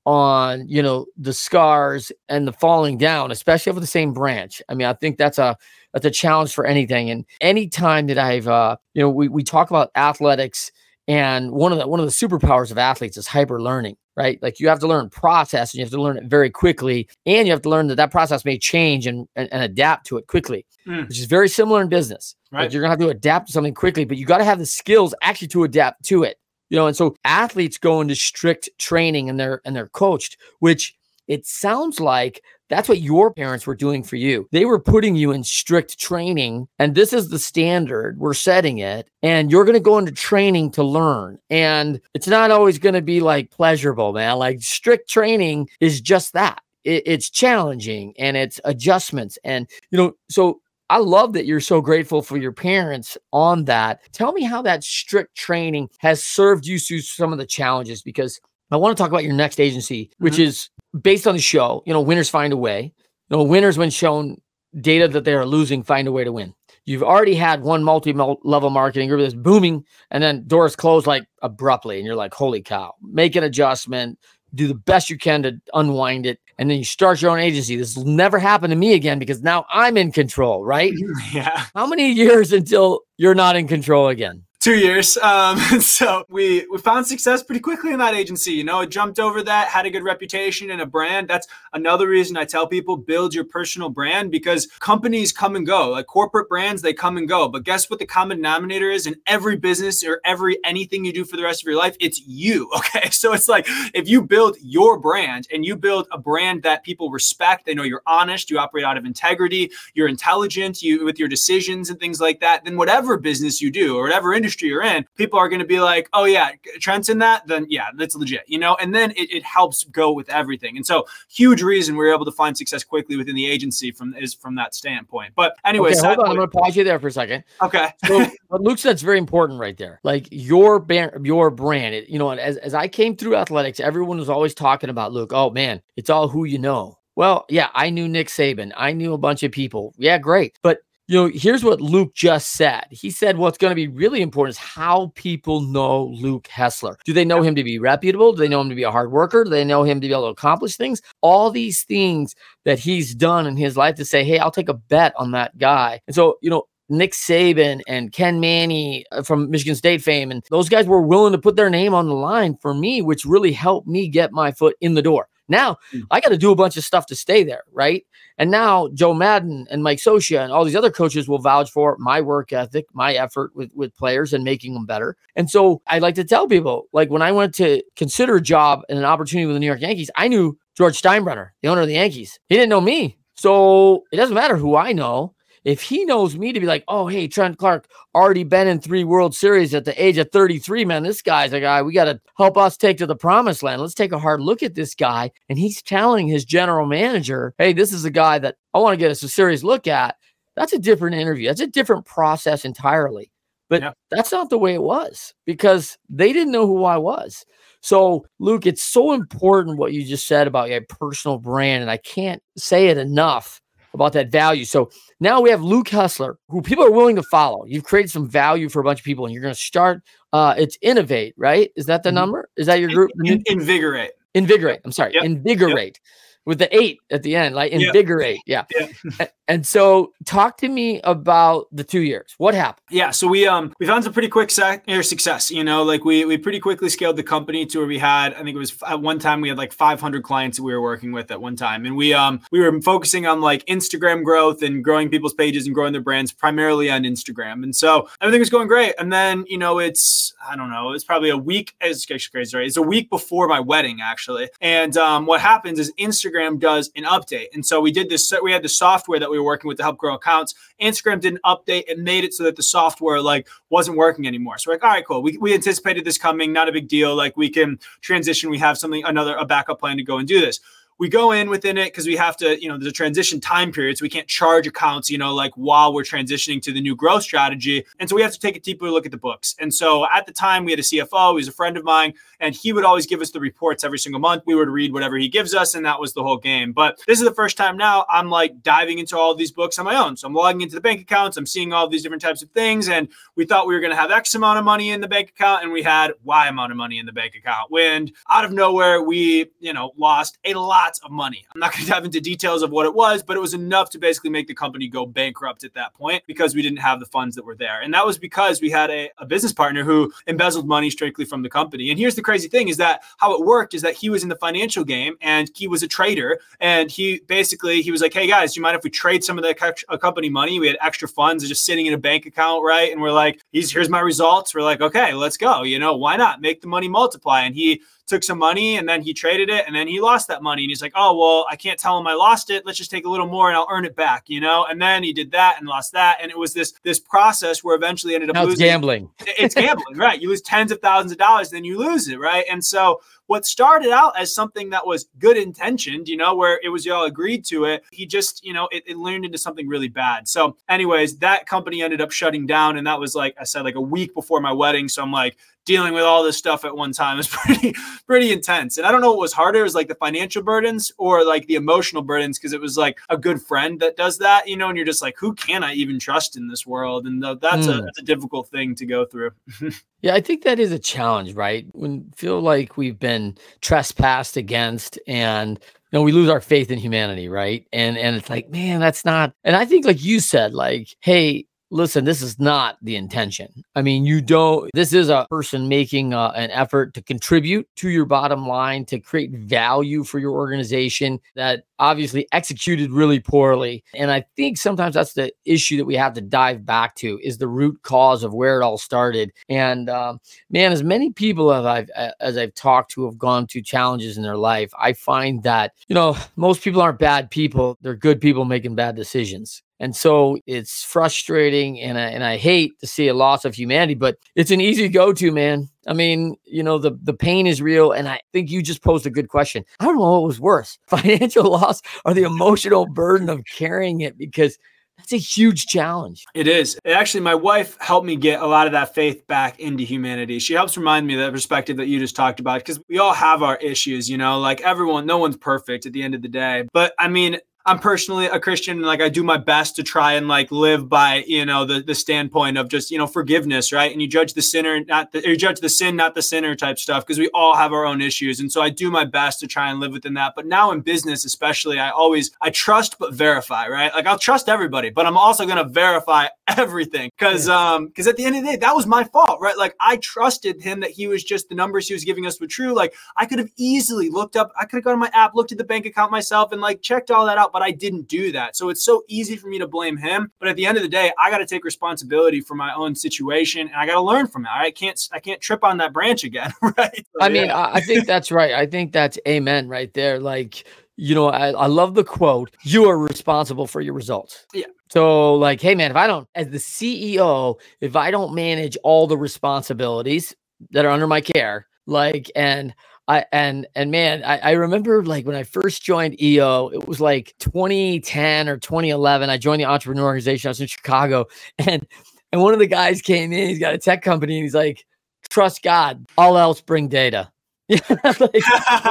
on 0.07 0.69
you 0.69 0.83
know 0.83 1.07
the 1.17 1.33
scars 1.33 2.12
and 2.29 2.47
the 2.47 2.53
falling 2.53 2.99
down 2.99 3.31
especially 3.31 3.71
over 3.71 3.81
the 3.81 3.87
same 3.87 4.12
branch. 4.12 4.61
I 4.69 4.75
mean 4.75 4.87
i 4.87 4.93
think 4.93 5.19
that's 5.19 5.38
a 5.38 5.57
that's 5.93 6.07
a 6.07 6.11
challenge 6.11 6.55
for 6.55 6.67
anything. 6.67 7.11
And 7.11 7.25
anytime 7.40 8.07
that 8.09 8.19
i've 8.19 8.49
uh 8.49 8.77
you 8.95 9.03
know 9.03 9.11
we, 9.11 9.29
we 9.29 9.43
talk 9.43 9.71
about 9.71 9.90
athletics 9.97 10.71
and 11.09 11.53
one 11.53 11.73
of 11.73 11.79
the 11.79 11.87
one 11.87 12.01
of 12.01 12.07
the 12.07 12.12
superpowers 12.12 12.71
of 12.71 12.79
athletes 12.79 13.17
is 13.17 13.27
hyper 13.27 13.61
learning 13.61 13.97
right? 14.17 14.40
Like 14.43 14.61
you 14.61 14.69
have 14.69 14.79
to 14.81 14.87
learn 14.87 15.11
process 15.11 15.73
and 15.73 15.79
you 15.79 15.85
have 15.85 15.93
to 15.93 16.01
learn 16.01 16.17
it 16.17 16.25
very 16.27 16.51
quickly 16.51 17.09
and 17.27 17.47
you 17.47 17.53
have 17.53 17.62
to 17.62 17.69
learn 17.69 17.88
that 17.88 17.97
that 17.97 18.11
process 18.11 18.45
may 18.45 18.59
change 18.59 19.07
and 19.07 19.27
and, 19.37 19.53
and 19.53 19.62
adapt 19.62 20.07
to 20.07 20.17
it 20.17 20.27
quickly 20.27 20.64
mm. 20.87 21.07
which 21.09 21.19
is 21.19 21.25
very 21.25 21.49
similar 21.49 21.83
in 21.83 21.88
business. 21.88 22.37
Right. 22.53 22.62
like 22.62 22.73
you're 22.73 22.83
gonna 22.83 22.93
have 22.93 23.01
to 23.01 23.09
adapt 23.09 23.49
to 23.49 23.53
something 23.53 23.75
quickly 23.75 24.05
but 24.05 24.17
you 24.17 24.27
got 24.27 24.38
to 24.38 24.45
have 24.45 24.59
the 24.59 24.67
skills 24.67 25.14
actually 25.23 25.49
to 25.49 25.64
adapt 25.64 26.05
to 26.05 26.23
it 26.23 26.38
you 26.74 26.80
know 26.80 26.88
and 26.88 26.96
so 26.96 27.14
athletes 27.24 27.78
go 27.78 28.00
into 28.00 28.16
strict 28.16 28.68
training 28.78 29.30
and 29.30 29.38
they're 29.38 29.60
and 29.64 29.76
they're 29.76 29.87
coached 29.87 30.37
which 30.58 30.96
it 31.28 31.46
sounds 31.46 32.00
like 32.00 32.42
that's 32.70 32.88
what 32.88 33.00
your 33.00 33.32
parents 33.32 33.66
were 33.66 33.74
doing 33.74 34.02
for 34.02 34.16
you. 34.16 34.48
They 34.50 34.64
were 34.64 34.80
putting 34.80 35.16
you 35.16 35.32
in 35.32 35.44
strict 35.44 35.98
training, 35.98 36.66
and 36.78 36.94
this 36.94 37.12
is 37.12 37.28
the 37.28 37.38
standard. 37.38 38.18
We're 38.18 38.34
setting 38.34 38.78
it, 38.78 39.08
and 39.22 39.50
you're 39.50 39.64
going 39.64 39.74
to 39.74 39.80
go 39.80 39.98
into 39.98 40.12
training 40.12 40.72
to 40.72 40.82
learn. 40.82 41.38
And 41.50 42.00
it's 42.14 42.26
not 42.26 42.50
always 42.50 42.78
going 42.78 42.94
to 42.94 43.02
be 43.02 43.20
like 43.20 43.50
pleasurable, 43.50 44.12
man. 44.12 44.38
Like 44.38 44.62
strict 44.62 45.08
training 45.10 45.68
is 45.80 46.00
just 46.00 46.32
that. 46.32 46.62
it's 46.84 47.30
challenging 47.30 48.12
and 48.18 48.37
it's 48.37 48.60
adjustments. 48.64 49.38
And, 49.42 49.66
you 49.90 49.98
know, 49.98 50.12
so 50.28 50.60
I 50.90 50.99
love 50.99 51.33
that 51.33 51.47
you're 51.47 51.61
so 51.61 51.81
grateful 51.81 52.23
for 52.23 52.37
your 52.37 52.53
parents 52.53 53.16
on 53.33 53.64
that. 53.64 54.01
Tell 54.12 54.33
me 54.33 54.42
how 54.42 54.62
that 54.62 54.85
strict 54.85 55.35
training 55.37 55.88
has 55.99 56.23
served 56.23 56.66
you 56.66 56.79
through 56.79 57.01
some 57.01 57.33
of 57.33 57.38
the 57.38 57.47
challenges 57.47 58.03
because 58.03 58.40
I 58.70 58.77
want 58.77 58.97
to 58.97 59.01
talk 59.01 59.11
about 59.11 59.25
your 59.25 59.35
next 59.35 59.61
agency, 59.61 60.11
which 60.18 60.35
mm-hmm. 60.35 60.42
is 60.42 60.68
based 61.01 61.27
on 61.27 61.35
the 61.35 61.40
show. 61.40 61.83
You 61.87 61.92
know, 61.92 62.01
winners 62.01 62.29
find 62.29 62.53
a 62.53 62.57
way. 62.57 62.92
You 63.31 63.37
know, 63.37 63.42
winners, 63.42 63.79
when 63.79 63.90
shown 63.90 64.40
data 64.81 65.09
that 65.09 65.25
they 65.25 65.35
are 65.35 65.47
losing, 65.47 65.83
find 65.83 66.09
a 66.09 66.12
way 66.12 66.25
to 66.25 66.33
win. 66.33 66.53
You've 66.87 67.03
already 67.03 67.35
had 67.35 67.62
one 67.62 67.83
multi 67.83 68.12
level 68.12 68.70
marketing 68.70 69.09
group 69.09 69.23
that's 69.23 69.35
booming, 69.35 69.85
and 70.11 70.23
then 70.23 70.47
doors 70.47 70.77
close 70.77 71.07
like 71.07 71.27
abruptly, 71.40 71.97
and 71.97 72.07
you're 72.07 72.16
like, 72.16 72.35
holy 72.35 72.61
cow, 72.61 72.94
make 73.01 73.37
an 73.37 73.44
adjustment, 73.44 74.18
do 74.55 74.67
the 74.67 74.75
best 74.75 75.11
you 75.11 75.19
can 75.19 75.43
to 75.43 75.61
unwind 75.75 76.27
it 76.27 76.38
and 76.59 76.71
then 76.71 76.79
you 76.79 76.85
start 76.85 77.21
your 77.21 77.31
own 77.33 77.40
agency. 77.40 77.77
This 77.77 77.97
will 77.97 78.05
never 78.05 78.38
happen 78.38 78.71
to 78.71 78.77
me 78.77 78.95
again 78.95 79.19
because 79.19 79.43
now 79.43 79.67
I'm 79.71 79.97
in 79.97 80.12
control, 80.12 80.64
right? 80.64 80.93
Yeah. 81.33 81.67
How 81.75 81.87
many 81.87 82.12
years 82.12 82.53
until 82.53 83.01
you're 83.17 83.35
not 83.35 83.57
in 83.57 83.67
control 83.67 84.09
again? 84.09 84.43
Two 84.64 84.79
years. 84.79 85.18
Um, 85.18 85.59
so 85.81 86.24
we 86.31 86.66
we 86.70 86.79
found 86.79 87.07
success 87.07 87.42
pretty 87.42 87.61
quickly 87.61 87.92
in 87.92 87.98
that 87.98 88.14
agency. 88.14 88.53
You 88.53 88.64
know, 88.64 88.81
it 88.81 88.88
jumped 88.88 89.20
over 89.20 89.42
that, 89.42 89.68
had 89.68 89.85
a 89.85 89.90
good 89.90 90.03
reputation 90.03 90.70
and 90.70 90.81
a 90.81 90.87
brand. 90.87 91.29
That's 91.29 91.46
another 91.74 92.09
reason 92.09 92.38
I 92.38 92.46
tell 92.46 92.66
people 92.66 92.96
build 92.96 93.35
your 93.35 93.44
personal 93.44 93.90
brand 93.90 94.31
because 94.31 94.66
companies 94.81 95.33
come 95.33 95.55
and 95.55 95.66
go. 95.66 95.90
Like 95.90 96.07
corporate 96.07 96.48
brands, 96.48 96.81
they 96.81 96.94
come 96.94 97.18
and 97.18 97.29
go. 97.29 97.46
But 97.46 97.64
guess 97.64 97.90
what 97.90 97.98
the 97.98 98.07
common 98.07 98.38
denominator 98.38 98.90
is 98.90 99.07
in 99.07 99.16
every 99.27 99.57
business 99.57 100.03
or 100.03 100.22
every 100.24 100.57
anything 100.64 101.05
you 101.05 101.12
do 101.12 101.27
for 101.27 101.37
the 101.37 101.42
rest 101.42 101.62
of 101.62 101.66
your 101.66 101.77
life? 101.77 101.96
It's 102.00 102.20
you. 102.27 102.70
Okay. 102.85 103.09
So 103.11 103.33
it's 103.33 103.48
like 103.48 103.66
if 103.94 104.09
you 104.09 104.22
build 104.22 104.57
your 104.61 104.98
brand 104.98 105.48
and 105.50 105.64
you 105.64 105.74
build 105.74 106.07
a 106.12 106.18
brand 106.18 106.62
that 106.64 106.85
people 106.85 107.11
respect, 107.11 107.64
they 107.64 107.74
know 107.74 107.83
you're 107.83 108.03
honest, 108.07 108.50
you 108.50 108.59
operate 108.59 108.85
out 108.85 108.98
of 108.98 109.07
integrity, 109.07 109.70
you're 109.94 110.07
intelligent, 110.07 110.83
you 110.83 111.05
with 111.05 111.18
your 111.18 111.29
decisions 111.29 111.88
and 111.88 111.98
things 111.98 112.20
like 112.20 112.40
that, 112.40 112.64
then 112.64 112.77
whatever 112.77 113.16
business 113.16 113.61
you 113.61 113.70
do 113.70 113.96
or 113.96 114.03
whatever 114.03 114.35
industry 114.35 114.54
industry 114.55 114.69
you're 114.69 114.83
in, 114.83 115.05
people 115.17 115.38
are 115.38 115.49
going 115.49 115.61
to 115.61 115.67
be 115.67 115.81
like, 115.81 116.09
oh, 116.12 116.25
yeah, 116.25 116.51
Trent's 116.81 117.09
in 117.09 117.19
that, 117.19 117.47
then 117.47 117.67
yeah, 117.69 117.88
that's 117.97 118.14
legit, 118.14 118.45
you 118.47 118.59
know? 118.59 118.77
And 118.81 118.95
then 118.95 119.11
it, 119.12 119.33
it 119.33 119.43
helps 119.43 119.85
go 119.85 120.12
with 120.12 120.29
everything. 120.29 120.77
And 120.77 120.87
so, 120.87 121.07
huge 121.29 121.62
reason 121.62 121.97
we 121.97 122.07
are 122.07 122.14
able 122.14 122.25
to 122.25 122.33
find 122.33 122.57
success 122.57 122.85
quickly 122.85 123.17
within 123.17 123.35
the 123.35 123.47
agency 123.47 123.90
from 123.90 124.14
is 124.14 124.35
from 124.35 124.55
that 124.57 124.75
standpoint. 124.75 125.33
But 125.35 125.55
anyway, 125.64 125.90
okay, 125.90 126.07
hold 126.07 126.19
on, 126.21 126.29
I'm 126.31 126.37
going 126.37 126.49
to 126.49 126.59
pause 126.59 126.77
you 126.77 126.85
there 126.85 126.99
for 126.99 127.09
a 127.09 127.12
second. 127.12 127.45
Okay. 127.62 127.88
so, 128.07 128.27
what 128.49 128.61
Luke 128.61 128.79
said's 128.79 129.03
very 129.03 129.19
important 129.19 129.59
right 129.59 129.77
there. 129.77 130.01
Like 130.03 130.29
your 130.31 130.79
brand, 130.79 131.27
your 131.27 131.51
brand, 131.51 131.95
it, 131.95 132.09
you 132.09 132.19
know, 132.19 132.31
as, 132.31 132.57
as 132.59 132.75
I 132.75 132.88
came 132.88 133.17
through 133.17 133.37
athletics, 133.37 133.81
everyone 133.81 134.19
was 134.19 134.29
always 134.29 134.55
talking 134.55 134.90
about 134.90 135.12
Luke, 135.12 135.33
oh 135.33 135.51
man, 135.51 135.83
it's 135.97 136.11
all 136.11 136.29
who 136.29 136.45
you 136.45 136.59
know. 136.59 136.99
Well, 137.17 137.45
yeah, 137.49 137.69
I 137.75 137.90
knew 137.90 138.09
Nick 138.09 138.27
Saban. 138.27 138.73
I 138.77 138.93
knew 138.93 139.12
a 139.12 139.19
bunch 139.19 139.45
of 139.45 139.53
people. 139.53 139.95
Yeah, 139.97 140.19
great. 140.19 140.59
But 140.62 140.79
you 141.07 141.17
know, 141.17 141.31
here's 141.33 141.62
what 141.62 141.81
Luke 141.81 142.14
just 142.14 142.53
said. 142.53 142.87
He 142.90 143.11
said 143.11 143.37
what's 143.37 143.59
going 143.59 143.71
to 143.71 143.75
be 143.75 143.88
really 143.88 144.23
important 144.23 144.55
is 144.55 144.59
how 144.59 145.12
people 145.14 145.61
know 145.61 146.07
Luke 146.07 146.49
Hessler. 146.49 146.97
Do 147.05 147.12
they 147.12 147.27
know 147.27 147.43
him 147.43 147.55
to 147.57 147.64
be 147.64 147.79
reputable? 147.79 148.33
Do 148.33 148.38
they 148.38 148.49
know 148.49 148.62
him 148.62 148.71
to 148.71 148.75
be 148.75 148.85
a 148.85 148.90
hard 148.90 149.12
worker? 149.12 149.45
Do 149.45 149.51
they 149.51 149.64
know 149.64 149.83
him 149.83 150.01
to 150.01 150.07
be 150.07 150.12
able 150.12 150.25
to 150.25 150.29
accomplish 150.29 150.77
things? 150.77 151.03
All 151.21 151.51
these 151.51 151.83
things 151.83 152.35
that 152.64 152.79
he's 152.79 153.14
done 153.14 153.47
in 153.47 153.57
his 153.57 153.77
life 153.77 153.97
to 153.97 154.05
say, 154.05 154.25
hey, 154.25 154.38
I'll 154.38 154.51
take 154.51 154.71
a 154.71 154.75
bet 154.75 155.12
on 155.17 155.33
that 155.33 155.59
guy. 155.59 156.01
And 156.07 156.14
so, 156.14 156.38
you 156.40 156.49
know, 156.49 156.64
Nick 156.88 157.12
Saban 157.12 157.81
and 157.87 158.12
Ken 158.12 158.40
Mannie 158.40 159.05
uh, 159.11 159.23
from 159.23 159.51
Michigan 159.51 159.75
State 159.75 160.03
fame, 160.03 160.31
and 160.31 160.43
those 160.51 160.69
guys 160.69 160.87
were 160.87 161.01
willing 161.01 161.33
to 161.33 161.38
put 161.38 161.57
their 161.57 161.71
name 161.71 161.95
on 161.95 162.09
the 162.09 162.14
line 162.14 162.57
for 162.61 162.75
me, 162.75 163.01
which 163.01 163.25
really 163.25 163.53
helped 163.53 163.87
me 163.87 164.09
get 164.09 164.33
my 164.33 164.53
foot 164.53 164.77
in 164.81 164.95
the 164.95 165.03
door. 165.03 165.29
Now 165.48 165.76
mm. 165.92 166.02
I 166.11 166.20
got 166.20 166.30
to 166.30 166.38
do 166.38 166.52
a 166.52 166.57
bunch 166.57 166.76
of 166.76 166.85
stuff 166.85 167.07
to 167.07 167.16
stay 167.16 167.44
there, 167.44 167.62
right? 167.72 168.04
And 168.38 168.50
now 168.50 168.88
Joe 168.94 169.14
Maddon 169.14 169.66
and 169.70 169.83
Mike 169.83 169.98
Scioscia 169.98 170.42
and 170.42 170.52
all 170.52 170.64
these 170.64 170.76
other 170.76 170.90
coaches 170.90 171.28
will 171.28 171.38
vouch 171.38 171.70
for 171.70 171.96
my 171.98 172.20
work 172.20 172.52
ethic, 172.52 172.87
my 172.92 173.14
effort 173.14 173.54
with, 173.54 173.70
with 173.74 173.94
players 173.96 174.33
and 174.33 174.42
making 174.44 174.74
them 174.74 174.87
better. 174.87 175.16
And 175.37 175.48
so 175.48 175.83
I 175.87 175.98
like 175.98 176.16
to 176.16 176.24
tell 176.24 176.48
people, 176.48 176.88
like 176.92 177.11
when 177.11 177.22
I 177.22 177.33
went 177.33 177.54
to 177.57 177.83
consider 177.96 178.37
a 178.37 178.42
job 178.42 178.83
and 178.88 178.98
an 178.98 179.04
opportunity 179.04 179.46
with 179.46 179.57
the 179.57 179.61
New 179.61 179.66
York 179.66 179.80
Yankees, 179.80 180.11
I 180.16 180.28
knew 180.28 180.59
George 180.76 181.00
Steinbrenner, 181.00 181.50
the 181.62 181.68
owner 181.68 181.83
of 181.83 181.87
the 181.87 181.94
Yankees. 181.94 182.38
He 182.48 182.57
didn't 182.57 182.70
know 182.70 182.80
me. 182.80 183.18
So 183.37 184.04
it 184.12 184.16
doesn't 184.16 184.35
matter 184.35 184.57
who 184.57 184.76
I 184.76 184.92
know 184.92 185.34
if 185.64 185.81
he 185.81 186.05
knows 186.05 186.37
me 186.37 186.53
to 186.53 186.61
be 186.61 186.66
like, 186.66 186.85
oh, 186.88 187.07
hey, 187.07 187.27
Trent 187.27 187.59
Clark 187.59 187.88
already 188.14 188.44
been 188.44 188.68
in 188.68 188.81
three 188.81 189.03
World 189.03 189.35
Series 189.35 189.74
at 189.74 189.87
the 189.87 190.03
age 190.03 190.18
of 190.18 190.31
33, 190.31 190.85
man, 190.85 191.03
this 191.03 191.22
guy's 191.22 191.53
a 191.53 191.61
guy 191.61 191.83
we 191.83 191.94
got 191.94 192.05
to 192.05 192.20
help 192.37 192.59
us 192.59 192.77
take 192.77 192.98
to 192.98 193.07
the 193.07 193.16
promised 193.16 193.62
land. 193.62 193.81
Let's 193.81 193.94
take 193.94 194.12
a 194.12 194.18
hard 194.18 194.40
look 194.40 194.62
at 194.62 194.74
this 194.74 194.94
guy. 194.94 195.31
And 195.48 195.59
he's 195.59 195.83
telling 195.83 196.29
his 196.29 196.44
general 196.44 196.87
manager, 196.87 197.55
hey, 197.59 197.72
this 197.72 197.92
is 197.92 198.05
a 198.05 198.11
guy 198.11 198.38
that 198.40 198.57
I 198.74 198.79
want 198.79 198.92
to 198.92 198.98
get 198.98 199.11
us 199.11 199.22
a 199.22 199.29
serious 199.29 199.62
look 199.62 199.87
at. 199.87 200.16
That's 200.55 200.74
a 200.74 200.79
different 200.79 201.16
interview. 201.16 201.48
That's 201.48 201.61
a 201.61 201.66
different 201.66 202.05
process 202.05 202.64
entirely. 202.64 203.33
But 203.70 203.83
yeah. 203.83 203.92
that's 204.11 204.31
not 204.31 204.50
the 204.50 204.59
way 204.59 204.74
it 204.74 204.83
was 204.83 205.35
because 205.46 205.96
they 206.11 206.33
didn't 206.33 206.53
know 206.53 206.66
who 206.66 206.85
I 206.85 206.98
was. 206.98 207.44
So, 207.81 208.27
Luke, 208.38 208.66
it's 208.66 208.83
so 208.83 209.12
important 209.12 209.79
what 209.79 209.92
you 209.92 210.05
just 210.05 210.27
said 210.27 210.46
about 210.46 210.68
your 210.68 210.83
personal 210.83 211.38
brand. 211.38 211.83
And 211.83 211.90
I 211.90 211.96
can't 211.96 212.42
say 212.57 212.88
it 212.88 212.98
enough 212.98 213.61
about 213.94 214.12
that 214.12 214.30
value. 214.30 214.64
So 214.64 214.90
now 215.20 215.40
we 215.40 215.50
have 215.50 215.62
Luke 215.62 215.88
Hessler, 215.88 216.37
who 216.48 216.61
people 216.61 216.85
are 216.85 216.90
willing 216.90 217.16
to 217.16 217.22
follow. 217.22 217.64
You've 217.64 217.85
created 217.85 218.11
some 218.11 218.28
value 218.28 218.68
for 218.68 218.80
a 218.80 218.85
bunch 218.85 219.00
of 219.00 219.04
people, 219.04 219.24
and 219.24 219.33
you're 219.33 219.42
going 219.42 219.54
to 219.54 219.61
start. 219.61 220.02
Uh, 220.33 220.54
it's 220.59 220.76
innovate, 220.83 221.35
right? 221.37 221.70
Is 221.76 221.87
that 221.87 222.02
the 222.02 222.11
mm-hmm. 222.11 222.16
number? 222.16 222.50
Is 222.57 222.66
that 222.66 222.80
your 222.80 222.90
group? 222.90 223.11
In, 223.24 223.42
invigorate. 223.46 224.11
Invigorate. 224.35 224.80
I'm 224.85 224.92
sorry. 224.92 225.14
Yep. 225.14 225.24
Invigorate. 225.24 226.00
Yep 226.04 226.11
with 226.46 226.59
the 226.59 226.74
eight 226.76 226.98
at 227.11 227.22
the 227.22 227.37
end, 227.37 227.54
like 227.54 227.72
invigorate. 227.72 228.40
Yeah. 228.46 228.64
yeah. 228.78 229.26
and 229.48 229.66
so 229.66 230.12
talk 230.24 230.59
to 230.59 230.68
me 230.68 231.00
about 231.02 231.66
the 231.72 231.85
two 231.85 232.00
years. 232.00 232.35
What 232.38 232.54
happened? 232.54 232.85
Yeah. 232.90 233.11
So 233.11 233.26
we 233.28 233.46
um 233.46 233.72
we 233.80 233.87
found 233.87 234.04
some 234.04 234.12
pretty 234.12 234.28
quick 234.28 234.50
success. 234.50 235.50
You 235.50 235.64
know, 235.64 235.83
like 235.83 236.04
we 236.04 236.24
we 236.24 236.37
pretty 236.37 236.61
quickly 236.61 236.88
scaled 236.88 237.16
the 237.16 237.22
company 237.22 237.66
to 237.66 237.78
where 237.78 237.87
we 237.87 237.98
had, 237.98 238.35
I 238.35 238.42
think 238.42 238.54
it 238.54 238.59
was 238.59 238.76
at 238.87 239.00
one 239.00 239.18
time 239.18 239.40
we 239.40 239.48
had 239.48 239.59
like 239.59 239.72
500 239.72 240.22
clients 240.22 240.59
that 240.59 240.62
we 240.62 240.72
were 240.72 240.83
working 240.83 241.12
with 241.12 241.30
at 241.30 241.40
one 241.40 241.57
time. 241.57 241.87
And 241.87 241.96
we 241.96 242.12
um 242.12 242.40
we 242.50 242.61
were 242.61 242.80
focusing 242.83 243.26
on 243.26 243.40
like 243.40 243.64
Instagram 243.66 244.22
growth 244.22 244.62
and 244.62 244.83
growing 244.85 245.09
people's 245.09 245.35
pages 245.35 245.66
and 245.66 245.74
growing 245.74 245.92
their 245.92 246.02
brands 246.02 246.33
primarily 246.33 246.90
on 246.90 247.02
Instagram. 247.02 247.62
And 247.62 247.74
so 247.74 248.09
everything 248.20 248.40
was 248.40 248.50
going 248.50 248.68
great. 248.68 248.94
And 248.98 249.12
then, 249.12 249.44
you 249.48 249.59
know, 249.59 249.78
it's 249.78 250.35
I 250.46 250.57
don't 250.57 250.70
know, 250.70 250.92
it's 250.92 251.04
probably 251.04 251.30
a 251.30 251.38
week 251.38 251.74
it's 251.80 252.04
crazy, 252.07 252.57
right? 252.57 252.66
It's 252.66 252.76
a 252.76 252.83
week 252.83 253.09
before 253.09 253.48
my 253.48 253.61
wedding 253.61 254.00
actually. 254.02 254.50
And 254.61 254.96
um 254.96 255.26
what 255.26 255.40
happens 255.40 255.78
is 255.78 255.92
Instagram 255.98 256.34
Instagram 256.35 256.59
does 256.59 256.90
an 256.97 257.05
update. 257.05 257.47
And 257.55 257.64
so 257.64 257.81
we 257.81 257.92
did 257.92 258.09
this, 258.09 258.33
we 258.42 258.53
had 258.53 258.62
the 258.62 258.68
software 258.68 259.18
that 259.18 259.31
we 259.31 259.38
were 259.38 259.44
working 259.44 259.68
with 259.68 259.79
to 259.79 259.83
help 259.83 259.99
grow 259.99 260.14
accounts. 260.14 260.55
Instagram 260.81 261.20
did 261.20 261.35
an 261.35 261.40
update 261.44 261.90
and 261.90 262.03
made 262.03 262.25
it 262.25 262.35
so 262.35 262.44
that 262.44 262.57
the 262.57 262.62
software 262.62 263.20
like 263.20 263.49
wasn't 263.70 263.97
working 263.97 264.27
anymore. 264.27 264.59
So 264.59 264.70
we're 264.70 264.75
like, 264.75 264.85
all 264.85 264.90
right, 264.90 265.07
cool. 265.07 265.23
We, 265.23 265.37
we 265.38 265.55
anticipated 265.55 266.05
this 266.05 266.18
coming, 266.18 266.53
not 266.53 266.68
a 266.68 266.73
big 266.73 266.88
deal. 266.88 267.14
Like 267.14 267.37
we 267.37 267.49
can 267.49 267.79
transition. 268.01 268.51
We 268.51 268.59
have 268.59 268.79
something, 268.79 269.05
another, 269.05 269.37
a 269.37 269.44
backup 269.44 269.81
plan 269.81 269.97
to 269.97 270.03
go 270.03 270.18
and 270.18 270.29
do 270.29 270.40
this 270.40 270.61
we 270.99 271.09
go 271.09 271.33
in 271.33 271.51
within 271.51 271.77
it 271.77 271.87
because 271.87 272.07
we 272.07 272.16
have 272.16 272.37
to, 272.37 272.61
you 272.61 272.68
know, 272.68 272.77
there's 272.79 272.90
a 272.90 272.92
transition 272.92 273.40
time 273.40 273.73
period. 273.73 273.99
So 273.99 274.05
we 274.05 274.09
can't 274.09 274.29
charge 274.29 274.66
accounts, 274.66 275.11
you 275.11 275.18
know, 275.18 275.35
like 275.35 275.53
while 275.55 275.92
we're 275.92 276.03
transitioning 276.03 276.62
to 276.62 276.73
the 276.73 276.81
new 276.81 276.94
growth 276.94 277.25
strategy. 277.25 277.85
And 277.99 278.09
so 278.09 278.14
we 278.14 278.23
have 278.23 278.33
to 278.33 278.38
take 278.38 278.57
a 278.57 278.61
deeper 278.61 278.88
look 278.90 279.05
at 279.05 279.11
the 279.11 279.18
books. 279.18 279.57
And 279.59 279.75
so 279.75 280.07
at 280.12 280.27
the 280.27 280.33
time, 280.33 280.64
we 280.64 280.73
had 280.73 280.79
a 280.79 280.83
CFO, 280.83 281.31
he 281.31 281.37
was 281.37 281.49
a 281.49 281.53
friend 281.53 281.77
of 281.77 281.85
mine, 281.85 282.14
and 282.40 282.55
he 282.55 282.73
would 282.73 282.85
always 282.85 283.07
give 283.07 283.20
us 283.20 283.31
the 283.31 283.40
reports 283.40 283.85
every 283.85 283.99
single 283.99 284.20
month. 284.20 284.42
We 284.47 284.55
would 284.55 284.68
read 284.68 284.92
whatever 284.92 285.16
he 285.16 285.29
gives 285.29 285.55
us, 285.55 285.75
and 285.75 285.85
that 285.87 286.01
was 286.01 286.12
the 286.12 286.23
whole 286.23 286.38
game. 286.38 286.73
But 286.73 286.99
this 287.07 287.20
is 287.20 287.25
the 287.27 287.35
first 287.35 287.57
time 287.57 287.77
now 287.77 288.05
I'm 288.09 288.31
like 288.31 288.62
diving 288.62 288.99
into 288.99 289.18
all 289.18 289.35
these 289.35 289.53
books 289.53 289.79
on 289.79 289.85
my 289.85 289.97
own. 289.97 290.16
So 290.16 290.27
I'm 290.27 290.35
logging 290.35 290.62
into 290.62 290.75
the 290.75 290.81
bank 290.81 291.01
accounts, 291.01 291.37
I'm 291.37 291.47
seeing 291.47 291.73
all 291.73 291.88
these 291.88 292.03
different 292.03 292.23
types 292.23 292.42
of 292.42 292.51
things. 292.51 292.88
And 292.88 293.09
we 293.37 293.44
thought 293.44 293.66
we 293.66 293.75
were 293.75 293.81
going 293.81 293.92
to 293.92 293.97
have 293.97 294.11
X 294.11 294.35
amount 294.35 294.59
of 294.59 294.64
money 294.64 294.90
in 294.90 295.01
the 295.01 295.09
bank 295.09 295.31
account, 295.31 295.62
and 295.62 295.73
we 295.73 295.83
had 295.83 296.12
Y 296.25 296.49
amount 296.49 296.73
of 296.73 296.79
money 296.79 296.99
in 296.99 297.07
the 297.07 297.12
bank 297.12 297.35
account. 297.35 297.70
When 297.70 298.11
out 298.31 298.44
of 298.44 298.53
nowhere, 298.53 299.03
we, 299.03 299.51
you 299.61 299.73
know, 299.73 299.92
lost 299.97 300.38
a 300.44 300.55
lot 300.55 300.99
of 301.05 301.11
money. 301.11 301.47
I'm 301.55 301.61
not 301.61 301.73
going 301.73 301.85
to 301.87 301.90
dive 301.90 302.05
into 302.05 302.20
details 302.20 302.62
of 302.62 302.70
what 302.70 302.87
it 302.87 302.94
was, 302.94 303.23
but 303.23 303.37
it 303.37 303.40
was 303.40 303.55
enough 303.55 303.90
to 303.90 303.99
basically 303.99 304.31
make 304.31 304.47
the 304.47 304.55
company 304.55 304.88
go 304.88 305.07
bankrupt 305.07 305.64
at 305.64 305.75
that 305.75 305.94
point 305.94 306.23
because 306.27 306.55
we 306.55 306.62
didn't 306.62 306.79
have 306.79 307.01
the 307.01 307.07
funds 307.07 307.37
that 307.37 307.44
were 307.44 307.55
there. 307.55 307.81
And 307.81 307.92
that 307.94 308.05
was 308.07 308.18
because 308.18 308.61
we 308.61 308.70
had 308.70 308.90
a, 308.90 309.11
a 309.18 309.27
business 309.27 309.53
partner 309.53 309.85
who 309.85 310.12
embezzled 310.27 310.66
money 310.66 310.90
strictly 310.90 311.25
from 311.25 311.42
the 311.42 311.49
company. 311.49 311.90
And 311.90 311.99
here's 311.99 312.14
the 312.14 312.23
crazy 312.24 312.48
thing 312.48 312.68
is 312.68 312.76
that 312.78 313.02
how 313.18 313.34
it 313.34 313.44
worked 313.44 313.74
is 313.74 313.82
that 313.82 313.94
he 313.94 314.10
was 314.10 314.22
in 314.22 314.28
the 314.28 314.37
financial 314.37 314.84
game 314.84 315.16
and 315.20 315.50
he 315.54 315.68
was 315.68 315.82
a 315.82 315.88
trader. 315.88 316.40
And 316.60 316.90
he 316.90 317.20
basically, 317.26 317.82
he 317.82 317.90
was 317.90 318.00
like, 318.00 318.12
hey 318.12 318.26
guys, 318.26 318.54
do 318.54 318.58
you 318.58 318.62
mind 318.62 318.76
if 318.76 318.82
we 318.82 318.90
trade 318.90 319.22
some 319.22 319.38
of 319.38 319.44
the 319.44 319.74
uh, 319.88 319.96
company 319.96 320.28
money? 320.28 320.58
We 320.58 320.66
had 320.66 320.78
extra 320.80 321.08
funds 321.08 321.46
just 321.46 321.64
sitting 321.64 321.87
in 321.87 321.94
a 321.94 321.98
bank 321.98 322.26
account, 322.26 322.64
right? 322.64 322.90
And 322.90 323.00
we're 323.00 323.12
like, 323.12 323.40
here's 323.52 323.88
my 323.88 324.00
results. 324.00 324.54
We're 324.54 324.62
like, 324.62 324.80
okay, 324.80 325.14
let's 325.14 325.37
go. 325.37 325.62
You 325.62 325.78
know, 325.78 325.94
why 325.94 326.16
not 326.16 326.40
make 326.40 326.60
the 326.60 326.68
money 326.68 326.88
multiply? 326.88 327.42
And 327.42 327.54
he 327.54 327.82
took 328.07 328.23
some 328.23 328.38
money 328.38 328.77
and 328.77 328.88
then 328.88 329.03
he 329.03 329.14
traded 329.14 329.49
it 329.49 329.64
and 329.67 329.75
then 329.75 329.88
he 329.88 330.01
lost 330.01 330.29
that 330.29 330.43
money. 330.43 330.64
And 330.64 330.71
he's 330.71 330.83
like 330.83 330.93
oh 330.95 331.17
well 331.17 331.47
i 331.51 331.57
can't 331.57 331.79
tell 331.79 331.99
him 331.99 332.07
i 332.07 332.14
lost 332.14 332.51
it. 332.51 332.64
Let's 332.67 332.79
just 332.79 332.90
take 332.90 333.07
a 333.07 333.11
little 333.11 333.27
more 333.27 333.49
and 333.49 333.57
i'll 333.57 333.69
earn 333.71 333.85
it 333.85 333.97
back 333.97 334.25
you 334.29 334.40
know? 334.40 334.67
And 334.69 334.81
then 334.81 335.03
he 335.03 335.12
did 335.12 335.31
that 335.33 335.57
and 335.59 335.67
lost 335.67 335.93
that. 335.93 336.19
And 336.21 336.31
it 336.31 336.38
was 336.38 336.55
this 336.55 336.73
this 336.83 336.99
process 336.99 337.62
where 337.62 337.77
eventually 337.77 338.14
ended 338.14 338.31
up 338.31 338.35
now 338.35 338.45
losing. 338.45 338.53
it's 338.53 338.61
gambling 338.61 339.11
it's 339.21 339.55
gambling 339.55 339.97
right. 339.97 340.21
You 340.21 340.29
lose 340.29 340.43
tens 340.43 340.73
of 340.73 340.81
thousands 340.81 341.12
of 341.12 341.19
dollars 341.19 341.51
then 341.51 341.64
you 341.64 341.79
lose 341.79 342.09
it 342.09 342.19
right? 342.19 342.45
And 342.51 342.64
so 342.64 343.01
what 343.26 343.46
started 343.46 343.90
out 343.90 344.18
as 344.18 344.34
something 344.34 344.70
that 344.70 344.87
was 344.87 345.06
good 345.18 345.37
intentioned, 345.37 346.08
you 346.08 346.16
know, 346.16 346.34
where 346.34 346.60
it 346.62 346.68
was 346.68 346.84
y'all 346.84 347.04
agreed 347.04 347.44
to 347.46 347.64
it, 347.64 347.82
he 347.90 348.06
just, 348.06 348.44
you 348.44 348.52
know, 348.52 348.68
it, 348.70 348.84
it 348.87 348.96
learned 348.96 349.24
into 349.24 349.38
something 349.38 349.66
really 349.66 349.88
bad. 349.88 350.28
So, 350.28 350.56
anyways, 350.68 351.18
that 351.18 351.46
company 351.46 351.82
ended 351.82 352.00
up 352.00 352.10
shutting 352.10 352.46
down. 352.46 352.76
And 352.76 352.87
that 352.87 353.00
was 353.00 353.14
like 353.14 353.34
I 353.40 353.44
said, 353.44 353.62
like 353.62 353.76
a 353.76 353.80
week 353.80 354.14
before 354.14 354.40
my 354.40 354.52
wedding. 354.52 354.88
So 354.88 355.02
I'm 355.02 355.12
like, 355.12 355.37
dealing 355.64 355.94
with 355.94 356.02
all 356.02 356.22
this 356.22 356.37
stuff 356.37 356.64
at 356.64 356.76
one 356.76 356.92
time 356.92 357.18
is 357.18 357.28
pretty 357.28 357.74
pretty 358.06 358.32
intense. 358.32 358.76
And 358.78 358.87
I 358.87 358.92
don't 358.92 359.00
know 359.00 359.10
what 359.10 359.20
was 359.20 359.32
harder, 359.32 359.60
it 359.60 359.64
was 359.64 359.74
like 359.74 359.88
the 359.88 359.94
financial 359.94 360.42
burdens 360.42 360.92
or 360.98 361.24
like 361.24 361.46
the 361.46 361.54
emotional 361.54 362.02
burdens 362.02 362.38
because 362.38 362.52
it 362.52 362.60
was 362.60 362.76
like 362.76 362.98
a 363.08 363.16
good 363.16 363.40
friend 363.40 363.80
that 363.80 363.96
does 363.96 364.18
that, 364.18 364.46
you 364.46 364.56
know, 364.56 364.68
and 364.68 364.76
you're 364.76 364.87
just 364.87 365.02
like, 365.02 365.16
who 365.18 365.34
can 365.34 365.64
I 365.64 365.74
even 365.74 365.98
trust 365.98 366.37
in 366.37 366.48
this 366.48 366.66
world? 366.66 367.06
And 367.06 367.22
that's 367.22 367.66
mm. 367.66 367.68
a 367.68 367.72
hmm. 367.78 367.84
that's 367.84 367.98
a 367.98 368.02
difficult 368.02 368.48
thing 368.48 368.74
to 368.76 368.87
go 368.87 369.04
through. 369.04 369.30
yeah, 370.02 370.14
I 370.14 370.20
think 370.20 370.42
that 370.42 370.58
is 370.58 370.72
a 370.72 370.78
challenge, 370.78 371.34
right? 371.34 371.66
When 371.72 372.12
feel 372.16 372.40
like 372.40 372.76
we've 372.76 372.98
been 372.98 373.13
trespassed 373.61 374.37
against 374.37 374.98
and 375.07 375.59
you 375.59 375.98
know, 376.00 376.03
we 376.03 376.12
lose 376.12 376.29
our 376.29 376.40
faith 376.40 376.70
in 376.72 376.79
humanity, 376.79 377.29
right? 377.29 377.66
And 377.72 377.96
and 377.96 378.16
it's 378.16 378.29
like, 378.29 378.50
man, 378.50 378.81
that's 378.81 379.05
not. 379.05 379.33
And 379.44 379.55
I 379.55 379.64
think, 379.64 379.87
like 379.87 380.03
you 380.03 380.18
said, 380.18 380.53
like, 380.53 380.88
hey, 381.00 381.46
listen, 381.74 382.05
this 382.05 382.22
is 382.22 382.38
not 382.38 382.79
the 382.83 382.96
intention. 382.96 383.48
I 383.74 383.83
mean, 383.83 384.05
you 384.05 384.20
don't, 384.20 384.70
this 384.74 384.92
is 384.92 385.09
a 385.09 385.27
person 385.29 385.68
making 385.68 386.14
uh, 386.14 386.33
an 386.37 386.50
effort 386.53 386.94
to 386.94 387.03
contribute 387.03 387.68
to 387.77 387.88
your 387.88 388.05
bottom 388.05 388.46
line, 388.46 388.85
to 388.87 389.00
create 389.00 389.33
value 389.33 390.05
for 390.05 390.20
your 390.20 390.33
organization 390.33 391.20
that 391.35 391.64
obviously 391.78 392.26
executed 392.32 392.90
really 392.90 393.20
poorly. 393.20 393.84
And 393.94 394.10
I 394.10 394.24
think 394.37 394.58
sometimes 394.58 394.94
that's 394.94 395.14
the 395.14 395.32
issue 395.44 395.76
that 395.76 395.84
we 395.84 395.96
have 395.96 396.14
to 396.14 396.20
dive 396.20 396.64
back 396.64 396.94
to 396.96 397.18
is 397.22 397.38
the 397.38 397.48
root 397.48 397.82
cause 397.82 398.22
of 398.22 398.34
where 398.34 398.60
it 398.60 398.64
all 398.64 398.78
started. 398.78 399.32
And 399.48 399.88
um, 399.90 400.20
man, 400.50 400.72
as 400.72 400.82
many 400.82 401.12
people 401.12 401.52
as 401.52 401.64
I've, 401.64 401.90
as 402.20 402.37
I've 402.37 402.54
talked 402.54 402.92
to 402.92 403.04
have 403.06 403.18
gone 403.18 403.46
through 403.46 403.62
challenges 403.62 404.16
in 404.16 404.22
their 404.22 404.37
life, 404.37 404.72
I 404.78 404.92
find 404.92 405.42
that, 405.42 405.72
you 405.88 405.94
know, 405.94 406.16
most 406.37 406.62
people 406.62 406.80
aren't 406.80 406.98
bad 406.98 407.30
people. 407.30 407.76
They're 407.80 407.96
good 407.96 408.20
people 408.20 408.44
making 408.44 408.74
bad 408.74 408.96
decisions. 408.96 409.62
And 409.80 409.94
so 409.94 410.38
it's 410.46 410.84
frustrating 410.84 411.80
and 411.80 411.98
I, 411.98 412.02
and 412.02 412.24
I 412.24 412.37
hate 412.37 412.78
to 412.80 412.87
see 412.87 413.08
a 413.08 413.14
loss 413.14 413.44
of 413.44 413.54
humanity, 413.54 413.94
but 413.94 414.16
it's 414.37 414.50
an 414.50 414.60
easy 414.60 414.88
go 414.88 415.12
to, 415.12 415.32
man. 415.32 415.68
I 415.87 415.92
mean, 415.92 416.37
you 416.44 416.62
know, 416.62 416.79
the, 416.79 416.99
the 417.03 417.14
pain 417.14 417.47
is 417.47 417.61
real. 417.62 417.92
And 417.92 418.09
I 418.09 418.20
think 418.33 418.51
you 418.51 418.62
just 418.62 418.83
posed 418.83 419.07
a 419.07 419.11
good 419.11 419.29
question. 419.29 419.64
I 419.81 419.87
don't 419.87 419.97
know 419.97 420.20
what 420.20 420.25
was 420.25 420.40
worse 420.40 420.79
financial 420.87 421.51
loss 421.51 421.83
or 422.05 422.14
the 422.14 422.23
emotional 422.25 422.87
burden 422.87 423.29
of 423.29 423.44
carrying 423.44 424.01
it 424.01 424.16
because 424.16 424.59
that's 424.97 425.12
a 425.12 425.18
huge 425.18 425.66
challenge. 425.66 426.25
It 426.35 426.47
is. 426.47 426.79
Actually, 426.87 427.23
my 427.23 427.35
wife 427.35 427.77
helped 427.81 428.07
me 428.07 428.16
get 428.16 428.40
a 428.40 428.47
lot 428.47 428.66
of 428.66 428.73
that 428.73 428.94
faith 428.94 429.27
back 429.27 429.59
into 429.59 429.83
humanity. 429.83 430.38
She 430.38 430.55
helps 430.55 430.77
remind 430.77 431.07
me 431.07 431.14
of 431.14 431.20
that 431.20 431.33
perspective 431.33 431.77
that 431.79 431.88
you 431.88 431.99
just 431.99 432.16
talked 432.16 432.40
about 432.40 432.61
because 432.61 432.81
we 432.88 432.99
all 432.99 433.12
have 433.12 433.42
our 433.42 433.57
issues, 433.57 434.09
you 434.09 434.16
know, 434.16 434.38
like 434.38 434.61
everyone, 434.61 435.05
no 435.05 435.18
one's 435.18 435.37
perfect 435.37 435.85
at 435.85 435.92
the 435.92 436.03
end 436.03 436.14
of 436.14 436.23
the 436.23 436.29
day. 436.29 436.66
But 436.73 436.94
I 436.99 437.09
mean, 437.09 437.38
I'm 437.66 437.79
personally 437.79 438.27
a 438.27 438.38
Christian 438.38 438.77
and 438.77 438.87
like 438.87 439.00
I 439.00 439.09
do 439.09 439.22
my 439.22 439.38
best 439.38 439.77
to 439.77 439.83
try 439.83 440.14
and 440.14 440.29
like 440.29 440.53
live 440.53 440.87
by, 440.87 441.24
you 441.27 441.46
know, 441.46 441.64
the 441.64 441.81
the 441.81 441.94
standpoint 441.94 442.59
of 442.59 442.68
just, 442.68 442.90
you 442.90 442.98
know, 442.98 443.07
forgiveness, 443.07 443.72
right? 443.72 443.90
And 443.90 444.03
you 444.03 444.09
judge 444.09 444.35
the 444.35 444.42
sinner, 444.42 444.85
not 444.85 445.12
the 445.12 445.27
you 445.27 445.35
judge 445.35 445.61
the 445.61 445.70
sin, 445.70 445.96
not 445.96 446.14
the 446.14 446.20
sinner 446.20 446.55
type 446.55 446.79
stuff, 446.79 447.07
because 447.07 447.18
we 447.18 447.31
all 447.33 447.55
have 447.55 447.72
our 447.72 447.87
own 447.87 448.03
issues. 448.03 448.38
And 448.38 448.53
so 448.53 448.61
I 448.61 448.68
do 448.68 448.90
my 448.90 449.07
best 449.07 449.40
to 449.40 449.46
try 449.46 449.70
and 449.70 449.81
live 449.81 449.92
within 449.92 450.12
that. 450.14 450.35
But 450.37 450.44
now 450.44 450.72
in 450.72 450.83
business, 450.83 451.24
especially, 451.24 451.79
I 451.79 451.88
always 451.88 452.33
I 452.42 452.50
trust 452.50 452.98
but 452.98 453.14
verify, 453.14 453.66
right? 453.66 453.94
Like 453.94 454.07
I'll 454.07 454.18
trust 454.18 454.50
everybody, 454.50 454.90
but 454.90 455.07
I'm 455.07 455.16
also 455.16 455.46
gonna 455.46 455.64
verify 455.64 456.27
everything. 456.48 457.11
Cause 457.18 457.48
um, 457.48 457.87
because 457.87 458.07
at 458.07 458.18
the 458.18 458.27
end 458.27 458.37
of 458.37 458.42
the 458.42 458.50
day, 458.50 458.57
that 458.57 458.77
was 458.77 458.87
my 458.87 459.05
fault, 459.05 459.38
right? 459.40 459.57
Like 459.57 459.74
I 459.81 459.96
trusted 459.96 460.61
him 460.61 460.81
that 460.81 460.90
he 460.90 461.07
was 461.07 461.24
just 461.24 461.48
the 461.48 461.55
numbers 461.55 461.88
he 461.88 461.94
was 461.94 462.05
giving 462.05 462.27
us 462.27 462.38
were 462.38 462.46
true. 462.46 462.74
Like 462.74 462.92
I 463.16 463.24
could 463.24 463.38
have 463.38 463.50
easily 463.57 464.11
looked 464.11 464.37
up, 464.37 464.53
I 464.61 464.66
could 464.66 464.77
have 464.77 464.85
gone 464.85 464.94
to 464.94 464.98
my 464.98 465.11
app, 465.14 465.35
looked 465.35 465.53
at 465.53 465.57
the 465.57 465.64
bank 465.64 465.87
account 465.87 466.12
myself, 466.12 466.53
and 466.53 466.61
like 466.61 466.83
checked 466.83 467.11
all 467.11 467.24
that 467.24 467.38
out 467.38 467.54
but 467.55 467.62
I 467.62 467.71
didn't 467.71 468.09
do 468.09 468.33
that. 468.33 468.57
So 468.57 468.69
it's 468.69 468.85
so 468.85 469.05
easy 469.07 469.37
for 469.37 469.47
me 469.47 469.61
to 469.61 469.69
blame 469.69 469.97
him. 469.97 470.33
But 470.40 470.49
at 470.49 470.57
the 470.57 470.67
end 470.67 470.77
of 470.77 470.83
the 470.83 470.88
day, 470.88 471.12
I 471.21 471.31
got 471.31 471.38
to 471.38 471.47
take 471.47 471.64
responsibility 471.64 472.40
for 472.40 472.57
my 472.57 472.75
own 472.75 472.97
situation 472.97 473.69
and 473.69 473.77
I 473.77 473.87
got 473.87 473.95
to 473.95 474.01
learn 474.01 474.27
from 474.27 474.45
it. 474.45 474.51
I 474.53 474.73
can't 474.73 475.01
I 475.12 475.21
can't 475.21 475.40
trip 475.40 475.62
on 475.62 475.79
that 475.79 475.93
branch 475.93 476.25
again, 476.25 476.53
right? 476.77 476.97
So, 476.97 477.23
I 477.23 477.29
mean, 477.29 477.53
I 477.53 477.81
think 477.81 478.07
that's 478.09 478.33
right. 478.33 478.53
I 478.55 478.67
think 478.67 478.93
that's 478.93 479.21
amen 479.29 479.69
right 479.69 479.95
there. 479.95 480.19
Like 480.19 480.64
you 480.97 481.14
know, 481.14 481.29
I, 481.29 481.51
I 481.51 481.67
love 481.67 481.95
the 481.95 482.05
quote, 482.05 482.55
you 482.62 482.88
are 482.90 482.99
responsible 482.99 483.67
for 483.69 483.81
your 483.81 483.95
results. 483.95 484.47
Yeah. 484.53 484.67
So, 484.90 485.35
like, 485.35 485.61
hey, 485.61 485.75
man, 485.75 485.90
if 485.90 485.97
I 485.97 486.07
don't, 486.07 486.29
as 486.37 486.51
the 486.51 486.59
CEO, 486.59 487.59
if 487.81 487.97
I 487.97 488.12
don't 488.12 488.33
manage 488.33 488.77
all 488.85 489.09
the 489.09 489.19
responsibilities 489.19 490.37
that 490.71 490.85
are 490.85 490.90
under 490.90 491.09
my 491.09 491.21
care, 491.21 491.67
like, 491.87 492.31
and 492.37 492.75
I 493.07 493.27
and 493.33 493.67
and 493.75 493.90
man, 493.90 494.25
I, 494.25 494.38
I 494.38 494.51
remember 494.53 495.05
like 495.05 495.27
when 495.27 495.37
I 495.37 495.43
first 495.43 495.83
joined 495.83 496.21
EO, 496.23 496.71
it 496.71 496.88
was 496.88 497.01
like 497.01 497.35
2010 497.40 498.49
or 498.49 498.57
2011. 498.57 499.31
I 499.31 499.37
joined 499.37 499.61
the 499.61 499.67
entrepreneur 499.67 500.05
organization. 500.05 500.49
I 500.49 500.51
was 500.51 500.61
in 500.61 500.69
Chicago, 500.69 501.27
and 501.59 501.87
and 502.33 502.43
one 502.43 502.55
of 502.55 502.61
the 502.61 502.67
guys 502.67 503.03
came 503.03 503.33
in. 503.33 503.51
He's 503.51 503.59
got 503.59 503.75
a 503.75 503.79
tech 503.79 504.03
company, 504.03 504.37
and 504.37 504.45
he's 504.45 504.55
like, 504.55 504.87
"Trust 505.31 505.62
God. 505.62 506.07
All 506.17 506.38
else 506.38 506.62
bring 506.62 506.88
data." 506.88 507.31
Yeah, 507.68 507.79
like, 508.20 508.42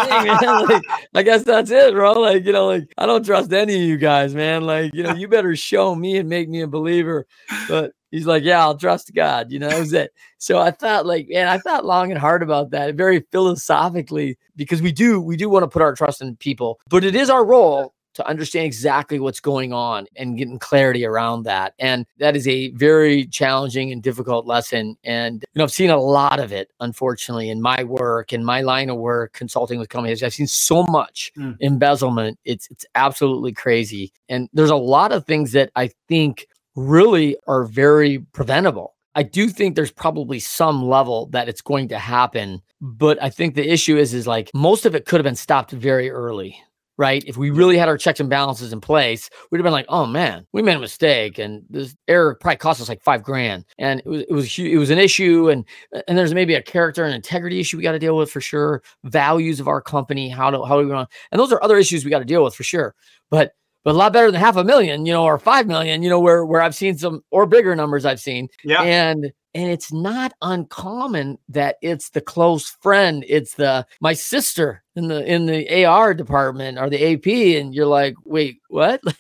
dang, 0.07 0.25
man, 0.25 0.65
like, 0.67 0.83
I 1.13 1.21
guess 1.21 1.43
that's 1.43 1.69
it, 1.69 1.93
bro. 1.93 2.13
Like, 2.13 2.43
you 2.43 2.51
know, 2.51 2.65
like 2.65 2.91
I 2.97 3.05
don't 3.05 3.23
trust 3.23 3.53
any 3.53 3.75
of 3.75 3.81
you 3.81 3.97
guys, 3.97 4.33
man. 4.33 4.63
Like, 4.63 4.95
you 4.95 5.03
know, 5.03 5.13
you 5.13 5.27
better 5.27 5.55
show 5.55 5.93
me 5.93 6.17
and 6.17 6.27
make 6.27 6.49
me 6.49 6.62
a 6.62 6.67
believer. 6.67 7.27
But 7.67 7.91
he's 8.09 8.25
like, 8.25 8.43
Yeah, 8.43 8.62
I'll 8.62 8.75
trust 8.77 9.13
God, 9.13 9.51
you 9.51 9.59
know, 9.59 9.69
that 9.69 9.79
was 9.79 9.93
it. 9.93 10.12
So 10.39 10.59
I 10.59 10.71
thought, 10.71 11.05
like, 11.05 11.27
man, 11.29 11.47
I 11.47 11.59
thought 11.59 11.86
long 11.86 12.09
and 12.09 12.19
hard 12.19 12.41
about 12.41 12.71
that, 12.71 12.95
very 12.95 13.23
philosophically, 13.31 14.39
because 14.55 14.81
we 14.81 14.91
do, 14.91 15.21
we 15.21 15.38
do 15.38 15.49
want 15.49 15.63
to 15.63 15.67
put 15.67 15.83
our 15.83 15.93
trust 15.93 16.21
in 16.23 16.36
people, 16.38 16.79
but 16.89 17.03
it 17.03 17.15
is 17.15 17.29
our 17.29 17.45
role 17.45 17.92
to 18.15 18.28
understand 18.28 18.65
exactly 18.65 19.19
what's 19.19 19.39
going 19.39 19.73
on 19.73 20.08
and 20.15 20.38
getting 20.38 20.60
clarity 20.60 21.06
around 21.06 21.43
that. 21.43 21.73
And 21.80 22.06
that 22.17 22.36
is 22.36 22.47
a 22.47 22.71
very 22.71 23.26
challenging 23.26 23.91
and 23.91 24.02
difficult 24.02 24.45
lesson. 24.45 24.95
And 25.04 25.43
you 25.54 25.60
know, 25.60 25.63
I've 25.63 25.71
seen 25.71 25.89
a 25.89 25.97
lot 25.97 26.39
of 26.39 26.52
it, 26.52 26.71
unfortunately, 26.80 27.49
in 27.49 27.62
my 27.62 27.84
work, 27.84 28.34
in 28.34 28.43
my 28.43 28.62
line 28.62 28.89
of 28.89 28.97
work, 28.97 29.34
consulting 29.34 29.80
with 29.80 29.89
companies. 29.89 30.23
I've 30.23 30.34
seen 30.34 30.47
so 30.47 30.84
much 30.84 31.32
mm. 31.38 31.58
embezzlement. 31.62 32.39
It's 32.45 32.67
it's 32.69 32.86
absolutely 32.95 33.54
crazy. 33.54 34.12
And 34.30 34.49
there's 34.54 34.69
a 34.69 34.76
lot 34.76 35.12
of 35.12 35.26
things 35.26 35.52
that 35.54 35.71
I 35.76 35.91
think 36.08 36.47
really 36.76 37.38
are 37.47 37.63
very 37.65 38.19
preventable. 38.34 38.95
I 39.15 39.23
do 39.23 39.47
think 39.49 39.76
there's 39.76 39.91
probably 39.91 40.39
some 40.39 40.88
level 40.88 41.28
that 41.28 41.47
it's 41.47 41.62
going 41.62 41.89
to 41.89 41.99
happen, 41.99 42.62
but 42.82 43.21
I 43.21 43.30
think 43.30 43.54
the 43.54 43.71
issue 43.71 43.95
is 43.97 44.13
is 44.13 44.26
like 44.26 44.49
most 44.56 44.86
of 44.86 44.95
it 44.95 45.06
could 45.06 45.19
have 45.19 45.23
been 45.23 45.36
stopped 45.36 45.71
very 45.71 46.10
early 46.10 46.60
right? 46.97 47.23
If 47.25 47.38
we 47.38 47.49
really 47.49 47.77
had 47.77 47.88
our 47.88 47.97
checks 47.97 48.19
and 48.19 48.29
balances 48.29 48.71
in 48.71 48.82
place, 48.82 49.29
we'd 49.49 49.58
have 49.58 49.63
been 49.63 49.73
like, 49.73 49.86
oh 49.89 50.06
man, 50.06 50.45
we 50.53 50.62
made 50.62 50.75
a 50.75 50.79
mistake, 50.79 51.39
and 51.39 51.63
this 51.69 51.95
error 52.08 52.36
probably 52.39 52.58
cost 52.58 52.82
us 52.82 52.89
like 52.89 53.01
five 53.01 53.23
grand, 53.23 53.65
and 53.77 53.99
it 54.01 54.08
was 54.08 54.23
it 54.23 54.32
was 54.32 54.60
it 54.60 54.77
was 54.77 54.89
an 54.89 54.99
issue, 54.99 55.49
and 55.49 55.65
and 56.08 56.17
there's 56.17 56.34
maybe 56.34 56.56
a 56.56 56.62
character 56.62 57.03
and 57.03 57.15
integrity 57.15 57.60
issue 57.60 57.77
we 57.77 57.84
got 57.84 57.93
to 57.93 57.99
deal 57.99 58.17
with 58.17 58.32
for 58.32 58.41
sure, 58.41 58.84
values 59.03 59.60
of 59.60 59.67
our 59.67 59.82
company, 59.82 60.29
how 60.29 60.51
do 60.51 60.63
how 60.63 60.79
do 60.79 60.88
we 60.88 60.93
want, 60.93 61.10
and 61.32 61.39
those 61.39 61.51
are 61.51 61.63
other 61.63 61.77
issues 61.77 62.06
we 62.06 62.12
got 62.12 62.19
to 62.19 62.25
deal 62.25 62.43
with 62.43 62.56
for 62.56 62.63
sure, 62.63 62.95
but. 63.29 63.53
But 63.86 63.95
a 63.95 63.97
lot 63.97 64.13
better 64.13 64.32
than 64.32 64.39
half 64.39 64.56
a 64.56 64.63
million, 64.63 65.06
you 65.06 65.12
know, 65.12 65.25
or 65.25 65.38
five 65.38 65.67
million, 65.67 66.03
you 66.03 66.10
know, 66.10 66.17
where 66.17 66.45
where 66.45 66.62
I've 66.62 66.73
seen 66.73 66.97
some 66.97 67.19
or 67.32 67.45
bigger 67.45 67.75
numbers 67.75 68.06
I've 68.06 68.21
seen. 68.21 68.47
Yeah. 68.63 68.82
And 68.82 69.34
and 69.55 69.69
it's 69.69 69.91
not 69.91 70.33
uncommon 70.41 71.37
that 71.49 71.77
it's 71.81 72.09
the 72.09 72.21
close 72.21 72.69
friend 72.81 73.23
it's 73.27 73.55
the 73.55 73.85
my 74.01 74.13
sister 74.13 74.83
in 74.95 75.07
the 75.07 75.23
in 75.31 75.45
the 75.45 75.85
ar 75.85 76.13
department 76.13 76.77
or 76.77 76.89
the 76.89 77.13
ap 77.13 77.27
and 77.27 77.73
you're 77.73 77.85
like 77.85 78.15
wait 78.25 78.59
what? 78.69 79.01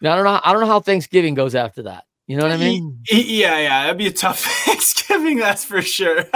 Like 0.00 0.12
i 0.12 0.16
don't 0.16 0.24
know 0.24 0.40
i 0.44 0.52
don't 0.52 0.60
know 0.60 0.66
how 0.68 0.80
thanksgiving 0.80 1.34
goes 1.34 1.54
after 1.54 1.82
that. 1.84 2.04
You 2.26 2.36
know 2.36 2.44
what 2.44 2.52
i 2.52 2.56
mean? 2.56 2.98
yeah 3.10 3.58
yeah 3.58 3.82
that'd 3.84 3.98
be 3.98 4.06
a 4.06 4.12
tough 4.12 4.40
thanksgiving 4.64 5.38
that's 5.38 5.64
for 5.64 5.82
sure. 5.82 6.24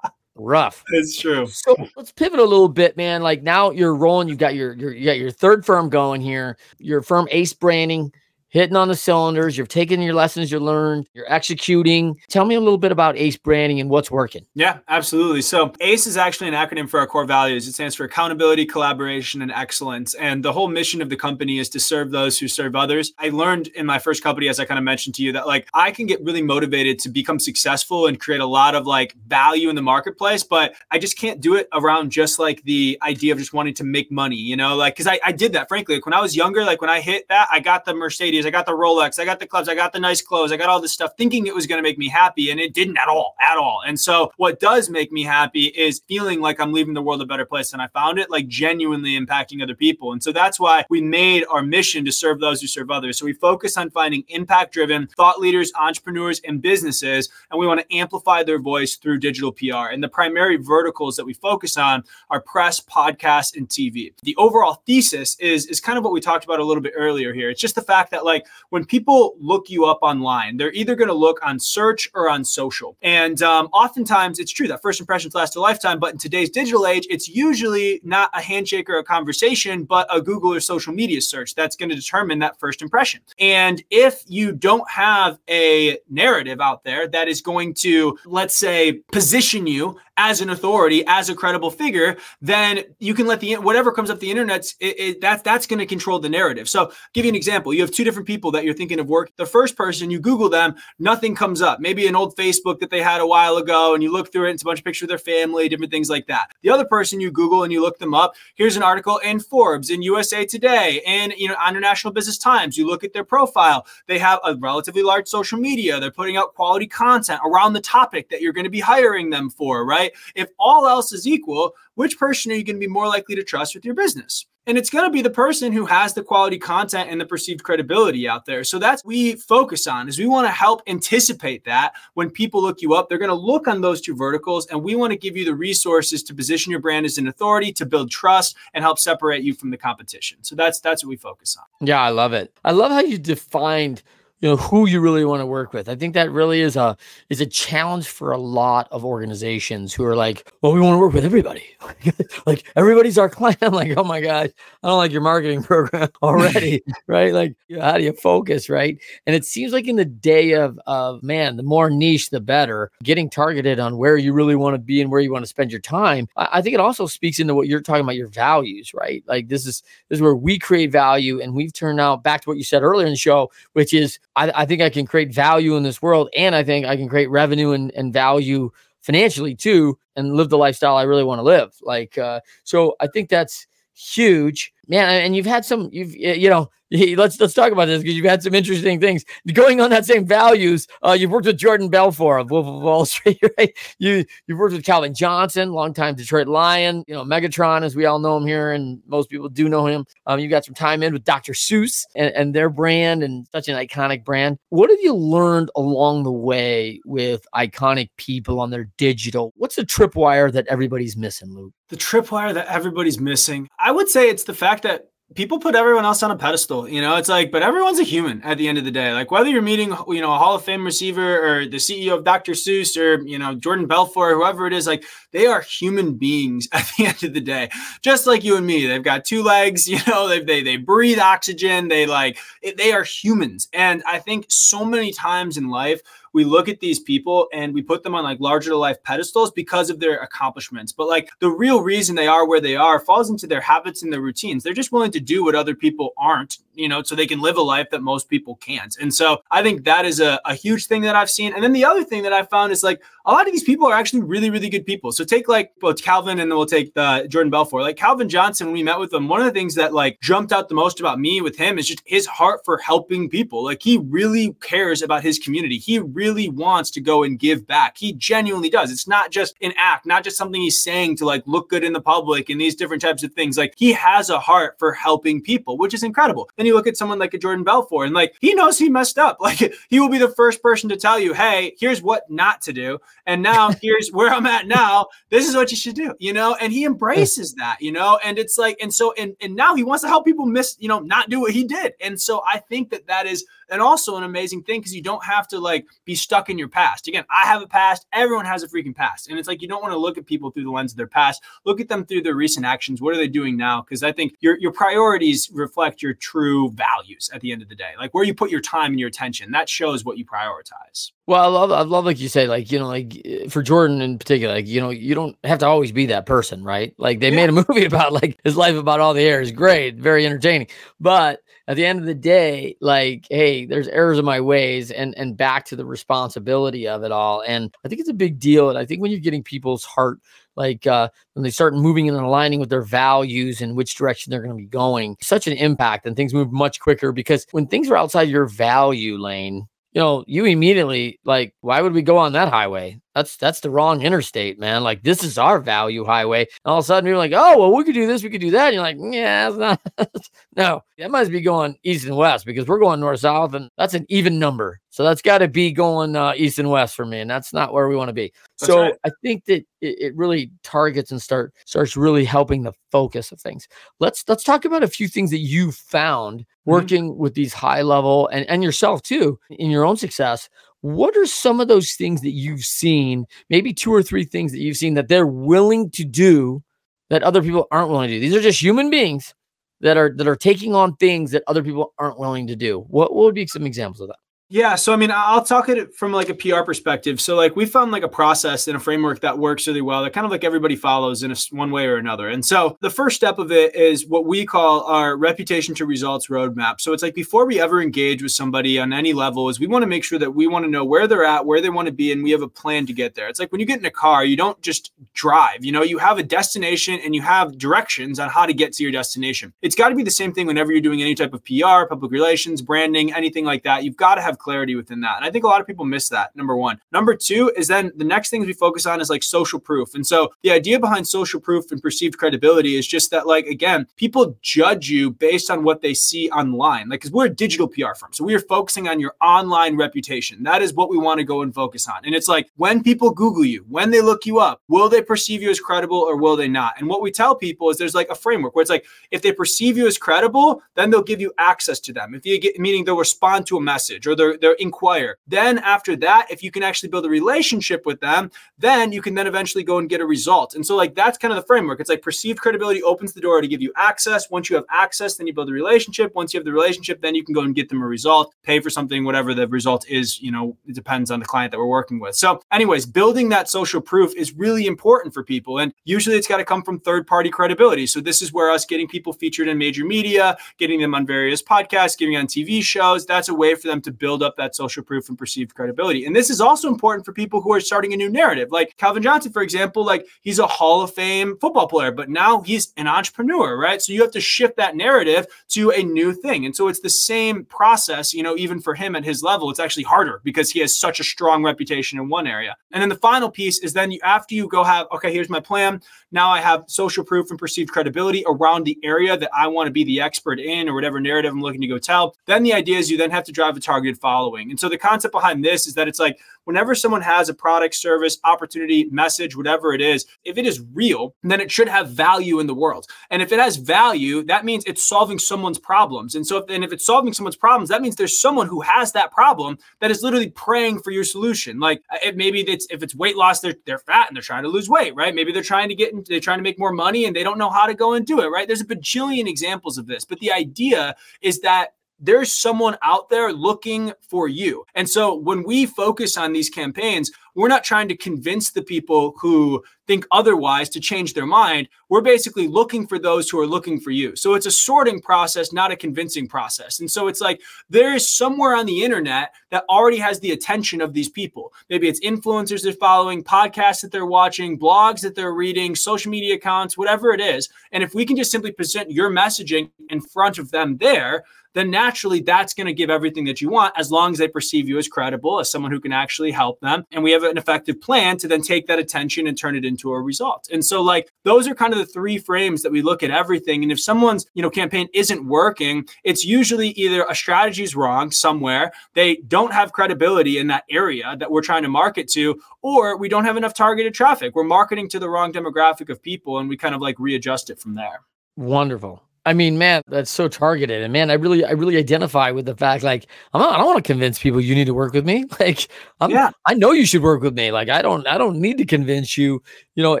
Rough. 0.38 0.84
It's 0.90 1.18
true. 1.18 1.46
So 1.46 1.74
let's 1.96 2.12
pivot 2.12 2.38
a 2.38 2.44
little 2.44 2.68
bit 2.68 2.94
man. 2.94 3.22
Like 3.22 3.42
now 3.42 3.70
you're 3.70 3.94
rolling 3.94 4.28
You've 4.28 4.36
got 4.36 4.54
your, 4.54 4.74
your 4.74 4.92
you 4.92 5.06
got 5.06 5.16
your 5.16 5.30
third 5.30 5.64
firm 5.64 5.88
going 5.88 6.20
here 6.20 6.58
your 6.78 7.00
firm 7.00 7.26
ace 7.30 7.54
branding 7.54 8.12
hitting 8.56 8.76
on 8.76 8.88
the 8.88 8.96
cylinders. 8.96 9.56
You're 9.56 9.66
taking 9.66 10.02
your 10.02 10.14
lessons 10.14 10.50
you 10.50 10.58
learned, 10.58 11.08
you're 11.14 11.30
executing. 11.30 12.16
Tell 12.28 12.44
me 12.44 12.54
a 12.54 12.60
little 12.60 12.78
bit 12.78 12.92
about 12.92 13.16
ACE 13.16 13.36
branding 13.36 13.80
and 13.80 13.90
what's 13.90 14.10
working. 14.10 14.46
Yeah, 14.54 14.78
absolutely. 14.88 15.42
So, 15.42 15.72
ACE 15.80 16.06
is 16.06 16.16
actually 16.16 16.48
an 16.48 16.54
acronym 16.54 16.88
for 16.88 16.98
our 16.98 17.06
core 17.06 17.24
values. 17.24 17.68
It 17.68 17.72
stands 17.72 17.94
for 17.94 18.04
accountability, 18.04 18.66
collaboration, 18.66 19.42
and 19.42 19.52
excellence. 19.52 20.14
And 20.14 20.44
the 20.44 20.52
whole 20.52 20.68
mission 20.68 21.02
of 21.02 21.10
the 21.10 21.16
company 21.16 21.58
is 21.58 21.68
to 21.70 21.80
serve 21.80 22.10
those 22.10 22.38
who 22.38 22.48
serve 22.48 22.74
others. 22.74 23.12
I 23.18 23.28
learned 23.28 23.68
in 23.68 23.86
my 23.86 23.98
first 23.98 24.22
company, 24.22 24.48
as 24.48 24.58
I 24.58 24.64
kind 24.64 24.78
of 24.78 24.84
mentioned 24.84 25.14
to 25.16 25.22
you, 25.22 25.32
that 25.32 25.46
like 25.46 25.68
I 25.74 25.90
can 25.90 26.06
get 26.06 26.22
really 26.24 26.42
motivated 26.42 26.98
to 27.00 27.08
become 27.08 27.38
successful 27.38 28.06
and 28.06 28.18
create 28.18 28.40
a 28.40 28.46
lot 28.46 28.74
of 28.74 28.86
like 28.86 29.14
value 29.26 29.68
in 29.68 29.76
the 29.76 29.82
marketplace, 29.82 30.42
but 30.42 30.74
I 30.90 30.98
just 30.98 31.18
can't 31.18 31.40
do 31.40 31.56
it 31.56 31.68
around 31.72 32.10
just 32.10 32.38
like 32.38 32.62
the 32.62 32.98
idea 33.02 33.32
of 33.32 33.38
just 33.38 33.52
wanting 33.52 33.74
to 33.74 33.84
make 33.84 34.10
money, 34.10 34.36
you 34.36 34.56
know, 34.56 34.76
like 34.76 34.94
because 34.94 35.06
I, 35.06 35.20
I 35.24 35.32
did 35.32 35.52
that 35.52 35.68
frankly. 35.68 35.96
Like 35.96 36.06
when 36.06 36.14
I 36.14 36.20
was 36.20 36.34
younger, 36.34 36.64
like 36.64 36.80
when 36.80 36.90
I 36.90 37.00
hit 37.00 37.28
that, 37.28 37.48
I 37.50 37.60
got 37.60 37.84
the 37.84 37.94
Mercedes 37.94 38.45
I 38.46 38.50
got 38.50 38.66
the 38.66 38.72
Rolex, 38.72 39.18
I 39.18 39.24
got 39.24 39.40
the 39.40 39.46
clubs, 39.46 39.68
I 39.68 39.74
got 39.74 39.92
the 39.92 40.00
nice 40.00 40.22
clothes, 40.22 40.52
I 40.52 40.56
got 40.56 40.68
all 40.68 40.80
this 40.80 40.92
stuff 40.92 41.12
thinking 41.18 41.46
it 41.46 41.54
was 41.54 41.66
going 41.66 41.78
to 41.78 41.82
make 41.82 41.98
me 41.98 42.08
happy. 42.08 42.50
And 42.50 42.60
it 42.60 42.72
didn't 42.72 42.98
at 42.98 43.08
all, 43.08 43.34
at 43.40 43.56
all. 43.56 43.82
And 43.86 43.98
so 43.98 44.30
what 44.36 44.60
does 44.60 44.88
make 44.88 45.12
me 45.12 45.22
happy 45.22 45.66
is 45.66 46.02
feeling 46.08 46.40
like 46.40 46.60
I'm 46.60 46.72
leaving 46.72 46.94
the 46.94 47.02
world 47.02 47.20
a 47.22 47.26
better 47.26 47.44
place 47.44 47.72
And 47.72 47.82
I 47.82 47.88
found 47.88 48.18
it, 48.18 48.30
like 48.30 48.48
genuinely 48.48 49.18
impacting 49.18 49.62
other 49.62 49.74
people. 49.74 50.12
And 50.12 50.22
so 50.22 50.32
that's 50.32 50.60
why 50.60 50.84
we 50.88 51.00
made 51.00 51.44
our 51.50 51.62
mission 51.62 52.04
to 52.04 52.12
serve 52.12 52.40
those 52.40 52.60
who 52.60 52.66
serve 52.66 52.90
others. 52.90 53.18
So 53.18 53.24
we 53.24 53.32
focus 53.32 53.76
on 53.76 53.90
finding 53.90 54.24
impact 54.28 54.72
driven 54.72 55.08
thought 55.16 55.40
leaders, 55.40 55.72
entrepreneurs, 55.78 56.40
and 56.40 56.62
businesses. 56.62 57.28
And 57.50 57.58
we 57.58 57.66
want 57.66 57.80
to 57.80 57.96
amplify 57.96 58.42
their 58.42 58.58
voice 58.58 58.96
through 58.96 59.18
digital 59.18 59.52
PR. 59.52 59.90
And 59.90 60.02
the 60.02 60.08
primary 60.08 60.56
verticals 60.56 61.16
that 61.16 61.24
we 61.24 61.34
focus 61.34 61.76
on 61.76 62.04
are 62.30 62.40
press, 62.40 62.80
podcasts, 62.80 63.56
and 63.56 63.68
TV. 63.68 64.12
The 64.22 64.36
overall 64.36 64.82
thesis 64.86 65.36
is, 65.40 65.66
is 65.66 65.80
kind 65.80 65.98
of 65.98 66.04
what 66.04 66.12
we 66.12 66.20
talked 66.20 66.44
about 66.44 66.60
a 66.60 66.64
little 66.64 66.82
bit 66.82 66.92
earlier 66.96 67.32
here. 67.32 67.50
It's 67.50 67.60
just 67.60 67.74
the 67.74 67.82
fact 67.82 68.10
that, 68.10 68.24
like, 68.24 68.35
when 68.70 68.84
people 68.84 69.36
look 69.38 69.68
you 69.68 69.84
up 69.84 69.98
online, 70.02 70.56
they're 70.56 70.72
either 70.72 70.94
going 70.94 71.08
to 71.08 71.14
look 71.14 71.38
on 71.42 71.58
search 71.58 72.08
or 72.14 72.28
on 72.30 72.44
social. 72.44 72.96
And 73.02 73.42
um, 73.42 73.66
oftentimes 73.72 74.38
it's 74.38 74.52
true 74.52 74.68
that 74.68 74.82
first 74.82 75.00
impressions 75.00 75.34
last 75.34 75.56
a 75.56 75.60
lifetime, 75.60 75.98
but 75.98 76.12
in 76.12 76.18
today's 76.18 76.50
digital 76.50 76.86
age, 76.86 77.06
it's 77.10 77.28
usually 77.28 78.00
not 78.04 78.30
a 78.34 78.40
handshake 78.40 78.88
or 78.88 78.98
a 78.98 79.04
conversation, 79.04 79.84
but 79.84 80.06
a 80.14 80.20
Google 80.20 80.52
or 80.52 80.60
social 80.60 80.92
media 80.92 81.20
search 81.20 81.54
that's 81.54 81.76
going 81.76 81.88
to 81.88 81.94
determine 81.94 82.38
that 82.40 82.58
first 82.58 82.82
impression. 82.82 83.20
And 83.38 83.82
if 83.90 84.22
you 84.26 84.52
don't 84.52 84.88
have 84.90 85.38
a 85.48 85.98
narrative 86.10 86.60
out 86.60 86.84
there 86.84 87.08
that 87.08 87.28
is 87.28 87.40
going 87.40 87.74
to, 87.74 88.18
let's 88.26 88.58
say, 88.58 89.00
position 89.12 89.66
you 89.66 89.98
as 90.16 90.40
an 90.40 90.50
authority, 90.50 91.04
as 91.06 91.28
a 91.28 91.34
credible 91.34 91.70
figure, 91.70 92.16
then 92.40 92.82
you 92.98 93.14
can 93.14 93.26
let 93.26 93.40
the 93.40 93.56
whatever 93.56 93.92
comes 93.92 94.10
up 94.10 94.20
the 94.20 94.30
internet. 94.30 94.66
It, 94.80 95.00
it, 95.00 95.20
that's 95.20 95.42
that's 95.42 95.66
going 95.66 95.78
to 95.78 95.86
control 95.86 96.18
the 96.18 96.28
narrative. 96.28 96.68
So, 96.68 96.92
give 97.12 97.24
you 97.24 97.30
an 97.30 97.34
example. 97.34 97.74
You 97.74 97.82
have 97.82 97.90
two 97.90 98.04
different 98.04 98.26
people 98.26 98.50
that 98.52 98.64
you're 98.64 98.74
thinking 98.74 99.00
of 99.00 99.08
work. 99.08 99.32
The 99.36 99.46
first 99.46 99.76
person, 99.76 100.10
you 100.10 100.18
Google 100.18 100.48
them, 100.48 100.74
nothing 100.98 101.34
comes 101.34 101.62
up. 101.62 101.80
Maybe 101.80 102.06
an 102.06 102.16
old 102.16 102.36
Facebook 102.36 102.78
that 102.80 102.90
they 102.90 103.02
had 103.02 103.20
a 103.20 103.26
while 103.26 103.56
ago, 103.56 103.94
and 103.94 104.02
you 104.02 104.12
look 104.12 104.32
through 104.32 104.48
it. 104.48 104.52
It's 104.52 104.62
a 104.62 104.64
bunch 104.64 104.80
of 104.80 104.84
pictures 104.84 105.04
of 105.04 105.08
their 105.08 105.18
family, 105.18 105.68
different 105.68 105.92
things 105.92 106.10
like 106.10 106.26
that. 106.26 106.52
The 106.62 106.70
other 106.70 106.84
person, 106.84 107.20
you 107.20 107.30
Google 107.30 107.62
and 107.62 107.72
you 107.72 107.82
look 107.82 107.98
them 107.98 108.14
up. 108.14 108.34
Here's 108.54 108.76
an 108.76 108.82
article 108.82 109.18
in 109.18 109.40
Forbes, 109.40 109.90
in 109.90 110.02
USA 110.02 110.46
Today, 110.46 111.02
and 111.06 111.32
you 111.36 111.48
know, 111.48 111.56
International 111.68 112.12
Business 112.12 112.38
Times. 112.38 112.76
You 112.76 112.86
look 112.86 113.04
at 113.04 113.12
their 113.12 113.24
profile. 113.24 113.86
They 114.06 114.18
have 114.18 114.40
a 114.44 114.54
relatively 114.56 115.02
large 115.02 115.28
social 115.28 115.58
media. 115.58 116.00
They're 116.00 116.10
putting 116.10 116.36
out 116.36 116.54
quality 116.54 116.86
content 116.86 117.40
around 117.44 117.74
the 117.74 117.80
topic 117.80 118.28
that 118.30 118.40
you're 118.40 118.52
going 118.52 118.64
to 118.64 118.70
be 118.70 118.80
hiring 118.80 119.30
them 119.30 119.50
for, 119.50 119.84
right? 119.84 120.05
Right? 120.06 120.32
If 120.34 120.50
all 120.58 120.86
else 120.86 121.12
is 121.12 121.26
equal, 121.26 121.74
which 121.94 122.18
person 122.18 122.52
are 122.52 122.54
you 122.54 122.64
going 122.64 122.76
to 122.76 122.80
be 122.80 122.86
more 122.86 123.08
likely 123.08 123.34
to 123.36 123.44
trust 123.44 123.74
with 123.74 123.84
your 123.84 123.94
business? 123.94 124.46
And 124.68 124.76
it's 124.76 124.90
going 124.90 125.04
to 125.04 125.12
be 125.12 125.22
the 125.22 125.30
person 125.30 125.70
who 125.70 125.86
has 125.86 126.12
the 126.12 126.24
quality 126.24 126.58
content 126.58 127.08
and 127.08 127.20
the 127.20 127.24
perceived 127.24 127.62
credibility 127.62 128.28
out 128.28 128.46
there. 128.46 128.64
So 128.64 128.80
that's 128.80 129.04
we 129.04 129.36
focus 129.36 129.86
on 129.86 130.08
is 130.08 130.18
we 130.18 130.26
want 130.26 130.48
to 130.48 130.50
help 130.50 130.82
anticipate 130.88 131.64
that 131.66 131.92
when 132.14 132.30
people 132.30 132.62
look 132.62 132.82
you 132.82 132.92
up, 132.92 133.08
they're 133.08 133.16
going 133.16 133.28
to 133.28 133.34
look 133.34 133.68
on 133.68 133.80
those 133.80 134.00
two 134.00 134.16
verticals 134.16 134.66
and 134.66 134.82
we 134.82 134.96
want 134.96 135.12
to 135.12 135.16
give 135.16 135.36
you 135.36 135.44
the 135.44 135.54
resources 135.54 136.24
to 136.24 136.34
position 136.34 136.72
your 136.72 136.80
brand 136.80 137.06
as 137.06 137.16
an 137.16 137.28
authority, 137.28 137.72
to 137.74 137.86
build 137.86 138.10
trust 138.10 138.56
and 138.74 138.82
help 138.82 138.98
separate 138.98 139.44
you 139.44 139.54
from 139.54 139.70
the 139.70 139.76
competition. 139.76 140.42
So 140.42 140.56
that's 140.56 140.80
that's 140.80 141.04
what 141.04 141.10
we 141.10 141.16
focus 141.16 141.56
on. 141.56 141.86
Yeah, 141.86 142.02
I 142.02 142.08
love 142.08 142.32
it. 142.32 142.52
I 142.64 142.72
love 142.72 142.90
how 142.90 143.02
you 143.02 143.18
defined 143.18 144.02
you 144.40 144.50
know 144.50 144.56
who 144.56 144.86
you 144.86 145.00
really 145.00 145.24
want 145.24 145.40
to 145.40 145.46
work 145.46 145.72
with. 145.72 145.88
I 145.88 145.94
think 145.94 146.12
that 146.14 146.30
really 146.30 146.60
is 146.60 146.76
a 146.76 146.96
is 147.30 147.40
a 147.40 147.46
challenge 147.46 148.08
for 148.08 148.32
a 148.32 148.38
lot 148.38 148.86
of 148.90 149.04
organizations 149.04 149.94
who 149.94 150.04
are 150.04 150.14
like, 150.14 150.52
well, 150.60 150.72
we 150.72 150.80
want 150.80 150.94
to 150.94 150.98
work 150.98 151.14
with 151.14 151.24
everybody. 151.24 151.64
like 152.46 152.70
everybody's 152.76 153.16
our 153.16 153.30
client. 153.30 153.58
I'm 153.62 153.72
like, 153.72 153.96
oh 153.96 154.04
my 154.04 154.20
gosh, 154.20 154.50
I 154.82 154.88
don't 154.88 154.98
like 154.98 155.10
your 155.10 155.22
marketing 155.22 155.62
program 155.64 156.10
already, 156.22 156.82
right? 157.06 157.32
Like, 157.32 157.56
how 157.80 157.96
do 157.96 158.04
you 158.04 158.12
focus, 158.12 158.68
right? 158.68 158.98
And 159.26 159.34
it 159.34 159.46
seems 159.46 159.72
like 159.72 159.88
in 159.88 159.96
the 159.96 160.04
day 160.04 160.52
of 160.52 160.78
of 160.86 161.22
man, 161.22 161.56
the 161.56 161.62
more 161.62 161.88
niche, 161.88 162.28
the 162.28 162.40
better. 162.40 162.90
Getting 163.02 163.30
targeted 163.30 163.78
on 163.80 163.96
where 163.96 164.18
you 164.18 164.34
really 164.34 164.56
want 164.56 164.74
to 164.74 164.78
be 164.78 165.00
and 165.00 165.10
where 165.10 165.20
you 165.20 165.32
want 165.32 165.44
to 165.44 165.48
spend 165.48 165.70
your 165.70 165.80
time. 165.80 166.28
I, 166.36 166.48
I 166.54 166.62
think 166.62 166.74
it 166.74 166.80
also 166.80 167.06
speaks 167.06 167.38
into 167.38 167.54
what 167.54 167.68
you're 167.68 167.80
talking 167.80 168.02
about, 168.02 168.16
your 168.16 168.28
values, 168.28 168.92
right? 168.92 169.24
Like 169.26 169.48
this 169.48 169.66
is 169.66 169.82
this 170.10 170.18
is 170.18 170.22
where 170.22 170.36
we 170.36 170.58
create 170.58 170.92
value, 170.92 171.40
and 171.40 171.54
we've 171.54 171.72
turned 171.72 172.00
out 172.00 172.22
back 172.22 172.42
to 172.42 172.50
what 172.50 172.58
you 172.58 172.64
said 172.64 172.82
earlier 172.82 173.06
in 173.06 173.14
the 173.14 173.18
show, 173.18 173.50
which 173.72 173.94
is 173.94 174.18
I, 174.36 174.62
I 174.62 174.66
think 174.66 174.82
I 174.82 174.90
can 174.90 175.06
create 175.06 175.34
value 175.34 175.76
in 175.76 175.82
this 175.82 176.00
world, 176.02 176.28
and 176.36 176.54
I 176.54 176.62
think 176.62 176.86
I 176.86 176.96
can 176.96 177.08
create 177.08 177.30
revenue 177.30 177.72
and, 177.72 177.90
and 177.94 178.12
value 178.12 178.70
financially 179.02 179.54
too, 179.54 179.98
and 180.16 180.34
live 180.34 180.50
the 180.50 180.58
lifestyle 180.58 180.96
I 180.96 181.02
really 181.04 181.24
want 181.24 181.38
to 181.38 181.42
live. 181.44 181.74
Like, 181.82 182.18
uh, 182.18 182.40
so 182.64 182.96
I 183.00 183.06
think 183.06 183.28
that's 183.30 183.66
huge. 183.94 184.72
Man, 184.88 185.22
and 185.22 185.36
you've 185.36 185.46
had 185.46 185.64
some, 185.64 185.88
you've, 185.92 186.14
you 186.14 186.50
know, 186.50 186.70
let's 186.90 187.40
let's 187.40 187.54
talk 187.54 187.72
about 187.72 187.86
this 187.86 188.00
because 188.00 188.14
you've 188.14 188.26
had 188.26 188.42
some 188.42 188.54
interesting 188.54 189.00
things 189.00 189.24
going 189.52 189.80
on 189.80 189.90
that 189.90 190.04
same 190.04 190.24
values. 190.24 190.86
Uh, 191.04 191.16
you've 191.18 191.32
worked 191.32 191.46
with 191.46 191.56
Jordan 191.56 191.88
Belfort 191.88 192.42
of 192.42 192.50
Wolf 192.50 192.66
of 192.66 192.80
Wall 192.80 193.04
Street, 193.04 193.40
right? 193.58 193.76
You 193.98 194.24
you've 194.46 194.58
worked 194.58 194.74
with 194.74 194.84
Calvin 194.84 195.12
Johnson, 195.12 195.72
longtime 195.72 196.14
Detroit 196.14 196.46
Lion, 196.46 197.02
you 197.08 197.14
know 197.14 197.24
Megatron, 197.24 197.82
as 197.82 197.96
we 197.96 198.06
all 198.06 198.20
know 198.20 198.36
him 198.36 198.46
here, 198.46 198.70
and 198.70 199.02
most 199.08 199.30
people 199.30 199.48
do 199.48 199.68
know 199.68 199.86
him. 199.86 200.04
Um, 200.26 200.38
you 200.38 200.48
got 200.48 200.64
some 200.64 200.74
time 200.74 201.02
in 201.02 201.12
with 201.12 201.24
Dr. 201.24 201.54
Seuss 201.54 202.04
and, 202.14 202.32
and 202.36 202.54
their 202.54 202.70
brand 202.70 203.24
and 203.24 203.48
such 203.50 203.68
an 203.68 203.76
iconic 203.76 204.24
brand. 204.24 204.58
What 204.68 204.88
have 204.88 205.00
you 205.02 205.14
learned 205.14 205.70
along 205.74 206.22
the 206.22 206.32
way 206.32 207.00
with 207.04 207.44
iconic 207.52 208.10
people 208.16 208.60
on 208.60 208.70
their 208.70 208.88
digital? 208.96 209.52
What's 209.56 209.74
the 209.74 209.82
tripwire 209.82 210.52
that 210.52 210.66
everybody's 210.68 211.16
missing, 211.16 211.52
Luke? 211.52 211.72
The 211.88 211.96
tripwire 211.96 212.52
that 212.54 212.66
everybody's 212.66 213.20
missing. 213.20 213.68
I 213.78 213.92
would 213.92 214.08
say 214.08 214.28
it's 214.28 214.44
the 214.44 214.54
fact 214.54 214.75
that 214.82 215.10
people 215.34 215.58
put 215.58 215.74
everyone 215.74 216.04
else 216.04 216.22
on 216.22 216.30
a 216.30 216.36
pedestal. 216.36 216.88
You 216.88 217.00
know, 217.00 217.16
it's 217.16 217.28
like, 217.28 217.50
but 217.50 217.62
everyone's 217.62 217.98
a 217.98 218.04
human 218.04 218.40
at 218.42 218.58
the 218.58 218.68
end 218.68 218.78
of 218.78 218.84
the 218.84 218.90
day. 218.90 219.12
Like 219.12 219.30
whether 219.30 219.48
you're 219.48 219.62
meeting, 219.62 219.94
you 220.08 220.20
know, 220.20 220.32
a 220.32 220.38
Hall 220.38 220.54
of 220.54 220.64
Fame 220.64 220.84
receiver 220.84 221.44
or 221.44 221.66
the 221.66 221.78
CEO 221.78 222.14
of 222.14 222.24
Dr. 222.24 222.52
Seuss 222.52 222.96
or 222.96 223.22
you 223.26 223.38
know 223.38 223.54
Jordan 223.54 223.86
Belfort, 223.86 224.34
whoever 224.34 224.66
it 224.66 224.72
is, 224.72 224.86
like 224.86 225.04
they 225.32 225.46
are 225.46 225.60
human 225.60 226.14
beings 226.14 226.68
at 226.72 226.90
the 226.96 227.06
end 227.06 227.22
of 227.24 227.34
the 227.34 227.40
day, 227.40 227.70
just 228.02 228.26
like 228.26 228.44
you 228.44 228.56
and 228.56 228.66
me. 228.66 228.86
They've 228.86 229.02
got 229.02 229.24
two 229.24 229.42
legs. 229.42 229.86
You 229.96 230.12
know, 230.12 230.28
they 230.28 230.40
they 230.40 230.62
they 230.62 230.76
breathe 230.76 231.18
oxygen. 231.18 231.88
They 231.88 232.04
like 232.04 232.38
they 232.76 232.92
are 232.92 233.02
humans, 233.02 233.66
and 233.72 234.02
I 234.06 234.18
think 234.18 234.44
so 234.48 234.84
many 234.84 235.10
times 235.10 235.56
in 235.56 235.70
life 235.70 236.02
we 236.36 236.44
look 236.44 236.68
at 236.68 236.80
these 236.80 237.00
people 237.00 237.48
and 237.54 237.72
we 237.72 237.80
put 237.80 238.02
them 238.02 238.14
on 238.14 238.22
like 238.22 238.38
larger 238.40 238.68
to 238.68 238.76
life 238.76 239.02
pedestals 239.02 239.50
because 239.50 239.88
of 239.88 240.00
their 240.00 240.18
accomplishments. 240.18 240.92
But 240.92 241.08
like 241.08 241.30
the 241.38 241.48
real 241.48 241.80
reason 241.80 242.14
they 242.14 242.26
are 242.26 242.46
where 242.46 242.60
they 242.60 242.76
are 242.76 243.00
falls 243.00 243.30
into 243.30 243.46
their 243.46 243.62
habits 243.62 244.02
and 244.02 244.12
their 244.12 244.20
routines. 244.20 244.62
They're 244.62 244.74
just 244.74 244.92
willing 244.92 245.12
to 245.12 245.20
do 245.20 245.42
what 245.42 245.54
other 245.54 245.74
people 245.74 246.12
aren't, 246.18 246.58
you 246.74 246.90
know, 246.90 247.02
so 247.02 247.14
they 247.14 247.26
can 247.26 247.40
live 247.40 247.56
a 247.56 247.62
life 247.62 247.88
that 247.90 248.02
most 248.02 248.28
people 248.28 248.56
can't. 248.56 248.94
And 249.00 249.14
so 249.14 249.38
I 249.50 249.62
think 249.62 249.84
that 249.84 250.04
is 250.04 250.20
a, 250.20 250.38
a 250.44 250.52
huge 250.54 250.88
thing 250.88 251.00
that 251.02 251.16
I've 251.16 251.30
seen. 251.30 251.54
And 251.54 251.64
then 251.64 251.72
the 251.72 251.86
other 251.86 252.04
thing 252.04 252.22
that 252.24 252.34
I 252.34 252.42
found 252.42 252.70
is 252.70 252.82
like 252.82 253.02
a 253.24 253.32
lot 253.32 253.46
of 253.46 253.52
these 253.52 253.64
people 253.64 253.86
are 253.86 253.94
actually 253.94 254.20
really, 254.20 254.50
really 254.50 254.68
good 254.68 254.84
people. 254.84 255.12
So 255.12 255.24
take 255.24 255.48
like 255.48 255.72
both 255.80 256.02
Calvin 256.02 256.38
and 256.38 256.50
then 256.50 256.58
we'll 256.58 256.66
take 256.66 256.92
the 256.92 257.26
Jordan 257.30 257.50
Belfort. 257.50 257.80
Like 257.80 257.96
Calvin 257.96 258.28
Johnson, 258.28 258.66
when 258.66 258.74
we 258.74 258.82
met 258.82 258.98
with 258.98 259.10
him, 259.10 259.26
one 259.26 259.40
of 259.40 259.46
the 259.46 259.52
things 259.52 259.74
that 259.76 259.94
like 259.94 260.20
jumped 260.20 260.52
out 260.52 260.68
the 260.68 260.74
most 260.74 261.00
about 261.00 261.18
me 261.18 261.40
with 261.40 261.56
him 261.56 261.78
is 261.78 261.88
just 261.88 262.02
his 262.04 262.26
heart 262.26 262.60
for 262.66 262.76
helping 262.76 263.30
people. 263.30 263.64
Like 263.64 263.82
he 263.82 263.96
really 263.96 264.54
cares 264.60 265.00
about 265.00 265.22
his 265.22 265.38
community. 265.38 265.78
He 265.78 265.98
really 265.98 266.25
really 266.26 266.48
wants 266.48 266.90
to 266.90 267.00
go 267.00 267.22
and 267.22 267.38
give 267.38 267.66
back. 267.66 267.96
He 267.96 268.12
genuinely 268.12 268.68
does. 268.68 268.90
It's 268.90 269.06
not 269.06 269.30
just 269.30 269.54
an 269.62 269.72
act, 269.76 270.06
not 270.06 270.24
just 270.24 270.36
something 270.36 270.60
he's 270.60 270.82
saying 270.82 271.16
to 271.18 271.24
like 271.24 271.44
look 271.46 271.70
good 271.70 271.84
in 271.84 271.92
the 271.92 272.00
public 272.00 272.50
and 272.50 272.60
these 272.60 272.74
different 272.74 273.00
types 273.00 273.22
of 273.22 273.32
things. 273.32 273.56
Like 273.56 273.74
he 273.76 273.92
has 273.92 274.28
a 274.28 274.40
heart 274.40 274.76
for 274.78 274.92
helping 274.92 275.40
people, 275.40 275.78
which 275.78 275.94
is 275.94 276.02
incredible. 276.02 276.50
Then 276.56 276.66
you 276.66 276.74
look 276.74 276.88
at 276.88 276.96
someone 276.96 277.20
like 277.20 277.34
a 277.34 277.38
Jordan 277.38 277.64
Belfort 277.64 278.06
and 278.06 278.14
like 278.14 278.34
he 278.40 278.54
knows 278.54 278.76
he 278.76 278.88
messed 278.88 279.18
up. 279.18 279.38
Like 279.46 279.76
he 279.90 280.00
will 280.00 280.08
be 280.08 280.18
the 280.18 280.34
first 280.34 280.60
person 280.60 280.88
to 280.88 280.96
tell 280.96 281.20
you, 281.20 281.32
hey, 281.32 281.76
here's 281.78 282.02
what 282.02 282.28
not 282.28 282.60
to 282.62 282.72
do. 282.72 282.98
And 283.26 283.44
now 283.44 283.70
here's 283.80 284.08
where 284.08 284.32
I'm 284.32 284.44
at 284.44 284.66
now. 284.66 285.06
This 285.30 285.48
is 285.48 285.54
what 285.54 285.70
you 285.70 285.76
should 285.76 285.94
do, 285.94 286.14
you 286.18 286.32
know? 286.32 286.56
And 286.56 286.72
he 286.72 286.84
embraces 286.84 287.54
that, 287.54 287.76
you 287.80 287.92
know? 287.92 288.18
And 288.24 288.40
it's 288.40 288.58
like, 288.58 288.76
and 288.82 288.92
so, 288.92 289.12
and, 289.12 289.36
and 289.40 289.54
now 289.54 289.76
he 289.76 289.84
wants 289.84 290.02
to 290.02 290.08
help 290.08 290.24
people 290.24 290.46
miss, 290.46 290.76
you 290.80 290.88
know, 290.88 290.98
not 290.98 291.30
do 291.30 291.40
what 291.40 291.52
he 291.52 291.62
did. 291.62 291.94
And 292.00 292.20
so 292.20 292.42
I 292.44 292.58
think 292.58 292.90
that 292.90 293.06
that 293.06 293.26
is 293.26 293.46
and 293.70 293.80
also 293.80 294.16
an 294.16 294.22
amazing 294.22 294.62
thing 294.62 294.80
because 294.80 294.94
you 294.94 295.02
don't 295.02 295.24
have 295.24 295.48
to 295.48 295.58
like 295.58 295.86
be 296.04 296.14
stuck 296.14 296.48
in 296.50 296.58
your 296.58 296.68
past. 296.68 297.08
Again, 297.08 297.24
I 297.30 297.46
have 297.46 297.62
a 297.62 297.66
past. 297.66 298.06
Everyone 298.12 298.44
has 298.44 298.62
a 298.62 298.68
freaking 298.68 298.94
past, 298.94 299.28
and 299.28 299.38
it's 299.38 299.48
like 299.48 299.62
you 299.62 299.68
don't 299.68 299.82
want 299.82 299.92
to 299.92 299.98
look 299.98 300.18
at 300.18 300.26
people 300.26 300.50
through 300.50 300.64
the 300.64 300.70
lens 300.70 300.92
of 300.92 300.96
their 300.96 301.06
past. 301.06 301.42
Look 301.64 301.80
at 301.80 301.88
them 301.88 302.04
through 302.04 302.22
their 302.22 302.34
recent 302.34 302.66
actions. 302.66 303.00
What 303.00 303.14
are 303.14 303.18
they 303.18 303.28
doing 303.28 303.56
now? 303.56 303.82
Because 303.82 304.02
I 304.02 304.12
think 304.12 304.34
your 304.40 304.58
your 304.58 304.72
priorities 304.72 305.50
reflect 305.52 306.02
your 306.02 306.14
true 306.14 306.70
values 306.72 307.30
at 307.32 307.40
the 307.40 307.52
end 307.52 307.62
of 307.62 307.68
the 307.68 307.74
day. 307.74 307.92
Like 307.98 308.14
where 308.14 308.24
you 308.24 308.34
put 308.34 308.50
your 308.50 308.60
time 308.60 308.92
and 308.92 309.00
your 309.00 309.08
attention, 309.08 309.50
that 309.52 309.68
shows 309.68 310.04
what 310.04 310.18
you 310.18 310.24
prioritize. 310.24 311.12
Well, 311.26 311.42
I 311.42 311.48
love, 311.48 311.72
I 311.72 311.82
love, 311.82 312.04
like 312.04 312.20
you 312.20 312.28
say, 312.28 312.46
like 312.46 312.70
you 312.70 312.78
know, 312.78 312.86
like 312.86 313.20
eh, 313.24 313.48
for 313.48 313.60
Jordan 313.60 314.00
in 314.00 314.16
particular, 314.18 314.54
like 314.54 314.68
you 314.68 314.80
know, 314.80 314.90
you 314.90 315.14
don't 315.14 315.36
have 315.42 315.58
to 315.58 315.66
always 315.66 315.90
be 315.90 316.06
that 316.06 316.24
person, 316.24 316.62
right? 316.62 316.94
Like 316.98 317.18
they 317.18 317.30
yeah. 317.30 317.36
made 317.36 317.48
a 317.48 317.52
movie 317.68 317.84
about 317.84 318.12
like 318.12 318.38
his 318.44 318.56
life 318.56 318.76
about 318.76 319.00
all 319.00 319.12
the 319.12 319.22
errors, 319.22 319.50
great, 319.50 319.96
very 319.96 320.24
entertaining, 320.24 320.68
but 321.00 321.42
at 321.68 321.76
the 321.76 321.84
end 321.84 321.98
of 321.98 322.06
the 322.06 322.14
day, 322.14 322.76
like, 322.80 323.26
hey, 323.28 323.66
there's 323.66 323.88
errors 323.88 324.18
in 324.18 324.24
my 324.24 324.40
ways 324.40 324.90
and 324.90 325.16
and 325.16 325.36
back 325.36 325.64
to 325.66 325.76
the 325.76 325.84
responsibility 325.84 326.86
of 326.86 327.02
it 327.02 327.12
all. 327.12 327.42
And 327.46 327.74
I 327.84 327.88
think 327.88 328.00
it's 328.00 328.08
a 328.10 328.14
big 328.14 328.38
deal. 328.38 328.70
And 328.70 328.78
I 328.78 328.86
think 328.86 329.02
when 329.02 329.10
you're 329.10 329.20
getting 329.20 329.42
people's 329.42 329.84
heart, 329.84 330.20
like 330.56 330.86
uh, 330.86 331.08
when 331.34 331.42
they 331.42 331.50
start 331.50 331.74
moving 331.74 332.08
and 332.08 332.16
aligning 332.16 332.60
with 332.60 332.70
their 332.70 332.82
values 332.82 333.60
and 333.60 333.76
which 333.76 333.96
direction 333.96 334.30
they're 334.30 334.42
going 334.42 334.56
to 334.56 334.62
be 334.62 334.66
going, 334.66 335.16
such 335.20 335.46
an 335.46 335.54
impact 335.54 336.06
and 336.06 336.16
things 336.16 336.32
move 336.32 336.52
much 336.52 336.80
quicker 336.80 337.12
because 337.12 337.46
when 337.50 337.66
things 337.66 337.90
are 337.90 337.96
outside 337.96 338.28
your 338.28 338.46
value 338.46 339.18
lane, 339.18 339.66
you 339.96 340.02
know, 340.02 340.24
you 340.26 340.44
immediately 340.44 341.18
like, 341.24 341.54
why 341.62 341.80
would 341.80 341.94
we 341.94 342.02
go 342.02 342.18
on 342.18 342.34
that 342.34 342.50
highway? 342.50 343.00
That's 343.14 343.38
that's 343.38 343.60
the 343.60 343.70
wrong 343.70 344.02
interstate, 344.02 344.58
man. 344.58 344.82
Like 344.82 345.02
this 345.02 345.24
is 345.24 345.38
our 345.38 345.58
value 345.58 346.04
highway. 346.04 346.40
And 346.40 346.48
all 346.66 346.76
of 346.76 346.84
a 346.84 346.86
sudden 346.86 347.08
you're 347.08 347.16
like, 347.16 347.32
oh 347.34 347.58
well, 347.58 347.74
we 347.74 347.82
could 347.82 347.94
do 347.94 348.06
this, 348.06 348.22
we 348.22 348.28
could 348.28 348.42
do 348.42 348.50
that. 348.50 348.66
And 348.66 348.74
you're 348.74 348.82
like, 348.82 348.98
yeah, 349.00 349.48
it's 349.48 349.56
not. 349.56 349.80
no, 350.56 350.82
that 350.98 351.10
must 351.10 351.30
be 351.30 351.40
going 351.40 351.76
east 351.82 352.04
and 352.04 352.14
west 352.14 352.44
because 352.44 352.68
we're 352.68 352.78
going 352.78 353.00
north 353.00 353.20
south, 353.20 353.54
and 353.54 353.70
that's 353.78 353.94
an 353.94 354.04
even 354.10 354.38
number. 354.38 354.80
So 354.96 355.04
that's 355.04 355.20
got 355.20 355.38
to 355.38 355.48
be 355.48 355.72
going 355.72 356.16
uh, 356.16 356.32
east 356.38 356.58
and 356.58 356.70
west 356.70 356.96
for 356.96 357.04
me, 357.04 357.20
and 357.20 357.28
that's 357.28 357.52
not 357.52 357.74
where 357.74 357.86
we 357.86 357.96
want 357.96 358.08
to 358.08 358.14
be. 358.14 358.32
That's 358.58 358.72
so 358.72 358.80
right. 358.80 358.94
I 359.04 359.10
think 359.22 359.44
that 359.44 359.66
it, 359.82 359.98
it 360.00 360.16
really 360.16 360.50
targets 360.62 361.10
and 361.10 361.20
start 361.20 361.52
starts 361.66 361.98
really 361.98 362.24
helping 362.24 362.62
the 362.62 362.72
focus 362.90 363.30
of 363.30 363.38
things. 363.38 363.68
Let's 364.00 364.24
let's 364.26 364.42
talk 364.42 364.64
about 364.64 364.82
a 364.82 364.88
few 364.88 365.06
things 365.06 365.30
that 365.32 365.40
you 365.40 365.70
found 365.70 366.40
mm-hmm. 366.40 366.70
working 366.70 367.18
with 367.18 367.34
these 367.34 367.52
high 367.52 367.82
level 367.82 368.26
and 368.28 368.48
and 368.48 368.64
yourself 368.64 369.02
too 369.02 369.38
in 369.50 369.70
your 369.70 369.84
own 369.84 369.98
success 369.98 370.48
what 370.80 371.16
are 371.16 371.26
some 371.26 371.60
of 371.60 371.68
those 371.68 371.92
things 371.92 372.22
that 372.22 372.30
you've 372.30 372.64
seen, 372.64 373.26
maybe 373.50 373.74
two 373.74 373.92
or 373.92 374.02
three 374.02 374.24
things 374.24 374.52
that 374.52 374.60
you've 374.60 374.76
seen 374.76 374.94
that 374.94 375.08
they're 375.08 375.26
willing 375.26 375.90
to 375.90 376.04
do 376.04 376.62
that 377.10 377.22
other 377.22 377.42
people 377.42 377.66
aren't 377.70 377.90
willing 377.90 378.08
to 378.08 378.14
do? 378.14 378.20
These 378.20 378.34
are 378.34 378.40
just 378.40 378.62
human 378.62 378.88
beings 378.88 379.34
that 379.80 379.98
are 379.98 380.14
that 380.16 380.26
are 380.28 380.36
taking 380.36 380.74
on 380.74 380.96
things 380.96 381.32
that 381.32 381.42
other 381.48 381.62
people 381.62 381.92
aren't 381.98 382.18
willing 382.18 382.46
to 382.46 382.56
do. 382.56 382.80
What, 382.88 383.14
what 383.14 383.24
would 383.24 383.34
be 383.34 383.46
some 383.46 383.66
examples 383.66 384.00
of 384.00 384.08
that? 384.08 384.16
Yeah, 384.48 384.76
so 384.76 384.92
I 384.92 384.96
mean, 384.96 385.10
I'll 385.12 385.42
talk 385.42 385.68
it 385.68 385.92
from 385.92 386.12
like 386.12 386.28
a 386.28 386.34
PR 386.34 386.62
perspective. 386.62 387.20
So 387.20 387.34
like 387.34 387.56
we 387.56 387.66
found 387.66 387.90
like 387.90 388.04
a 388.04 388.08
process 388.08 388.68
and 388.68 388.76
a 388.76 388.80
framework 388.80 389.20
that 389.20 389.36
works 389.36 389.66
really 389.66 389.80
well 389.80 390.04
that 390.04 390.12
kind 390.12 390.24
of 390.24 390.30
like 390.30 390.44
everybody 390.44 390.76
follows 390.76 391.24
in 391.24 391.32
a, 391.32 391.36
one 391.50 391.72
way 391.72 391.86
or 391.86 391.96
another. 391.96 392.28
And 392.28 392.44
so 392.44 392.76
the 392.80 392.90
first 392.90 393.16
step 393.16 393.40
of 393.40 393.50
it 393.50 393.74
is 393.74 394.06
what 394.06 394.24
we 394.24 394.46
call 394.46 394.84
our 394.84 395.16
reputation 395.16 395.74
to 395.74 395.84
results 395.84 396.28
roadmap. 396.28 396.80
So 396.80 396.92
it's 396.92 397.02
like 397.02 397.14
before 397.14 397.44
we 397.44 397.60
ever 397.60 397.82
engage 397.82 398.22
with 398.22 398.30
somebody 398.30 398.78
on 398.78 398.92
any 398.92 399.12
level 399.12 399.48
is 399.48 399.58
we 399.58 399.66
want 399.66 399.82
to 399.82 399.88
make 399.88 400.04
sure 400.04 400.20
that 400.20 400.30
we 400.30 400.46
want 400.46 400.64
to 400.64 400.70
know 400.70 400.84
where 400.84 401.08
they're 401.08 401.24
at, 401.24 401.44
where 401.44 401.60
they 401.60 401.70
want 401.70 401.86
to 401.86 401.92
be 401.92 402.12
and 402.12 402.22
we 402.22 402.30
have 402.30 402.42
a 402.42 402.48
plan 402.48 402.86
to 402.86 402.92
get 402.92 403.16
there. 403.16 403.26
It's 403.26 403.40
like 403.40 403.50
when 403.50 403.60
you 403.60 403.66
get 403.66 403.80
in 403.80 403.84
a 403.84 403.90
car, 403.90 404.24
you 404.24 404.36
don't 404.36 404.62
just 404.62 404.92
drive. 405.12 405.64
You 405.64 405.72
know, 405.72 405.82
you 405.82 405.98
have 405.98 406.18
a 406.18 406.22
destination 406.22 407.00
and 407.04 407.16
you 407.16 407.22
have 407.22 407.58
directions 407.58 408.20
on 408.20 408.28
how 408.28 408.46
to 408.46 408.54
get 408.54 408.74
to 408.74 408.84
your 408.84 408.92
destination. 408.92 409.52
It's 409.60 409.74
got 409.74 409.88
to 409.88 409.96
be 409.96 410.04
the 410.04 410.10
same 410.12 410.32
thing 410.32 410.46
whenever 410.46 410.70
you're 410.70 410.80
doing 410.80 411.02
any 411.02 411.16
type 411.16 411.34
of 411.34 411.44
PR, 411.44 411.88
public 411.88 412.12
relations, 412.12 412.62
branding, 412.62 413.12
anything 413.12 413.44
like 413.44 413.64
that. 413.64 413.82
You've 413.82 413.96
got 413.96 414.14
to 414.14 414.22
have 414.22 414.35
have 414.36 414.38
clarity 414.38 414.74
within 414.74 415.00
that. 415.00 415.16
And 415.16 415.24
I 415.24 415.30
think 415.30 415.44
a 415.44 415.48
lot 415.48 415.60
of 415.60 415.66
people 415.66 415.84
miss 415.84 416.08
that. 416.10 416.34
Number 416.36 416.56
one. 416.56 416.80
Number 416.92 417.14
two 417.14 417.52
is 417.56 417.68
then 417.68 417.92
the 417.96 418.04
next 418.04 418.30
things 418.30 418.46
we 418.46 418.52
focus 418.52 418.86
on 418.86 419.00
is 419.00 419.10
like 419.10 419.22
social 419.22 419.58
proof. 419.58 419.94
And 419.94 420.06
so 420.06 420.32
the 420.42 420.50
idea 420.50 420.78
behind 420.78 421.08
social 421.08 421.40
proof 421.40 421.70
and 421.70 421.82
perceived 421.82 422.18
credibility 422.18 422.76
is 422.76 422.86
just 422.86 423.10
that, 423.10 423.26
like, 423.26 423.46
again, 423.46 423.86
people 423.96 424.36
judge 424.42 424.88
you 424.88 425.10
based 425.10 425.50
on 425.50 425.64
what 425.64 425.82
they 425.82 425.94
see 425.94 426.30
online. 426.30 426.88
Like, 426.88 427.00
because 427.00 427.12
we're 427.12 427.26
a 427.26 427.30
digital 427.30 427.68
PR 427.68 427.94
firm. 427.94 428.12
So 428.12 428.24
we 428.24 428.34
are 428.34 428.40
focusing 428.40 428.88
on 428.88 429.00
your 429.00 429.14
online 429.20 429.76
reputation. 429.76 430.42
That 430.42 430.62
is 430.62 430.74
what 430.74 430.90
we 430.90 430.98
want 430.98 431.18
to 431.18 431.24
go 431.24 431.42
and 431.42 431.54
focus 431.54 431.88
on. 431.88 432.04
And 432.04 432.14
it's 432.14 432.28
like 432.28 432.50
when 432.56 432.82
people 432.82 433.10
Google 433.10 433.44
you, 433.44 433.64
when 433.68 433.90
they 433.90 434.00
look 434.00 434.26
you 434.26 434.38
up, 434.38 434.62
will 434.68 434.88
they 434.88 435.02
perceive 435.02 435.42
you 435.42 435.50
as 435.50 435.60
credible 435.60 435.98
or 435.98 436.16
will 436.16 436.36
they 436.36 436.48
not? 436.48 436.74
And 436.78 436.88
what 436.88 437.02
we 437.02 437.10
tell 437.10 437.34
people 437.34 437.70
is 437.70 437.78
there's 437.78 437.94
like 437.94 438.08
a 438.08 438.14
framework 438.14 438.54
where 438.54 438.62
it's 438.62 438.70
like 438.70 438.86
if 439.10 439.22
they 439.22 439.32
perceive 439.32 439.76
you 439.76 439.86
as 439.86 439.98
credible, 439.98 440.62
then 440.74 440.90
they'll 440.90 441.02
give 441.02 441.20
you 441.20 441.32
access 441.38 441.80
to 441.80 441.92
them. 441.92 442.14
If 442.14 442.26
you 442.26 442.38
get 442.40 442.58
meaning 442.58 442.84
they'll 442.84 442.96
respond 442.96 443.46
to 443.46 443.56
a 443.56 443.60
message 443.60 444.06
or 444.06 444.14
they're 444.32 444.38
they're, 444.40 444.56
inquire. 444.66 445.18
Then 445.26 445.58
after 445.58 445.96
that, 445.96 446.26
if 446.30 446.42
you 446.42 446.50
can 446.50 446.62
actually 446.62 446.88
build 446.88 447.04
a 447.04 447.08
relationship 447.08 447.84
with 447.84 448.00
them, 448.00 448.30
then 448.58 448.92
you 448.92 449.02
can 449.02 449.14
then 449.14 449.26
eventually 449.26 449.64
go 449.64 449.78
and 449.78 449.88
get 449.88 450.00
a 450.00 450.06
result. 450.06 450.54
And 450.54 450.64
so 450.64 450.76
like 450.76 450.94
that's 450.94 451.18
kind 451.18 451.32
of 451.32 451.36
the 451.36 451.46
framework. 451.46 451.80
It's 451.80 451.90
like 451.90 452.02
perceived 452.02 452.40
credibility 452.40 452.82
opens 452.82 453.12
the 453.12 453.20
door 453.20 453.40
to 453.40 453.48
give 453.48 453.62
you 453.62 453.72
access. 453.76 454.30
Once 454.30 454.48
you 454.50 454.56
have 454.56 454.64
access, 454.70 455.16
then 455.16 455.26
you 455.26 455.34
build 455.34 455.48
a 455.48 455.52
relationship. 455.52 456.14
Once 456.14 456.32
you 456.32 456.38
have 456.38 456.44
the 456.44 456.52
relationship, 456.52 457.00
then 457.02 457.14
you 457.14 457.24
can 457.24 457.34
go 457.34 457.42
and 457.42 457.54
get 457.54 457.68
them 457.68 457.82
a 457.82 457.86
result, 457.86 458.34
pay 458.42 458.60
for 458.60 458.70
something, 458.70 459.04
whatever 459.04 459.34
the 459.34 459.48
result 459.48 459.88
is, 459.88 460.20
you 460.20 460.32
know, 460.32 460.56
it 460.66 460.74
depends 460.74 461.10
on 461.10 461.20
the 461.20 461.26
client 461.26 461.52
that 461.52 461.58
we're 461.58 461.66
working 461.66 461.98
with. 461.98 462.16
So 462.16 462.40
anyways, 462.52 462.86
building 462.86 463.28
that 463.30 463.48
social 463.48 463.80
proof 463.80 464.14
is 464.14 464.34
really 464.34 464.66
important 464.66 465.14
for 465.14 465.22
people. 465.22 465.58
And 465.58 465.72
usually 465.84 466.16
it's 466.16 466.28
got 466.28 466.38
to 466.38 466.44
come 466.44 466.62
from 466.62 466.80
third 466.80 467.06
party 467.06 467.30
credibility. 467.30 467.86
So 467.86 468.00
this 468.00 468.22
is 468.22 468.32
where 468.32 468.50
us 468.50 468.64
getting 468.64 468.88
people 468.88 469.12
featured 469.12 469.48
in 469.48 469.58
major 469.58 469.84
media, 469.84 470.36
getting 470.58 470.80
them 470.80 470.94
on 470.94 471.06
various 471.06 471.42
podcasts, 471.42 471.98
getting 471.98 472.16
on 472.16 472.26
TV 472.26 472.62
shows, 472.62 473.06
that's 473.06 473.28
a 473.28 473.34
way 473.34 473.54
for 473.54 473.68
them 473.68 473.80
to 473.82 473.92
build 473.92 474.15
build 474.16 474.26
up 474.26 474.36
that 474.36 474.56
social 474.56 474.82
proof 474.82 475.08
and 475.10 475.18
perceived 475.18 475.54
credibility. 475.54 476.06
And 476.06 476.16
this 476.16 476.30
is 476.30 476.40
also 476.40 476.68
important 476.68 477.04
for 477.04 477.12
people 477.12 477.42
who 477.42 477.52
are 477.52 477.60
starting 477.60 477.92
a 477.92 477.96
new 477.96 478.08
narrative. 478.08 478.50
Like 478.50 478.74
Calvin 478.78 479.02
Johnson, 479.02 479.30
for 479.30 479.42
example, 479.42 479.84
like 479.84 480.06
he's 480.22 480.38
a 480.38 480.46
Hall 480.46 480.80
of 480.82 480.94
Fame 480.94 481.36
football 481.38 481.68
player, 481.68 481.92
but 481.92 482.08
now 482.08 482.40
he's 482.40 482.72
an 482.78 482.86
entrepreneur, 482.86 483.58
right? 483.58 483.82
So 483.82 483.92
you 483.92 484.00
have 484.00 484.12
to 484.12 484.20
shift 484.20 484.56
that 484.56 484.74
narrative 484.74 485.26
to 485.48 485.70
a 485.70 485.82
new 485.82 486.14
thing. 486.14 486.46
And 486.46 486.56
so 486.56 486.68
it's 486.68 486.80
the 486.80 486.88
same 486.88 487.44
process, 487.44 488.14
you 488.14 488.22
know, 488.22 488.36
even 488.36 488.58
for 488.58 488.74
him 488.74 488.96
at 488.96 489.04
his 489.04 489.22
level, 489.22 489.50
it's 489.50 489.60
actually 489.60 489.82
harder 489.82 490.22
because 490.24 490.50
he 490.50 490.60
has 490.60 490.78
such 490.78 490.98
a 490.98 491.04
strong 491.04 491.44
reputation 491.44 491.98
in 491.98 492.08
one 492.08 492.26
area. 492.26 492.56
And 492.72 492.80
then 492.80 492.88
the 492.88 492.96
final 492.96 493.30
piece 493.30 493.58
is 493.58 493.74
then 493.74 493.90
you, 493.90 494.00
after 494.02 494.34
you 494.34 494.48
go 494.48 494.64
have, 494.64 494.86
okay, 494.92 495.12
here's 495.12 495.28
my 495.28 495.40
plan. 495.40 495.82
Now 496.10 496.30
I 496.30 496.40
have 496.40 496.64
social 496.68 497.04
proof 497.04 497.30
and 497.30 497.38
perceived 497.38 497.70
credibility 497.70 498.24
around 498.26 498.64
the 498.64 498.78
area 498.82 499.16
that 499.18 499.30
I 499.36 499.46
want 499.48 499.66
to 499.66 499.72
be 499.72 499.84
the 499.84 500.00
expert 500.00 500.40
in 500.40 500.68
or 500.68 500.74
whatever 500.74 501.00
narrative 501.00 501.32
I'm 501.32 501.42
looking 501.42 501.60
to 501.60 501.66
go 501.66 501.78
tell. 501.78 502.16
Then 502.26 502.42
the 502.42 502.54
idea 502.54 502.78
is 502.78 502.90
you 502.90 502.96
then 502.96 503.10
have 503.10 503.24
to 503.24 503.32
drive 503.32 503.56
a 503.56 503.60
targeted 503.60 504.00
following. 504.06 504.50
And 504.50 504.60
so 504.60 504.68
the 504.68 504.78
concept 504.78 505.10
behind 505.10 505.44
this 505.44 505.66
is 505.66 505.74
that 505.74 505.88
it's 505.88 505.98
like 505.98 506.20
whenever 506.44 506.76
someone 506.76 507.02
has 507.02 507.28
a 507.28 507.34
product, 507.34 507.74
service, 507.74 508.18
opportunity, 508.22 508.84
message, 508.92 509.36
whatever 509.36 509.72
it 509.72 509.80
is, 509.80 510.06
if 510.22 510.38
it 510.38 510.46
is 510.46 510.62
real, 510.72 511.12
then 511.24 511.40
it 511.40 511.50
should 511.50 511.66
have 511.66 511.90
value 511.90 512.38
in 512.38 512.46
the 512.46 512.54
world. 512.54 512.86
And 513.10 513.20
if 513.20 513.32
it 513.32 513.40
has 513.40 513.56
value, 513.56 514.22
that 514.26 514.44
means 514.44 514.62
it's 514.64 514.86
solving 514.86 515.18
someone's 515.18 515.58
problems. 515.58 516.14
And 516.14 516.24
so 516.24 516.36
if, 516.36 516.44
and 516.48 516.62
if 516.62 516.72
it's 516.72 516.86
solving 516.86 517.12
someone's 517.12 517.34
problems, 517.34 517.68
that 517.68 517.82
means 517.82 517.96
there's 517.96 518.20
someone 518.20 518.46
who 518.46 518.60
has 518.60 518.92
that 518.92 519.10
problem 519.10 519.58
that 519.80 519.90
is 519.90 520.04
literally 520.04 520.30
praying 520.30 520.82
for 520.82 520.92
your 520.92 521.02
solution. 521.02 521.58
Like 521.58 521.82
uh, 521.92 521.98
if 522.04 522.14
maybe 522.14 522.42
it's 522.42 522.68
if 522.70 522.84
it's 522.84 522.94
weight 522.94 523.16
loss, 523.16 523.40
they're 523.40 523.56
they're 523.66 523.80
fat 523.80 524.06
and 524.06 524.16
they're 524.16 524.22
trying 524.22 524.44
to 524.44 524.48
lose 524.48 524.68
weight, 524.68 524.94
right? 524.94 525.16
Maybe 525.16 525.32
they're 525.32 525.42
trying 525.42 525.68
to 525.68 525.74
get 525.74 525.92
into, 525.92 526.08
they're 526.08 526.20
trying 526.20 526.38
to 526.38 526.44
make 526.44 526.60
more 526.60 526.72
money 526.72 527.06
and 527.06 527.16
they 527.16 527.24
don't 527.24 527.38
know 527.38 527.50
how 527.50 527.66
to 527.66 527.74
go 527.74 527.94
and 527.94 528.06
do 528.06 528.20
it, 528.20 528.28
right? 528.28 528.46
There's 528.46 528.60
a 528.60 528.72
bajillion 528.76 529.26
examples 529.28 529.78
of 529.78 529.88
this. 529.88 530.04
But 530.04 530.20
the 530.20 530.30
idea 530.30 530.94
is 531.22 531.40
that 531.40 531.74
there's 531.98 532.32
someone 532.32 532.76
out 532.82 533.08
there 533.08 533.32
looking 533.32 533.92
for 534.00 534.28
you. 534.28 534.64
And 534.74 534.88
so 534.88 535.14
when 535.14 535.42
we 535.44 535.66
focus 535.66 536.16
on 536.16 536.32
these 536.32 536.50
campaigns, 536.50 537.10
we're 537.34 537.48
not 537.48 537.64
trying 537.64 537.88
to 537.88 537.96
convince 537.96 538.50
the 538.50 538.62
people 538.62 539.14
who 539.20 539.62
think 539.86 540.06
otherwise 540.10 540.70
to 540.70 540.80
change 540.80 541.12
their 541.12 541.26
mind. 541.26 541.68
We're 541.90 542.00
basically 542.00 542.48
looking 542.48 542.86
for 542.86 542.98
those 542.98 543.28
who 543.28 543.38
are 543.38 543.46
looking 543.46 543.78
for 543.78 543.90
you. 543.90 544.16
So 544.16 544.34
it's 544.34 544.46
a 544.46 544.50
sorting 544.50 545.00
process, 545.00 545.52
not 545.52 545.70
a 545.70 545.76
convincing 545.76 546.28
process. 546.28 546.80
And 546.80 546.90
so 546.90 547.08
it's 547.08 547.20
like 547.20 547.42
there 547.68 547.94
is 547.94 548.16
somewhere 548.16 548.56
on 548.56 548.64
the 548.64 548.82
internet 548.82 549.34
that 549.50 549.64
already 549.68 549.98
has 549.98 550.18
the 550.18 550.32
attention 550.32 550.80
of 550.80 550.94
these 550.94 551.10
people. 551.10 551.52
Maybe 551.68 551.88
it's 551.88 552.00
influencers 552.00 552.62
they're 552.62 552.72
following, 552.72 553.22
podcasts 553.22 553.82
that 553.82 553.92
they're 553.92 554.06
watching, 554.06 554.58
blogs 554.58 555.02
that 555.02 555.14
they're 555.14 555.34
reading, 555.34 555.76
social 555.76 556.10
media 556.10 556.36
accounts, 556.36 556.78
whatever 556.78 557.12
it 557.12 557.20
is. 557.20 557.50
And 557.70 557.82
if 557.82 557.94
we 557.94 558.06
can 558.06 558.16
just 558.16 558.30
simply 558.30 558.52
present 558.52 558.90
your 558.90 559.10
messaging 559.10 559.70
in 559.90 560.00
front 560.00 560.38
of 560.38 560.50
them 560.50 560.78
there, 560.78 561.24
then 561.56 561.70
naturally 561.70 562.20
that's 562.20 562.52
going 562.52 562.66
to 562.66 562.72
give 562.74 562.90
everything 562.90 563.24
that 563.24 563.40
you 563.40 563.48
want 563.48 563.72
as 563.78 563.90
long 563.90 564.12
as 564.12 564.18
they 564.18 564.28
perceive 564.28 564.68
you 564.68 564.76
as 564.76 564.88
credible, 564.88 565.40
as 565.40 565.50
someone 565.50 565.72
who 565.72 565.80
can 565.80 565.92
actually 565.92 566.30
help 566.30 566.60
them. 566.60 566.84
And 566.92 567.02
we 567.02 567.12
have 567.12 567.22
an 567.22 567.38
effective 567.38 567.80
plan 567.80 568.18
to 568.18 568.28
then 568.28 568.42
take 568.42 568.66
that 568.66 568.78
attention 568.78 569.26
and 569.26 569.38
turn 569.38 569.56
it 569.56 569.64
into 569.64 569.90
a 569.90 570.00
result. 570.00 570.48
And 570.52 570.64
so, 570.64 570.82
like, 570.82 571.10
those 571.24 571.48
are 571.48 571.54
kind 571.54 571.72
of 571.72 571.78
the 571.78 571.86
three 571.86 572.18
frames 572.18 572.62
that 572.62 572.72
we 572.72 572.82
look 572.82 573.02
at 573.02 573.10
everything. 573.10 573.62
And 573.62 573.72
if 573.72 573.80
someone's, 573.80 574.26
you 574.34 574.42
know, 574.42 574.50
campaign 574.50 574.88
isn't 574.92 575.26
working, 575.26 575.86
it's 576.04 576.24
usually 576.24 576.68
either 576.70 577.06
a 577.08 577.14
strategy 577.14 577.62
is 577.62 577.74
wrong 577.74 578.10
somewhere, 578.10 578.72
they 578.94 579.16
don't 579.28 579.52
have 579.52 579.72
credibility 579.72 580.38
in 580.38 580.48
that 580.48 580.64
area 580.70 581.16
that 581.18 581.30
we're 581.30 581.40
trying 581.40 581.62
to 581.62 581.68
market 581.68 582.08
to, 582.08 582.38
or 582.60 582.98
we 582.98 583.08
don't 583.08 583.24
have 583.24 583.36
enough 583.38 583.54
targeted 583.54 583.94
traffic. 583.94 584.34
We're 584.34 584.44
marketing 584.44 584.90
to 584.90 584.98
the 584.98 585.08
wrong 585.08 585.32
demographic 585.32 585.88
of 585.88 586.02
people 586.02 586.38
and 586.38 586.48
we 586.48 586.56
kind 586.56 586.74
of 586.74 586.82
like 586.82 586.96
readjust 586.98 587.48
it 587.48 587.58
from 587.58 587.74
there. 587.74 588.00
Wonderful. 588.36 589.02
I 589.26 589.32
mean, 589.32 589.58
man, 589.58 589.82
that's 589.88 590.10
so 590.10 590.28
targeted. 590.28 590.84
And 590.84 590.92
man, 590.92 591.10
I 591.10 591.14
really, 591.14 591.44
I 591.44 591.50
really 591.50 591.76
identify 591.76 592.30
with 592.30 592.46
the 592.46 592.54
fact, 592.54 592.84
like, 592.84 593.08
I'm 593.34 593.40
not, 593.40 593.54
I 593.54 593.56
don't 593.58 593.66
want 593.66 593.84
to 593.84 593.92
convince 593.92 594.20
people 594.20 594.40
you 594.40 594.54
need 594.54 594.66
to 594.66 594.74
work 594.74 594.92
with 594.92 595.04
me. 595.04 595.24
Like, 595.40 595.68
I'm, 596.00 596.10
yeah. 596.10 596.30
I 596.46 596.54
know 596.54 596.72
you 596.72 596.86
should 596.86 597.02
work 597.02 597.22
with 597.22 597.34
me. 597.34 597.50
Like, 597.50 597.68
I 597.68 597.82
don't, 597.82 598.06
I 598.06 598.18
don't 598.18 598.40
need 598.40 598.56
to 598.58 598.64
convince 598.64 599.18
you. 599.18 599.42
You 599.74 599.82
know, 599.82 600.00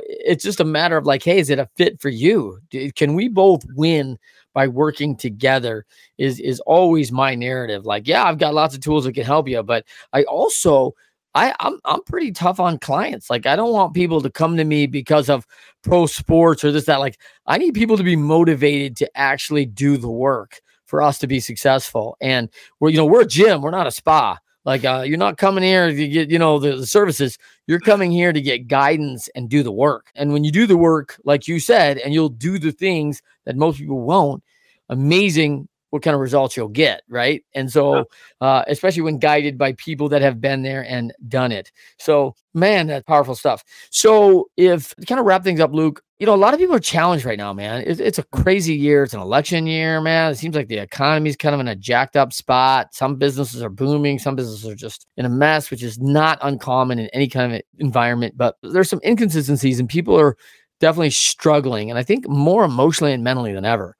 it's 0.04 0.44
just 0.44 0.60
a 0.60 0.64
matter 0.64 0.96
of 0.96 1.06
like, 1.06 1.24
hey, 1.24 1.38
is 1.38 1.50
it 1.50 1.58
a 1.58 1.68
fit 1.76 2.00
for 2.00 2.08
you? 2.08 2.58
Can 2.94 3.14
we 3.14 3.28
both 3.28 3.64
win 3.74 4.16
by 4.54 4.68
working 4.68 5.16
together? 5.16 5.84
Is 6.18 6.40
is 6.40 6.60
always 6.60 7.12
my 7.12 7.34
narrative. 7.34 7.84
Like, 7.84 8.06
yeah, 8.06 8.24
I've 8.24 8.38
got 8.38 8.54
lots 8.54 8.74
of 8.74 8.80
tools 8.80 9.04
that 9.04 9.12
can 9.12 9.24
help 9.24 9.48
you, 9.48 9.62
but 9.62 9.84
I 10.12 10.22
also 10.24 10.94
I, 11.36 11.54
I'm 11.60 11.78
I'm 11.84 12.02
pretty 12.04 12.32
tough 12.32 12.58
on 12.58 12.78
clients. 12.78 13.28
Like 13.28 13.44
I 13.44 13.56
don't 13.56 13.72
want 13.72 13.92
people 13.92 14.22
to 14.22 14.30
come 14.30 14.56
to 14.56 14.64
me 14.64 14.86
because 14.86 15.28
of 15.28 15.46
pro 15.82 16.06
sports 16.06 16.64
or 16.64 16.72
this 16.72 16.86
that. 16.86 16.98
Like 16.98 17.20
I 17.46 17.58
need 17.58 17.74
people 17.74 17.98
to 17.98 18.02
be 18.02 18.16
motivated 18.16 18.96
to 18.96 19.18
actually 19.18 19.66
do 19.66 19.98
the 19.98 20.08
work 20.08 20.62
for 20.86 21.02
us 21.02 21.18
to 21.18 21.26
be 21.26 21.38
successful. 21.38 22.16
And 22.22 22.48
we're 22.80 22.88
you 22.88 22.96
know 22.96 23.04
we're 23.04 23.20
a 23.20 23.26
gym, 23.26 23.60
we're 23.60 23.70
not 23.70 23.86
a 23.86 23.90
spa. 23.90 24.38
Like 24.64 24.86
uh, 24.86 25.04
you're 25.06 25.18
not 25.18 25.36
coming 25.36 25.62
here 25.62 25.88
to 25.88 26.08
get 26.08 26.30
you 26.30 26.38
know 26.38 26.58
the, 26.58 26.76
the 26.76 26.86
services. 26.86 27.36
You're 27.66 27.80
coming 27.80 28.10
here 28.10 28.32
to 28.32 28.40
get 28.40 28.66
guidance 28.66 29.28
and 29.34 29.50
do 29.50 29.62
the 29.62 29.70
work. 29.70 30.10
And 30.14 30.32
when 30.32 30.42
you 30.42 30.50
do 30.50 30.66
the 30.66 30.78
work, 30.78 31.20
like 31.24 31.46
you 31.46 31.60
said, 31.60 31.98
and 31.98 32.14
you'll 32.14 32.30
do 32.30 32.58
the 32.58 32.72
things 32.72 33.20
that 33.44 33.56
most 33.56 33.78
people 33.78 34.00
won't. 34.00 34.42
Amazing 34.88 35.68
what 35.96 36.02
kind 36.02 36.14
of 36.14 36.20
results 36.20 36.56
you'll 36.56 36.68
get, 36.68 37.02
right? 37.08 37.42
And 37.54 37.72
so, 37.72 38.04
uh, 38.42 38.64
especially 38.68 39.00
when 39.00 39.18
guided 39.18 39.56
by 39.56 39.72
people 39.72 40.10
that 40.10 40.20
have 40.20 40.42
been 40.42 40.62
there 40.62 40.84
and 40.84 41.10
done 41.26 41.52
it. 41.52 41.72
So, 41.98 42.34
man, 42.52 42.86
that's 42.86 43.04
powerful 43.06 43.34
stuff. 43.34 43.64
So, 43.90 44.50
if 44.58 44.94
to 44.96 45.06
kind 45.06 45.18
of 45.18 45.24
wrap 45.24 45.42
things 45.42 45.58
up, 45.58 45.72
Luke, 45.72 46.02
you 46.18 46.26
know, 46.26 46.34
a 46.34 46.36
lot 46.36 46.52
of 46.52 46.60
people 46.60 46.76
are 46.76 46.80
challenged 46.80 47.24
right 47.24 47.38
now, 47.38 47.54
man. 47.54 47.82
It's, 47.86 47.98
it's 47.98 48.18
a 48.18 48.24
crazy 48.24 48.74
year. 48.74 49.04
It's 49.04 49.14
an 49.14 49.20
election 49.20 49.66
year, 49.66 50.02
man. 50.02 50.32
It 50.32 50.36
seems 50.36 50.54
like 50.54 50.68
the 50.68 50.78
economy 50.78 51.30
is 51.30 51.36
kind 51.36 51.54
of 51.54 51.60
in 51.60 51.68
a 51.68 51.76
jacked 51.76 52.16
up 52.16 52.34
spot. 52.34 52.94
Some 52.94 53.16
businesses 53.16 53.62
are 53.62 53.70
booming, 53.70 54.18
some 54.18 54.36
businesses 54.36 54.68
are 54.68 54.74
just 54.74 55.06
in 55.16 55.24
a 55.24 55.30
mess, 55.30 55.70
which 55.70 55.82
is 55.82 55.98
not 55.98 56.38
uncommon 56.42 56.98
in 56.98 57.08
any 57.14 57.28
kind 57.28 57.54
of 57.54 57.62
environment. 57.78 58.36
But 58.36 58.56
there's 58.62 58.90
some 58.90 59.00
inconsistencies, 59.02 59.80
and 59.80 59.88
people 59.88 60.18
are 60.18 60.36
definitely 60.78 61.10
struggling, 61.10 61.88
and 61.88 61.98
I 61.98 62.02
think 62.02 62.28
more 62.28 62.64
emotionally 62.64 63.14
and 63.14 63.24
mentally 63.24 63.54
than 63.54 63.64
ever. 63.64 63.96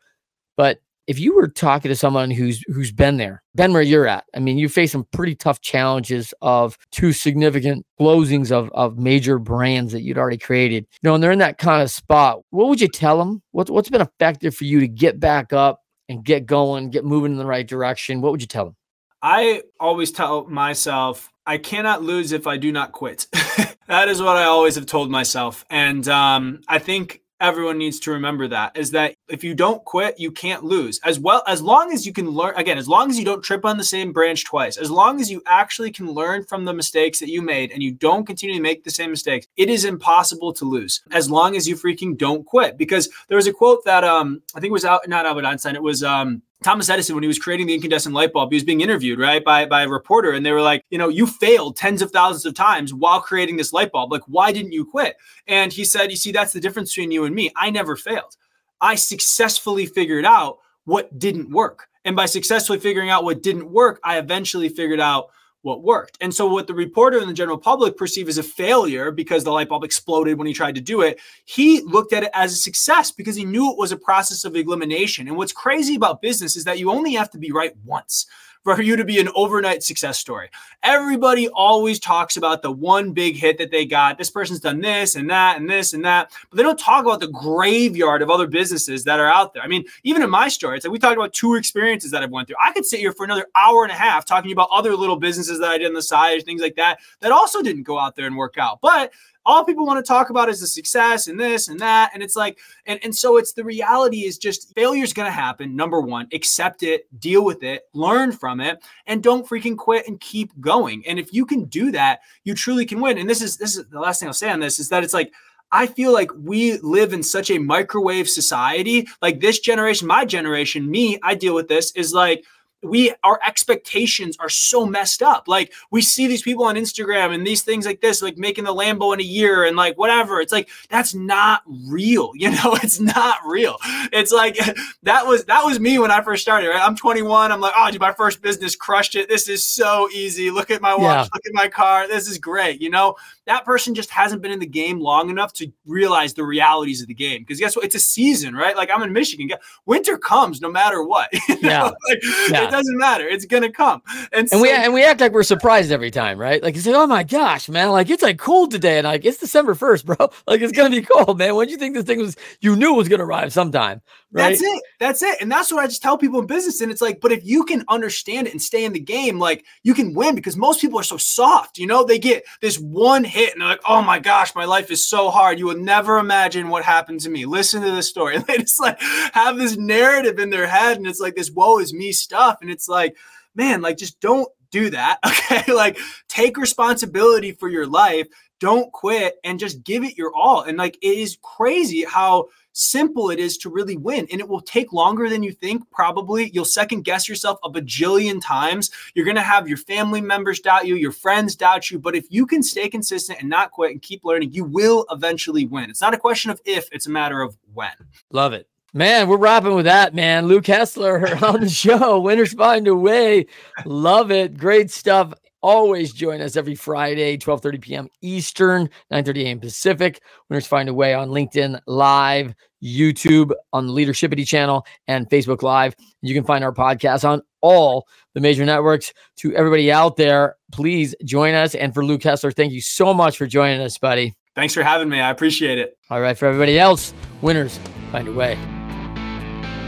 But 0.57 0.81
if 1.07 1.21
you 1.21 1.35
were 1.35 1.49
talking 1.49 1.89
to 1.89 1.97
someone 1.97 2.31
who's 2.31 2.63
who's 2.67 2.93
been 2.93 3.17
there, 3.17 3.43
been 3.55 3.73
where 3.73 3.83
you're 3.83 4.07
at, 4.07 4.25
I 4.35 4.41
mean, 4.41 4.59
you 4.59 4.69
face 4.69 4.93
some 4.93 5.07
pretty 5.13 5.35
tough 5.35 5.61
challenges 5.61 6.35
of 6.43 6.77
two 6.91 7.13
significant 7.13 7.87
closings 8.01 8.51
of 8.51 8.71
of 8.73 8.99
major 8.99 9.39
brands 9.39 9.93
that 9.93 10.03
you'd 10.03 10.19
already 10.19 10.39
created. 10.39 10.87
You 11.03 11.09
know, 11.09 11.15
and 11.15 11.23
they're 11.23 11.33
in 11.33 11.39
that 11.39 11.59
kind 11.59 11.83
of 11.83 11.91
spot. 11.91 12.41
What 12.51 12.69
would 12.69 12.81
you 12.81 12.89
tell 12.89 13.19
them? 13.19 13.43
What's 13.53 13.71
what's 13.71 13.91
been 13.91 14.01
effective 14.01 14.55
for 14.55 14.65
you 14.65 14.81
to 14.81 14.89
get 14.89 15.21
back 15.21 15.53
up 15.53 15.83
and 16.09 16.25
get 16.25 16.47
going, 16.47 16.91
get 16.91 17.05
moving 17.05 17.33
in 17.33 17.39
the 17.39 17.47
right 17.47 17.67
direction? 17.67 18.21
What 18.21 18.33
would 18.33 18.41
you 18.41 18.49
tell 18.49 18.65
them? 18.67 18.77
I 19.23 19.63
always 19.81 20.13
tell 20.13 20.47
myself 20.47 21.31
I 21.47 21.59
cannot 21.59 22.03
lose 22.03 22.33
if 22.33 22.47
I 22.47 22.57
do 22.57 22.73
not 22.73 22.93
quit. 22.93 23.27
that 23.87 24.09
is 24.09 24.21
what 24.21 24.37
I 24.37 24.45
always 24.45 24.75
have 24.75 24.87
told 24.87 25.11
myself, 25.11 25.65
and 25.71 26.07
um, 26.09 26.61
I 26.69 26.79
think 26.79 27.23
everyone 27.41 27.79
needs 27.79 28.01
to 28.01 28.11
remember 28.11 28.49
that 28.49 28.77
is 28.77 28.91
that 28.93 29.15
if 29.29 29.45
you 29.45 29.55
don't 29.55 29.85
quit 29.85 30.19
you 30.19 30.31
can't 30.31 30.65
lose. 30.65 31.01
As 31.05 31.19
well 31.19 31.43
as 31.47 31.63
long 31.63 31.93
as 31.93 32.07
you 32.07 32.13
can 32.13 32.31
learn 32.31 32.55
again 32.57 32.79
as 32.79 32.89
long 32.89 33.11
as 33.11 33.19
you 33.19 33.25
don't 33.25 33.43
trip 33.43 33.65
on 33.65 33.77
the 33.77 33.85
same 33.85 34.13
branch 34.13 34.45
twice 34.45 34.77
as 34.77 34.91
long 34.91 35.21
as 35.21 35.31
you 35.31 35.43
actually 35.47 35.91
can 35.91 36.11
learn 36.11 36.45
from 36.45 36.65
the 36.65 36.73
mistakes 36.73 37.21
that 37.21 37.29
you 37.29 37.43
made 37.43 37.71
and 37.71 37.83
you 37.83 37.93
don't 37.93 38.27
continue 38.27 38.57
to 38.57 38.63
make 38.63 38.85
the 38.85 38.91
same 38.91 39.11
mistakes 39.11 39.47
it 39.57 39.69
is 39.69 39.85
impossible 39.85 40.53
to 40.53 40.65
lose 40.65 41.03
as 41.13 41.31
long 41.31 41.57
as 41.57 41.69
you 41.69 41.77
freaking 41.77 42.17
don't 42.17 42.45
quit. 42.47 42.79
Because 42.79 43.09
there 43.29 43.37
was 43.37 43.47
a 43.47 43.53
quote 43.53 43.85
that 43.85 44.05
um 44.05 44.43
i 44.55 44.61
think 44.61 44.71
it 44.71 44.73
was 44.73 44.85
out 44.85 45.07
not 45.09 45.27
albert 45.27 45.45
einstein 45.45 45.75
it 45.75 45.83
was 45.83 46.03
um 46.03 46.43
Thomas 46.67 46.89
Edison, 46.89 47.15
when 47.15 47.23
he 47.23 47.29
was 47.29 47.39
creating 47.39 47.69
the 47.69 47.75
incandescent 47.75 48.13
light 48.13 48.33
bulb, 48.33 48.51
he 48.51 48.57
was 48.57 48.65
being 48.65 48.81
interviewed, 48.81 49.21
right, 49.21 49.45
by, 49.45 49.67
by 49.67 49.83
a 49.83 49.89
reporter. 49.89 50.33
And 50.33 50.45
they 50.45 50.51
were 50.51 50.61
like, 50.61 50.85
you 50.91 50.99
know, 50.99 51.09
you 51.09 51.25
failed 51.25 51.77
tens 51.77 52.03
of 52.03 52.11
thousands 52.11 52.45
of 52.45 52.55
times 52.55 52.93
while 52.93 53.21
creating 53.21 53.57
this 53.57 53.73
light 53.73 53.93
bulb. 53.93 54.11
Like, 54.11 54.25
why 54.27 54.51
didn't 54.51 54.73
you 54.73 54.85
quit? 54.85 55.17
And 55.47 55.73
he 55.73 55.85
said, 55.85 56.11
you 56.11 56.17
see, 56.17 56.33
that's 56.33 56.53
the 56.53 56.59
difference 56.59 56.91
between 56.91 57.13
you 57.13 57.25
and 57.25 57.33
me. 57.37 57.53
I 57.55 57.71
never 57.71 57.95
failed. 57.95 58.37
I 58.81 58.97
successfully 58.97 59.87
figured 59.87 60.25
out 60.25 60.59
what 60.87 61.17
didn't 61.17 61.51
work. 61.51 61.87
And 62.05 62.17
by 62.17 62.27
successfully 62.27 62.81
figuring 62.81 63.11
out 63.11 63.23
what 63.23 63.45
didn't 63.45 63.71
work, 63.71 64.01
I 64.03 64.19
eventually 64.19 64.69
figured 64.69 64.99
out 64.99 65.29
what 65.67 65.83
worked. 65.83 66.17
And 66.21 66.33
so, 66.33 66.47
what 66.47 66.69
the 66.69 66.75
reporter 66.75 67.19
and 67.19 67.29
the 67.29 67.35
general 67.35 67.59
public 67.59 67.97
perceive 67.97 68.29
as 68.29 68.39
a 68.39 68.43
failure 68.43 69.11
because 69.11 69.43
the 69.43 69.51
light 69.51 69.69
bulb 69.69 69.83
exploded 69.83 70.39
when 70.39 70.47
he 70.47 70.55
tried 70.55 70.77
to 70.77 70.81
do 70.81 71.01
it, 71.03 71.19
he 71.45 71.81
looked 71.83 72.13
at 72.13 72.23
it 72.23 72.31
as 72.35 72.53
a 72.53 72.57
success 72.57 73.11
because 73.11 73.35
he 73.35 73.45
knew 73.45 73.73
it 73.73 73.77
was 73.77 73.91
a 73.91 73.97
process 73.97 74.45
of 74.45 74.55
elimination. 74.55 75.27
And 75.27 75.37
what's 75.37 75.53
crazy 75.53 75.97
about 75.97 76.23
business 76.23 76.57
is 76.57 76.65
that 76.65 76.79
you 76.79 76.91
only 76.91 77.15
have 77.15 77.31
to 77.33 77.39
be 77.39 77.51
right 77.51 77.73
once 77.85 78.27
for 78.75 78.83
you 78.83 78.97
to 78.97 79.05
be 79.05 79.21
an 79.21 79.29
overnight 79.37 79.85
success 79.85 80.19
story. 80.19 80.51
Everybody 80.83 81.49
always 81.49 82.01
talks 82.01 82.37
about 82.37 82.63
the 82.63 82.73
one 82.73 83.13
big 83.13 83.37
hit 83.37 83.59
that 83.59 83.71
they 83.71 83.87
got. 83.87 84.19
This 84.19 84.31
person's 84.31 84.61
done 84.61 84.81
this 84.81 85.15
and 85.15 85.31
that 85.31 85.59
and 85.59 85.71
this 85.71 85.93
and 85.93 86.05
that, 86.05 86.33
but 86.51 86.57
they 86.57 86.63
don't 86.63 86.79
talk 86.79 87.05
about 87.05 87.21
the 87.21 87.29
graveyard 87.29 88.23
of 88.23 88.31
other 88.31 88.47
businesses 88.47 89.05
that 89.05 89.21
are 89.21 89.33
out 89.33 89.55
there. 89.55 89.63
I 89.63 89.69
mean, 89.69 89.85
even 90.03 90.23
in 90.23 90.31
my 90.31 90.49
story, 90.49 90.77
it's 90.77 90.85
like 90.85 90.93
we 90.93 90.99
talked 90.99 91.17
about 91.17 91.33
two 91.33 91.55
experiences 91.55 92.11
that 92.11 92.23
I've 92.23 92.31
went 92.31 92.49
through. 92.49 92.57
I 92.63 92.73
could 92.73 92.85
sit 92.85 92.99
here 92.99 93.13
for 93.13 93.25
another 93.25 93.47
hour 93.55 93.85
and 93.85 93.93
a 93.93 93.97
half 93.97 94.25
talking 94.25 94.51
about 94.51 94.69
other 94.73 94.97
little 94.97 95.17
businesses 95.17 95.61
that 95.61 95.71
I 95.71 95.79
did 95.79 95.87
on 95.87 95.95
the 95.95 96.03
side, 96.03 96.43
things 96.45 96.61
like 96.61 96.75
that, 96.77 96.99
that 97.21 97.31
also 97.31 97.63
didn't 97.63 97.85
go 97.85 97.99
out 97.99 98.17
there 98.17 98.27
and 98.27 98.37
work 98.37 98.59
out. 98.59 98.81
But 98.81 99.13
all 99.47 99.65
people 99.65 99.87
want 99.87 100.05
to 100.05 100.07
talk 100.07 100.29
about 100.29 100.49
is 100.49 100.61
the 100.61 100.67
success 100.67 101.29
and 101.29 101.39
this 101.39 101.69
and 101.69 101.79
that. 101.81 102.11
And 102.13 102.23
it's 102.23 102.37
like, 102.37 102.59
and, 102.85 102.99
and 103.03 103.15
so 103.15 103.37
it's 103.37 103.53
the 103.53 103.65
reality 103.65 104.25
is 104.25 104.37
just 104.37 104.75
failure 104.75 105.05
is 105.05 105.13
going 105.13 105.29
to 105.29 105.33
happen. 105.33 105.77
Number 105.77 106.01
one, 106.01 106.29
accept 106.33 106.83
it, 106.83 107.07
deal 107.21 107.45
with 107.45 107.63
it, 107.63 107.83
learn 107.95 108.33
from 108.33 108.61
it, 108.61 108.85
and 109.07 109.23
don't 109.23 109.49
freaking 109.49 109.77
quit 109.77 110.09
and 110.09 110.21
keep 110.21 110.51
going. 110.61 111.05
And 111.07 111.19
if 111.19 111.33
you 111.33 111.47
can 111.47 111.65
do 111.67 111.93
that, 111.93 112.21
you 112.45 112.55
truly 112.55 112.85
can 112.85 113.01
win. 113.01 113.19
And 113.19 113.31
this 113.31 113.41
is, 113.41 113.57
this 113.57 113.77
is 113.77 113.87
the 113.87 114.01
last 114.01 114.19
thing 114.19 114.29
I'll 114.29 114.35
say 114.35 114.51
on 114.51 114.61
this 114.61 114.79
is 114.79 114.89
that 114.89 115.05
it's 115.05 115.15
like, 115.15 115.33
I 115.73 115.87
feel 115.87 116.13
like 116.13 116.31
we 116.37 116.79
live 116.79 117.13
in 117.13 117.23
such 117.23 117.51
a 117.51 117.59
microwave 117.59 118.29
society. 118.29 119.09
Like 119.23 119.41
this 119.41 119.59
generation, 119.59 120.07
my 120.07 120.25
generation, 120.25 120.91
me, 120.91 121.19
I 121.23 121.35
deal 121.35 121.55
with 121.55 121.69
this 121.69 121.93
is 121.93 122.13
like, 122.13 122.45
we 122.87 123.13
our 123.25 123.39
expectations 123.47 124.37
are 124.39 124.49
so 124.49 124.87
messed 124.87 125.23
up. 125.23 125.49
Like 125.49 125.73
we 125.91 126.03
see 126.03 126.27
these 126.27 126.43
people 126.43 126.65
on 126.65 126.77
Instagram 126.77 127.35
and 127.35 127.47
these 127.47 127.63
things 127.63 127.87
like 127.87 128.01
this, 128.01 128.23
like 128.23 128.39
making 128.39 128.65
the 128.65 128.75
Lambo 128.75 129.13
in 129.13 129.21
a 129.21 129.25
year 129.25 129.65
and 129.65 129.77
like 129.77 129.97
whatever. 129.97 130.41
It's 130.41 130.53
like 130.53 130.69
that's 130.89 131.15
not 131.15 131.63
real. 131.67 132.33
You 132.47 132.53
know, 132.53 132.77
it's 132.81 133.01
not 133.01 133.39
real. 133.45 133.77
It's 134.13 134.31
like 134.31 134.57
that 135.03 135.27
was 135.27 135.45
that 135.47 135.65
was 135.65 135.81
me 135.81 135.99
when 135.99 136.13
I 136.13 136.23
first 136.23 136.43
started. 136.43 136.69
Right, 136.69 136.81
I'm 136.81 136.95
21. 136.95 137.51
I'm 137.51 137.61
like, 137.61 137.73
oh, 137.77 137.91
dude, 137.91 138.01
my 138.01 138.13
first 138.13 138.41
business 138.41 138.77
crushed 138.77 139.17
it. 139.17 139.29
This 139.29 139.49
is 139.49 139.65
so 139.65 140.09
easy. 140.11 140.53
Look 140.53 140.71
at 140.71 140.81
my 140.81 140.95
watch. 140.95 141.03
Yeah. 141.03 141.29
Look 141.35 141.47
at 141.47 141.53
my 141.53 141.67
car. 141.67 142.07
This 142.07 142.29
is 142.29 142.39
great. 142.39 142.81
You 142.81 142.91
know, 142.91 143.17
that 143.47 143.65
person 143.65 143.95
just 143.95 144.11
hasn't 144.11 144.43
been 144.43 144.51
in 144.51 144.59
the 144.59 144.67
game 144.67 145.01
long 145.01 145.31
enough 145.31 145.53
to 145.55 145.73
realize 145.87 146.35
the 146.35 146.45
realities 146.45 147.01
of 147.01 147.07
the 147.07 147.15
game. 147.15 147.43
Because 147.43 147.61
guess 147.61 147.77
what? 147.77 147.85
It's 147.85 147.95
a 147.95 148.01
season, 148.01 148.55
right? 148.55 148.77
Like 148.77 148.91
I'm 148.93 149.03
in 149.03 149.13
Michigan. 149.13 149.51
Winter 149.87 150.19
comes 150.19 150.61
no 150.61 150.71
matter 150.71 151.03
what. 151.03 151.29
yeah. 151.61 151.85
like, 151.85 152.19
yeah. 152.51 152.65
It 152.65 152.71
doesn't 152.71 152.99
matter. 152.99 153.27
It's 153.27 153.45
gonna 153.45 153.71
come. 153.71 154.03
And, 154.33 154.49
and 154.53 154.61
we 154.61 154.71
and 154.71 154.93
we 154.93 155.05
act 155.05 155.21
like 155.21 155.33
we're 155.33 155.45
surprised 155.45 155.93
every 155.93 156.11
time, 156.11 156.39
right? 156.39 156.63
Like 156.63 156.75
you 156.75 156.81
say, 156.81 156.93
oh 156.93 157.07
my 157.07 157.23
gosh, 157.23 157.69
man, 157.69 157.91
like 157.91 158.11
it's 158.11 158.23
like 158.23 158.39
cold 158.39 158.71
today, 158.73 158.99
and 158.99 159.05
like 159.05 159.25
it's 159.25 159.39
December 159.39 159.75
first, 159.75 160.07
bro. 160.07 160.17
Like 160.47 160.61
it's 160.61 160.73
gonna 160.73 160.91
be 160.91 161.03
cold, 161.03 161.39
man. 161.39 161.55
When 161.55 161.67
did 161.67 161.73
you 161.73 161.79
think 161.79 161.95
this 161.95 162.05
thing 162.05 162.19
was, 162.19 162.37
you 162.61 162.77
knew 162.77 162.95
it 162.95 162.97
was 162.97 163.09
gonna 163.09 163.25
arrive 163.25 163.53
sometime. 163.53 164.01
Right? 164.33 164.51
That's 164.51 164.63
it. 164.63 164.83
That's 165.01 165.23
it. 165.23 165.41
And 165.41 165.51
that's 165.51 165.73
what 165.73 165.83
I 165.83 165.87
just 165.87 166.03
tell 166.03 166.19
people 166.19 166.41
in 166.41 166.47
business. 166.47 166.81
And 166.81 166.93
it's 166.93 167.01
like, 167.01 167.21
but 167.21 167.33
if 167.33 167.45
you 167.45 167.65
can 167.65 167.85
understand 167.89 168.47
it 168.47 168.53
and 168.53 168.61
stay 168.61 168.85
in 168.85 168.93
the 168.93 169.01
game, 169.01 169.39
like 169.39 169.65
you 169.83 169.95
can 169.95 170.15
win 170.15 170.35
because 170.35 170.57
most 170.57 170.81
people 170.81 171.01
are 171.01 171.05
so 171.05 171.17
soft. 171.17 171.79
You 171.79 171.87
know, 171.87 172.05
they 172.05 172.19
get 172.19 172.45
this 172.61 172.79
one 172.79 173.25
hit 173.37 173.53
and 173.53 173.61
they're 173.61 173.69
like, 173.69 173.83
oh 173.87 174.03
my 174.03 174.19
gosh, 174.19 174.55
my 174.55 174.65
life 174.65 174.91
is 174.91 175.07
so 175.07 175.31
hard. 175.31 175.59
You 175.59 175.67
will 175.67 175.79
never 175.79 176.19
imagine 176.19 176.69
what 176.69 176.85
happened 176.85 177.21
to 177.21 177.31
me. 177.31 177.45
Listen 177.45 177.83
to 177.83 177.91
this 177.91 178.09
story. 178.09 178.37
And 178.37 178.45
they 178.47 178.59
just 178.59 178.81
like 178.81 179.01
have 179.33 179.59
this 179.59 179.77
narrative 179.77 180.39
in 180.39 180.51
their 180.51 180.67
head. 180.67 180.97
And 180.97 181.07
it's 181.07 181.21
like 181.21 181.37
this 181.37 181.51
woe 181.51 181.79
is 181.79 181.93
me 181.93 182.13
stuff. 182.13 182.59
And 182.61 182.71
it's 182.71 182.89
like, 182.89 183.17
man, 183.55 183.83
like 183.83 183.99
just 183.99 184.21
don't 184.21 184.49
do 184.71 184.91
that. 184.91 185.19
Okay. 185.47 185.73
like 185.73 185.97
take 186.29 186.57
responsibility 186.57 187.53
for 187.53 187.69
your 187.69 187.87
life. 187.87 188.27
Don't 188.59 188.91
quit 188.93 189.37
and 189.45 189.61
just 189.61 189.85
give 189.85 190.03
it 190.03 190.19
your 190.19 190.33
all. 190.35 190.63
And 190.63 190.77
like 190.77 190.97
it 191.03 191.19
is 191.19 191.39
crazy 191.41 192.05
how 192.05 192.49
simple 192.77 193.31
it 193.31 193.39
is 193.39 193.57
to 193.59 193.71
really 193.71 193.97
win. 193.97 194.27
And 194.31 194.41
it 194.41 194.49
will 194.49 194.61
take 194.61 194.93
longer 194.93 195.29
than 195.29 195.43
you 195.43 195.53
think, 195.53 195.89
probably. 195.91 196.51
You'll 196.51 196.65
second 196.65 197.05
guess 197.05 197.29
yourself 197.29 197.59
a 197.65 197.71
bajillion 197.71 198.41
times. 198.43 198.91
You're 199.15 199.25
going 199.25 199.37
to 199.37 199.43
have 199.43 199.69
your 199.69 199.79
family 199.79 200.21
members 200.21 200.61
doubt 200.61 200.87
you, 200.87 200.95
your 200.95 201.13
friends 201.13 201.57
doubt 201.57 201.91
you. 201.91 201.99
But 201.99 202.15
if 202.15 202.27
you 202.31 202.47
can 202.47 202.63
stay 202.63 202.89
consistent 202.89 203.41
and 203.41 203.49
not 203.49 203.71
quit 203.71 203.93
and 203.93 204.03
keep 204.03 204.25
learning, 204.25 204.53
you 204.53 204.65
will 204.65 205.07
eventually 205.11 205.67
win. 205.67 205.91
It's 205.91 206.01
not 206.01 206.15
a 206.15 206.19
question 206.19 206.51
of 206.51 206.61
if, 206.65 206.89
it's 206.93 207.07
a 207.07 207.11
matter 207.11 207.41
of 207.41 207.57
when. 207.75 207.91
Love 208.31 208.53
it. 208.53 208.69
Man, 208.93 209.29
we're 209.29 209.37
wrapping 209.37 209.75
with 209.75 209.85
that, 209.85 210.15
man. 210.15 210.47
Luke 210.47 210.65
Hessler 210.65 211.43
on 211.43 211.61
the 211.61 211.69
show. 211.69 212.19
Winners 212.21 212.55
find 212.55 212.87
a 212.89 212.95
way. 212.95 213.47
Love 213.85 214.31
it. 214.31 214.57
Great 214.57 214.91
stuff. 214.91 215.35
Always 215.67 216.13
join 216.13 216.41
us 216.43 216.55
every 216.55 216.77
Friday, 216.77 217.37
12:30 217.37 217.81
p.m. 217.81 218.09
Eastern, 218.23 218.89
9:30 219.13 219.47
a.m. 219.47 219.59
Pacific. 219.59 220.23
Winners 220.49 220.65
find 220.65 220.89
a 220.89 220.95
way 220.95 221.13
on 221.13 221.31
LinkedIn 221.31 221.81
Live, 221.89 222.55
YouTube, 222.81 223.51
on 223.73 223.89
the 223.89 223.93
Leadershipity 223.93 224.47
channel, 224.47 224.87
and 225.09 225.29
Facebook 225.29 225.63
Live. 225.63 225.97
You 226.23 226.35
can 226.35 226.45
find 226.45 226.63
our 226.63 226.73
podcast 226.73 227.29
on 227.29 227.43
all 227.63 228.07
the 228.35 228.41
major 228.41 228.65
networks. 228.65 229.13
To 229.39 229.53
everybody 229.57 229.91
out 229.91 230.17
there, 230.17 230.55
please 230.71 231.17
join 231.25 231.57
us. 231.57 231.75
And 231.75 231.93
for 231.93 232.05
Luke 232.05 232.21
Hessler, 232.21 232.55
thank 232.55 232.73
you 232.73 232.81
so 232.81 233.13
much 233.13 233.37
for 233.37 233.49
joining 233.49 233.81
us, 233.81 233.99
buddy. 233.99 234.37
Thanks 234.55 234.73
for 234.73 234.85
having 234.85 235.09
me. 235.09 235.19
I 235.19 235.31
appreciate 235.31 235.79
it. 235.81 235.99
All 236.11 236.21
right, 236.21 236.39
for 236.39 236.47
everybody 236.47 236.79
else, 236.79 237.13
winners 237.43 237.81
find 238.13 238.29
a 238.29 238.33
way. 238.33 238.57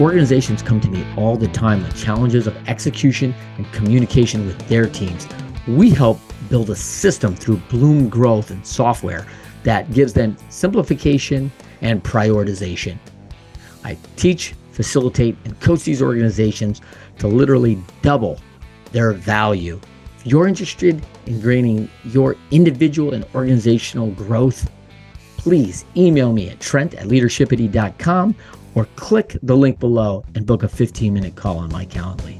Organizations 0.00 0.60
come 0.60 0.80
to 0.80 0.90
me 0.90 1.06
all 1.16 1.36
the 1.36 1.46
time 1.46 1.84
with 1.84 1.96
challenges 1.96 2.48
of 2.48 2.56
execution 2.68 3.32
and 3.58 3.72
communication 3.72 4.44
with 4.44 4.58
their 4.66 4.88
teams. 4.88 5.28
We 5.68 5.90
help 5.90 6.18
build 6.48 6.70
a 6.70 6.76
system 6.76 7.36
through 7.36 7.58
Bloom 7.68 8.08
Growth 8.08 8.50
and 8.50 8.66
software 8.66 9.26
that 9.64 9.92
gives 9.92 10.14
them 10.14 10.34
simplification 10.48 11.52
and 11.82 12.02
prioritization. 12.02 12.96
I 13.84 13.98
teach, 14.16 14.54
facilitate, 14.72 15.36
and 15.44 15.60
coach 15.60 15.84
these 15.84 16.00
organizations 16.00 16.80
to 17.18 17.28
literally 17.28 17.78
double 18.00 18.40
their 18.92 19.12
value. 19.12 19.78
If 20.16 20.26
you're 20.26 20.48
interested 20.48 21.04
in 21.26 21.40
gaining 21.40 21.90
your 22.04 22.36
individual 22.50 23.12
and 23.12 23.26
organizational 23.34 24.10
growth, 24.12 24.70
please 25.36 25.84
email 25.96 26.32
me 26.32 26.48
at 26.48 26.60
trent 26.60 26.94
at 26.94 27.08
leadershipity.com 27.08 28.34
or 28.74 28.86
click 28.96 29.36
the 29.42 29.56
link 29.56 29.78
below 29.78 30.24
and 30.34 30.46
book 30.46 30.62
a 30.62 30.68
15 30.68 31.12
minute 31.12 31.36
call 31.36 31.58
on 31.58 31.70
my 31.70 31.84
Calendly. 31.84 32.37